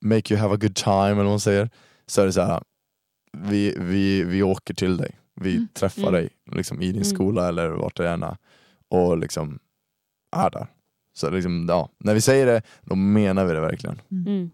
make 0.00 0.34
you 0.34 0.40
have 0.40 0.54
a 0.54 0.58
good 0.60 0.74
time 0.76 1.00
eller 1.00 1.14
vad 1.14 1.26
man 1.26 1.40
säger. 1.40 1.70
Så 2.06 2.22
är 2.22 2.26
det 2.26 2.32
så 2.32 2.40
här, 2.40 2.62
vi, 3.32 3.76
vi, 3.78 4.24
vi 4.24 4.42
åker 4.42 4.74
till 4.74 4.96
dig. 4.96 5.18
Vi 5.40 5.56
Mm. 5.56 5.68
träffar 5.74 6.02
Mm. 6.02 6.12
dig 6.14 6.28
liksom, 6.52 6.80
i 6.82 6.86
din 6.86 6.94
Mm. 6.96 7.04
skola 7.04 7.48
eller 7.48 7.68
vart 7.70 7.96
det 7.96 8.10
än 8.10 8.22
är 8.22 8.36
och 8.88 9.18
liksom 9.18 9.58
är 10.36 10.50
där. 10.50 10.66
Så 11.16 11.30
liksom, 11.30 11.66
ja, 11.68 11.88
när 11.98 12.14
vi 12.14 12.20
säger 12.20 12.46
det, 12.46 12.62
då 12.82 12.94
menar 12.94 13.44
vi 13.44 13.52
det 13.52 13.60
verkligen. 13.60 14.00
Mm. 14.10 14.50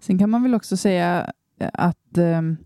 Sen 0.00 0.18
kan 0.18 0.30
man 0.30 0.42
väl 0.42 0.54
också 0.54 0.76
säga 0.76 1.32
eh, 1.60 1.70
att 1.72 2.18
ehm, 2.18 2.56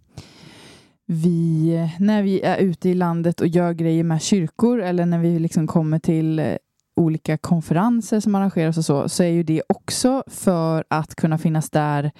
vi, 1.06 1.90
när 1.98 2.22
vi 2.22 2.40
är 2.40 2.58
ute 2.58 2.88
i 2.88 2.94
landet 2.94 3.40
och 3.40 3.46
gör 3.46 3.72
grejer 3.72 4.04
med 4.04 4.22
kyrkor 4.22 4.80
eller 4.82 5.06
när 5.06 5.18
vi 5.18 5.38
liksom 5.38 5.66
kommer 5.66 5.98
till 5.98 6.38
eh, 6.38 6.56
olika 6.96 7.38
konferenser 7.38 8.20
som 8.20 8.34
arrangeras 8.34 8.78
och 8.78 8.84
så, 8.84 9.08
så 9.08 9.22
är 9.22 9.28
ju 9.28 9.42
det 9.42 9.62
också 9.68 10.24
för 10.26 10.84
att 10.90 11.14
kunna 11.14 11.38
finnas 11.38 11.70
där 11.70 12.10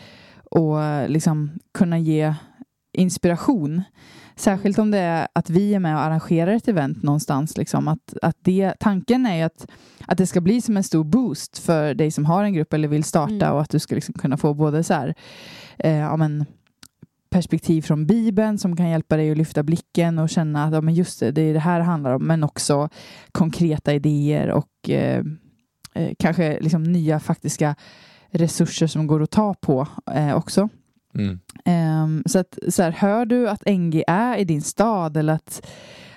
och 0.51 0.82
eh, 0.82 1.09
liksom 1.09 1.51
kunna 1.74 1.99
ge 1.99 2.34
inspiration. 3.01 3.82
Särskilt 4.36 4.78
om 4.78 4.90
det 4.90 4.98
är 4.98 5.28
att 5.32 5.51
vi 5.51 5.74
är 5.74 5.78
med 5.78 5.94
och 5.94 6.03
arrangerar 6.03 6.53
ett 6.53 6.68
event 6.68 7.03
någonstans. 7.03 7.57
Liksom. 7.57 7.88
Att, 7.88 8.14
att 8.22 8.36
det, 8.40 8.74
tanken 8.80 9.26
är 9.26 9.36
ju 9.36 9.42
att, 9.42 9.66
att 10.07 10.18
det 10.18 10.26
ska 10.26 10.40
bli 10.40 10.61
som 10.61 10.76
en 10.76 10.84
stor 10.84 11.05
boost 11.05 11.59
för 11.59 11.94
dig 11.94 12.11
som 12.11 12.24
har 12.24 12.44
en 12.44 12.53
grupp 12.53 12.72
eller 12.72 12.88
vill 12.88 13.05
starta 13.05 13.30
Mm. 13.30 13.53
och 13.53 13.61
att 13.61 13.70
du 13.70 13.78
ska 13.78 13.94
liksom 13.94 14.14
kunna 14.14 14.36
få 14.36 14.55
både 14.55 14.82
så 14.82 14.94
här, 14.94 15.14
eh, 15.78 15.96
ja, 15.96 16.16
men, 16.16 16.44
perspektiv 17.30 17.82
från 17.82 18.07
Bibeln 18.07 18.59
som 18.59 18.76
kan 18.76 18.88
hjälpa 18.88 19.16
dig 19.16 19.30
att 19.30 19.36
lyfta 19.36 19.62
blicken 19.62 20.18
och 20.18 20.30
känna 20.30 20.64
att 20.64 20.74
ja, 20.74 20.80
men 20.80 20.94
just 20.94 21.20
det, 21.20 21.30
det 21.30 21.42
är 21.42 21.55
det 21.55 21.61
här 21.61 21.78
det 21.78 21.84
handlar 21.84 22.11
om, 22.11 22.26
men 22.26 22.44
också 22.44 22.88
konkreta 23.32 23.94
idéer 23.94 24.51
och 24.51 24.90
eh, 24.90 25.24
eh, 25.94 26.12
kanske 26.18 26.61
liksom 26.61 26.82
nya 26.82 27.20
faktiska 27.20 27.74
resurser 28.30 28.86
som 28.86 29.07
går 29.07 29.22
att 29.22 29.30
ta 29.30 29.55
på 29.55 29.86
eh, 30.14 30.36
också. 30.36 30.68
Mm. 31.15 31.39
Ehm, 31.65 32.23
så 32.27 32.39
att 32.39 32.59
så 32.69 32.83
här, 32.83 32.91
hör 32.91 33.27
du 33.27 33.49
att 33.49 33.63
NG 33.67 34.05
är 34.07 34.37
i 34.39 34.45
din 34.45 34.63
stad 34.63 35.17
eller 35.17 35.33
att, 35.33 35.67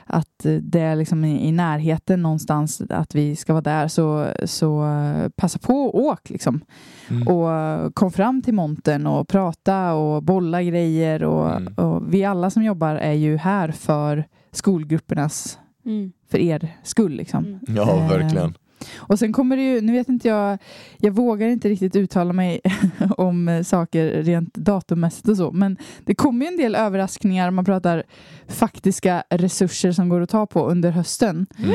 att 0.06 0.46
det 0.62 0.80
är 0.80 0.96
liksom 0.96 1.26
i, 1.26 1.48
i 1.48 1.52
närheten 1.52 2.22
någonstans 2.22 2.82
att 2.90 3.16
vi 3.16 3.36
ska 3.36 3.54
vara 3.54 3.62
där 3.62 3.88
så, 3.88 4.28
så 4.46 4.86
eh, 4.86 5.30
passa 5.36 5.60
på 5.60 5.74
och 5.74 6.00
åk 6.02 6.30
liksom. 6.30 6.62
Mm. 7.10 7.28
Och 7.28 7.96
kom 7.96 8.12
fram 8.12 8.42
till 8.42 8.54
montern 8.54 9.08
och 9.08 9.28
prata 9.28 9.94
och 9.94 10.24
bolla 10.24 10.64
grejer 10.64 11.24
och, 11.24 11.56
Mm. 11.56 11.74
och 11.74 12.14
vi 12.14 12.26
alla 12.26 12.50
som 12.50 12.64
jobbar 12.64 12.96
är 12.96 13.14
ju 13.14 13.38
här 13.38 13.72
för 13.72 14.26
skolgruppernas, 14.52 15.60
Mm. 15.86 16.12
för 16.30 16.38
er 16.38 16.78
skull 16.84 17.12
liksom. 17.16 17.46
Mm. 17.46 17.60
Ja, 17.68 18.08
verkligen. 18.08 18.54
Och 18.98 19.20
sen 19.20 19.34
kommer 19.34 19.58
det 19.58 19.64
ju, 19.64 19.82
nu 19.82 19.92
vet 19.94 20.10
inte 20.10 20.28
jag, 20.28 20.58
jag 20.98 21.12
vågar 21.12 21.48
inte 21.48 21.70
riktigt 21.70 21.96
uttala 21.96 22.34
mig 22.34 22.62
om 23.18 23.48
eh, 23.48 23.64
saker 23.64 24.24
rent 24.24 24.54
datummässigt 24.54 25.28
och 25.28 25.38
så, 25.38 25.52
men 25.52 25.78
det 26.06 26.16
kommer 26.16 26.46
ju 26.46 26.52
en 26.52 26.58
del 26.58 26.76
överraskningar 26.76 27.48
om 27.48 27.56
man 27.56 27.66
pratar 27.66 28.04
faktiska 28.48 29.24
resurser 29.30 29.92
som 29.92 30.10
går 30.10 30.22
att 30.22 30.30
ta 30.30 30.46
på 30.46 30.66
under 30.68 30.92
hösten 30.92 31.46
Mhm. 31.58 31.74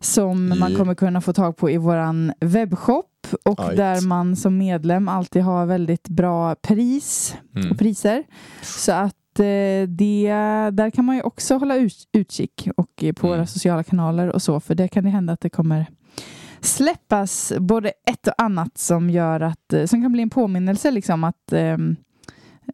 som 0.00 0.48
man 0.48 0.74
kommer 0.76 0.94
kunna 0.94 1.20
få 1.20 1.32
tag 1.32 1.56
på 1.56 1.70
i 1.70 1.76
våran 1.76 2.32
webbshop 2.40 3.06
och 3.44 3.60
Ajt. 3.60 3.76
där 3.76 4.00
man 4.06 4.36
som 4.36 4.58
medlem 4.58 5.08
alltid 5.08 5.42
har 5.42 5.66
väldigt 5.66 6.08
bra 6.08 6.54
pris 6.54 7.36
Mm. 7.56 7.70
och 7.70 7.78
priser. 7.78 8.24
Så 8.62 8.92
att 8.92 9.38
eh, 9.38 9.88
det, 9.88 10.30
där 10.72 10.90
kan 10.90 11.04
man 11.04 11.16
ju 11.16 11.22
också 11.22 11.54
hålla 11.56 11.76
ut, 11.76 12.08
utkik 12.12 12.68
och 12.76 13.04
eh, 13.04 13.12
på 13.12 13.26
Mm. 13.26 13.38
våra 13.38 13.46
sociala 13.46 13.82
kanaler 13.82 14.28
och 14.28 14.42
så, 14.42 14.60
för 14.60 14.74
det 14.74 14.88
kan 14.88 15.04
det 15.04 15.10
hända 15.10 15.32
att 15.32 15.40
det 15.40 15.50
kommer 15.50 15.86
släppas 16.66 17.52
både 17.58 17.92
ett 18.10 18.26
och 18.26 18.42
annat 18.42 18.78
som 18.78 19.10
gör 19.10 19.40
att, 19.40 19.72
eh, 19.72 19.84
som 19.86 20.02
kan 20.02 20.12
bli 20.12 20.22
en 20.22 20.30
påminnelse 20.30 20.90
liksom 20.90 21.24
att 21.24 21.52
ehm, 21.52 21.96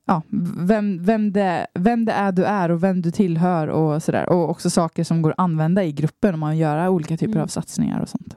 ja, 0.07 0.23
vem, 0.57 1.05
vem, 1.05 1.33
det, 1.33 1.67
vem 1.75 2.05
det 2.05 2.13
är 2.13 2.33
du 2.33 2.45
är 2.45 2.71
och 2.71 2.83
vem 2.85 3.03
du 3.03 3.11
tillhör 3.11 3.67
och 3.69 4.03
sådär. 4.03 4.29
Och 4.29 4.51
också 4.51 4.71
saker 4.71 5.05
som 5.05 5.23
går 5.23 5.31
att 5.31 5.39
använda 5.39 5.85
i 5.85 5.93
gruppen 5.93 6.35
om 6.35 6.41
man 6.41 6.59
göra 6.59 6.91
olika 6.91 7.17
typer 7.17 7.33
Mm. 7.33 7.43
av 7.43 7.47
satsningar 7.47 8.01
och 8.01 8.09
sånt. 8.09 8.37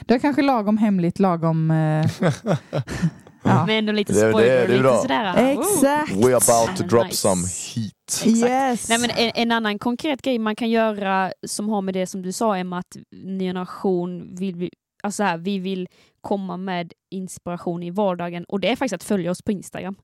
Det 0.00 0.14
är 0.14 0.18
kanske 0.18 0.42
lagom 0.42 0.78
hemligt, 0.78 1.18
lagom... 1.18 1.70
Eh, 1.70 2.06
ja. 3.44 3.66
Men 3.66 3.76
ändå 3.78 3.92
lite 3.92 4.12
Det- 4.12 4.24
det- 4.24 4.30
spoiler, 4.30 4.68
det 4.68 4.74
är 4.74 4.78
lite 4.78 4.98
sådär. 5.02 5.52
Exakt! 5.52 6.12
We're 6.12 6.64
about 6.66 6.76
to 6.76 6.84
drop 6.84 7.04
Nice. 7.06 7.16
some 7.16 7.42
heat. 7.46 7.92
Yes! 8.26 8.88
Nej, 8.88 8.98
men 9.00 9.10
en, 9.10 9.32
en 9.34 9.52
annan 9.52 9.78
konkret 9.78 10.22
grej 10.22 10.38
man 10.38 10.56
kan 10.56 10.70
göra 10.70 11.32
som 11.46 11.68
har 11.68 11.82
med 11.82 11.94
det 11.94 12.06
som 12.06 12.22
du 12.22 12.32
sa 12.32 12.56
Emma, 12.56 12.78
att 12.78 12.96
Ny 13.10 13.38
Generation 13.44 14.34
vill 14.34 14.56
vi, 14.56 14.70
alltså 15.02 15.22
här, 15.22 15.36
vi 15.38 15.58
vill 15.58 15.88
komma 16.20 16.56
med 16.56 16.92
inspiration 17.10 17.82
i 17.82 17.90
vardagen 17.90 18.44
och 18.44 18.60
det 18.60 18.68
är 18.70 18.76
faktiskt 18.76 18.94
att 18.94 19.04
följa 19.04 19.30
oss 19.30 19.42
på 19.42 19.52
Instagram. 19.52 19.96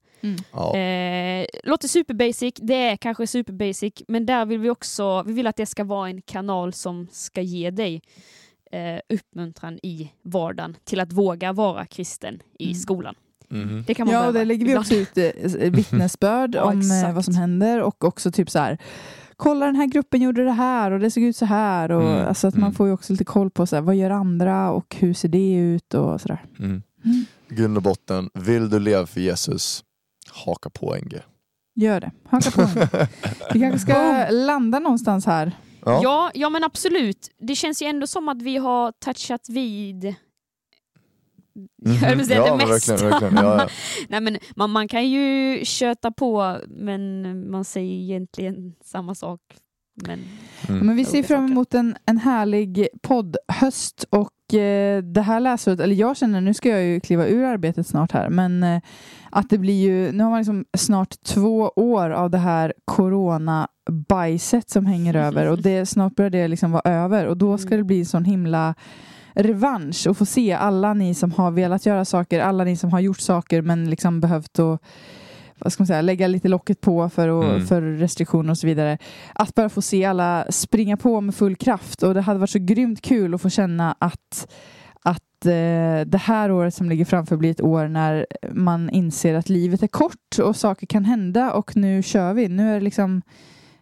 Ja. 0.53 0.77
Eh, 0.77 1.47
låter 1.65 1.89
superbasic, 1.89 2.55
det 2.57 2.75
är 2.75 2.97
kanske 2.97 3.27
superbasic, 3.27 3.93
men 4.09 4.27
där 4.27 4.47
vill 4.47 4.59
vi 4.61 4.71
också, 4.71 5.23
vi 5.23 5.33
vill 5.33 5.47
att 5.47 5.57
det 5.57 5.67
ska 5.67 5.85
vara 5.85 6.09
en 6.09 6.23
kanal 6.23 6.73
som 6.73 7.09
ska 7.13 7.41
ge 7.41 7.71
dig 7.71 8.03
eh, 8.73 9.01
uppmuntran 9.15 9.79
i 9.83 10.13
vardagen 10.23 10.77
till 10.85 11.01
att 11.01 11.13
våga 11.13 11.53
vara 11.53 11.87
kristen 11.87 12.41
i 12.59 12.65
Mm. 12.65 12.75
skolan. 12.75 13.15
Mhm. 13.51 13.85
Det 13.87 13.95
kan 13.95 14.07
man 14.07 14.15
Ja, 14.15 14.21
behöva 14.21 14.39
där 14.39 14.45
lägger 14.45 14.67
vi 14.67 14.77
också 14.77 14.95
ut 14.95 15.19
eh, 15.19 15.71
vittnesbörd 15.71 16.55
Ja, 16.55 16.65
om 16.65 16.81
eh, 16.81 16.99
exakt. 16.99 17.15
vad 17.15 17.25
som 17.25 17.35
händer 17.35 17.83
och 17.83 18.05
också 18.05 18.33
typ 18.33 18.51
så 18.51 18.59
här 18.59 18.79
kolla 19.41 19.67
den 19.67 19.77
här 19.77 19.87
gruppen 19.87 20.23
gjorde 20.23 20.45
det 20.45 20.53
här 20.53 20.91
och 20.91 21.01
det 21.01 21.11
såg 21.11 21.23
ut 21.23 21.37
så 21.37 21.45
här 21.45 21.91
och 21.93 22.11
Mm, 22.11 22.29
alltså 22.29 22.47
att 22.49 22.55
man 22.55 22.63
mm. 22.63 22.75
får 22.75 22.87
ju 22.87 22.93
också 22.93 23.13
lite 23.13 23.25
koll 23.25 23.51
på 23.51 23.67
så 23.67 23.77
här, 23.77 23.83
vad 23.83 23.97
gör 23.97 24.11
andra 24.11 24.71
och 24.71 24.97
hur 24.99 25.15
ser 25.15 25.29
det 25.29 25.55
ut 25.55 25.95
och 25.95 26.21
sådär. 26.21 26.45
Mm. 26.59 26.83
Mm. 27.05 27.25
Grund 27.49 27.77
och 27.77 27.83
botten, 27.83 28.31
vill 28.35 28.71
du 28.71 28.79
leva 28.81 29.07
för 29.07 29.21
Jesus, 29.21 29.85
haka 30.31 30.71
på 30.71 30.97
NG. 30.97 31.21
Gör 31.75 32.01
det, 32.01 32.11
haka 32.29 32.51
på. 32.51 32.69
vi 33.53 33.61
kanske 33.61 33.79
ska 33.79 34.27
landa 34.31 34.79
någonstans 34.79 35.27
här. 35.27 35.53
Ja. 35.85 36.01
Ja, 36.03 36.31
ja 36.35 36.51
men 36.51 36.65
absolut. 36.65 37.29
Det 37.39 37.55
känns 37.55 37.83
ju 37.83 37.87
ändå 37.87 38.07
som 38.07 38.29
att 38.29 38.43
vi 38.43 38.57
har 38.57 38.93
touchat 38.93 39.49
vid 39.49 40.15
Mhm. 41.87 41.95
Jag 42.03 42.17
vill 42.17 42.27
säga 42.27 42.39
ja, 42.47 42.57
det 42.57 42.67
mesta. 42.67 42.93
verkligen, 42.95 43.11
verkligen. 43.11 43.45
Ja, 43.45 43.59
ja. 43.59 43.69
Nej, 44.09 44.21
men 44.21 44.39
man, 44.57 44.71
man 44.71 44.89
kan 44.89 45.09
ju 45.11 45.61
köta 45.65 46.11
på 46.13 46.59
men 46.69 47.51
man 47.51 47.65
säger 47.65 47.95
egentligen 47.95 48.75
samma 48.85 49.15
sak. 49.15 49.41
Men 50.07 50.19
Mm. 50.69 50.87
Men 50.87 50.97
vi 50.97 51.05
ser 51.05 51.23
fram 51.23 51.47
emot 51.47 51.75
en, 51.75 51.97
en 52.07 52.19
härlig 52.19 52.89
poddhöst 53.03 54.05
och 54.11 54.55
eh, 54.55 55.03
det 55.03 55.21
här 55.21 55.41
läsåret, 55.41 55.81
eller 55.81 55.95
jag 55.95 56.17
känner, 56.17 56.41
nu 56.41 56.55
ska 56.55 56.69
jag 56.69 56.85
ju 56.85 57.01
kliva 57.01 57.27
ur 57.27 57.45
arbetet 57.45 57.87
snart 57.87 58.13
här, 58.13 58.29
men 58.31 58.63
eh, 58.63 58.81
att 59.31 59.51
det 59.51 59.59
blir 59.59 59.83
ju, 59.83 60.13
nu 60.13 60.23
har 60.23 60.31
man 60.31 60.39
liksom 60.39 60.65
snart 60.79 61.23
två 61.23 61.73
år 61.77 62.11
av 62.11 62.31
det 62.31 62.39
här 62.39 62.73
corona-bajset 62.85 64.71
som 64.71 64.87
hänger 64.87 65.17
över 65.27 65.47
och 65.47 65.63
det, 65.63 65.87
snart 65.87 66.15
börjar 66.15 66.31
det 66.31 66.49
liksom 66.49 66.71
vara 66.73 66.91
över 66.91 67.27
och 67.27 67.37
då 67.37 67.59
ska 67.59 67.69
Mm. 67.69 67.79
det 67.79 67.85
bli 67.85 67.99
en 67.99 68.07
sån 68.07 68.25
himla 68.25 68.75
revansch 69.35 70.07
och 70.07 70.17
få 70.17 70.25
se 70.27 70.53
alla 70.53 70.95
ni 70.95 71.15
som 71.15 71.33
har 71.33 71.51
velat 71.51 71.87
göra 71.87 72.05
saker, 72.05 72.41
alla 72.41 72.65
ni 72.65 72.77
som 72.77 72.93
har 72.93 73.01
gjort 73.01 73.21
saker 73.21 73.63
men 73.63 73.91
liksom 73.91 74.21
behövt 74.21 74.59
att 74.59 74.81
vad 75.63 75.73
ska 75.73 75.83
man 75.83 75.87
säga, 75.87 76.01
lägga 76.03 76.27
lite 76.27 76.49
locket 76.49 76.81
på 76.81 77.09
för, 77.09 77.29
att, 77.41 77.45
Mm. 77.55 77.67
för 77.67 77.83
restriktioner 77.83 78.51
och 78.51 78.59
så 78.59 78.67
vidare. 78.67 78.99
Att 79.35 79.55
bara 79.55 79.69
få 79.69 79.83
se 79.83 80.05
alla 80.05 80.47
springa 80.51 80.97
på 80.97 81.21
med 81.21 81.35
full 81.35 81.57
kraft 81.57 82.03
och 82.03 82.15
det 82.15 82.21
hade 82.21 82.39
varit 82.41 82.51
så 82.51 82.59
grymt 82.59 83.01
kul 83.03 83.35
att 83.35 83.43
få 83.43 83.49
känna 83.51 83.97
att, 83.99 84.53
att 85.03 85.47
eh, 85.47 86.01
det 86.07 86.21
här 86.23 86.51
året 86.51 86.75
som 86.75 86.89
ligger 86.89 87.05
framför 87.05 87.37
blir 87.37 87.51
ett 87.51 87.61
år 87.61 87.89
när 87.89 88.27
man 88.53 88.91
inser 88.91 89.35
att 89.35 89.49
livet 89.49 89.83
är 89.83 89.87
kort 89.87 90.39
och 90.43 90.57
saker 90.57 90.87
kan 90.87 91.05
hända 91.05 91.53
och 91.53 91.77
nu 91.77 92.03
kör 92.03 92.33
vi. 92.35 92.49
Nu 92.49 92.71
är 92.71 92.75
det 92.75 92.81
liksom, 92.81 93.23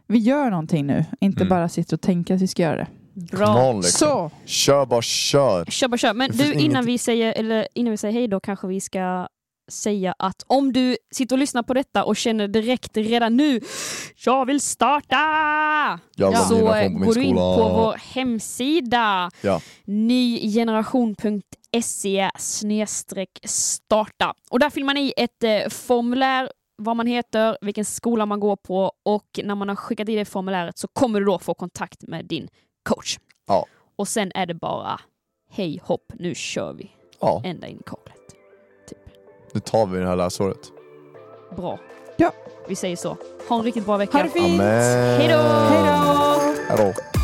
vi 0.07 0.19
gör 0.19 0.51
någonting 0.51 0.87
nu, 0.87 1.05
inte 1.21 1.41
Mm. 1.43 1.49
bara 1.49 1.69
sitter 1.69 1.97
och 1.97 2.01
tänker 2.01 2.35
att 2.35 2.43
vi 2.43 2.47
ska 2.47 2.63
göra 2.63 2.77
det. 2.77 2.87
Come 3.31 3.39
bra. 3.45 3.71
on, 3.71 3.77
liksom. 3.77 4.09
Så! 4.09 4.31
Kör 4.45 4.87
bara 4.87 5.03
kör. 5.03 5.65
Kör 5.65 5.89
bara 5.89 5.99
kör. 5.99 6.15
Men 6.15 6.31
du, 6.31 6.55
innan 6.55 6.85
vi, 6.85 6.99
säger, 6.99 7.33
eller, 7.33 7.69
innan 7.75 7.91
vi 7.91 7.97
säger 7.97 8.15
hej 8.15 8.29
då 8.29 8.41
kanske 8.41 8.67
vi 8.67 8.81
ska 8.81 9.29
säga 9.71 10.15
att 10.19 10.43
om 10.47 10.73
du 10.73 10.97
sitter 11.15 11.37
och 11.37 11.41
lyssnar 11.41 11.63
på 11.63 11.75
detta 11.75 12.05
och 12.05 12.17
känner 12.17 12.49
direkt 12.49 12.97
redan 12.97 13.37
nu, 13.37 13.61
jag 14.25 14.47
vill 14.47 14.61
starta! 14.61 15.17
Jag 16.17 16.29
vill 16.29 16.37
Ja. 16.39 16.45
Så 16.45 16.75
eh, 16.75 16.89
går 16.89 17.15
du 17.15 17.23
in 17.23 17.37
på 17.37 17.69
vår 17.77 17.97
hemsida 18.15 19.31
Ja. 19.41 19.61
nygeneration.se 19.85 22.31
starta. 23.45 24.35
Och 24.51 24.59
där 24.59 24.71
fyller 24.71 24.87
man 24.87 24.97
i 24.97 25.13
ett 25.17 25.45
eh, 25.45 25.69
formulär 25.71 26.51
vad 26.83 26.97
man 26.97 27.07
heter, 27.07 27.59
vilken 27.61 27.85
skola 27.85 28.27
man 28.27 28.41
går 28.41 28.57
på 28.57 28.93
och 29.05 29.25
när 29.45 29.55
man 29.55 29.69
har 29.69 29.77
skickat 29.77 30.09
i 30.09 30.15
det 30.17 30.25
formuläret 30.25 30.79
så 30.79 30.89
kommer 30.89 31.21
du 31.21 31.27
då 31.27 31.39
få 31.39 31.55
kontakt 31.55 32.03
med 32.09 32.25
din 32.27 32.49
coach. 32.83 33.19
Ja. 33.47 33.67
Och 33.97 34.09
sen 34.09 34.33
är 34.35 34.47
det 34.47 34.55
bara 34.55 35.01
hej 35.51 35.81
hopp, 35.85 36.13
nu 36.19 36.35
kör 36.35 36.73
vi 36.73 36.91
Ja, 37.21 37.43
ända 37.45 37.67
in 37.67 37.79
i 37.79 37.83
kaklet. 37.87 38.17
Typ. 38.89 38.99
nu 39.53 39.61
tar 39.61 39.87
vi 39.87 39.99
det 39.99 40.07
här 40.07 40.17
läsåret. 40.17 40.73
Bra. 41.57 41.79
Ja. 42.17 42.33
Vi 42.69 42.77
säger 42.77 42.97
så. 42.97 43.17
Ha 43.49 43.57
en 43.59 43.63
riktigt 43.63 43.85
bra 43.87 43.97
vecka. 43.97 44.17
Ha 44.19 44.23
det 44.25 44.31
fint! 44.31 44.61
Amen. 44.61 45.21
Hej 45.21 45.29
då! 45.29 45.37
Hej 45.39 45.83
då! 45.83 46.77
Hej 46.77 46.95
då. 46.95 47.18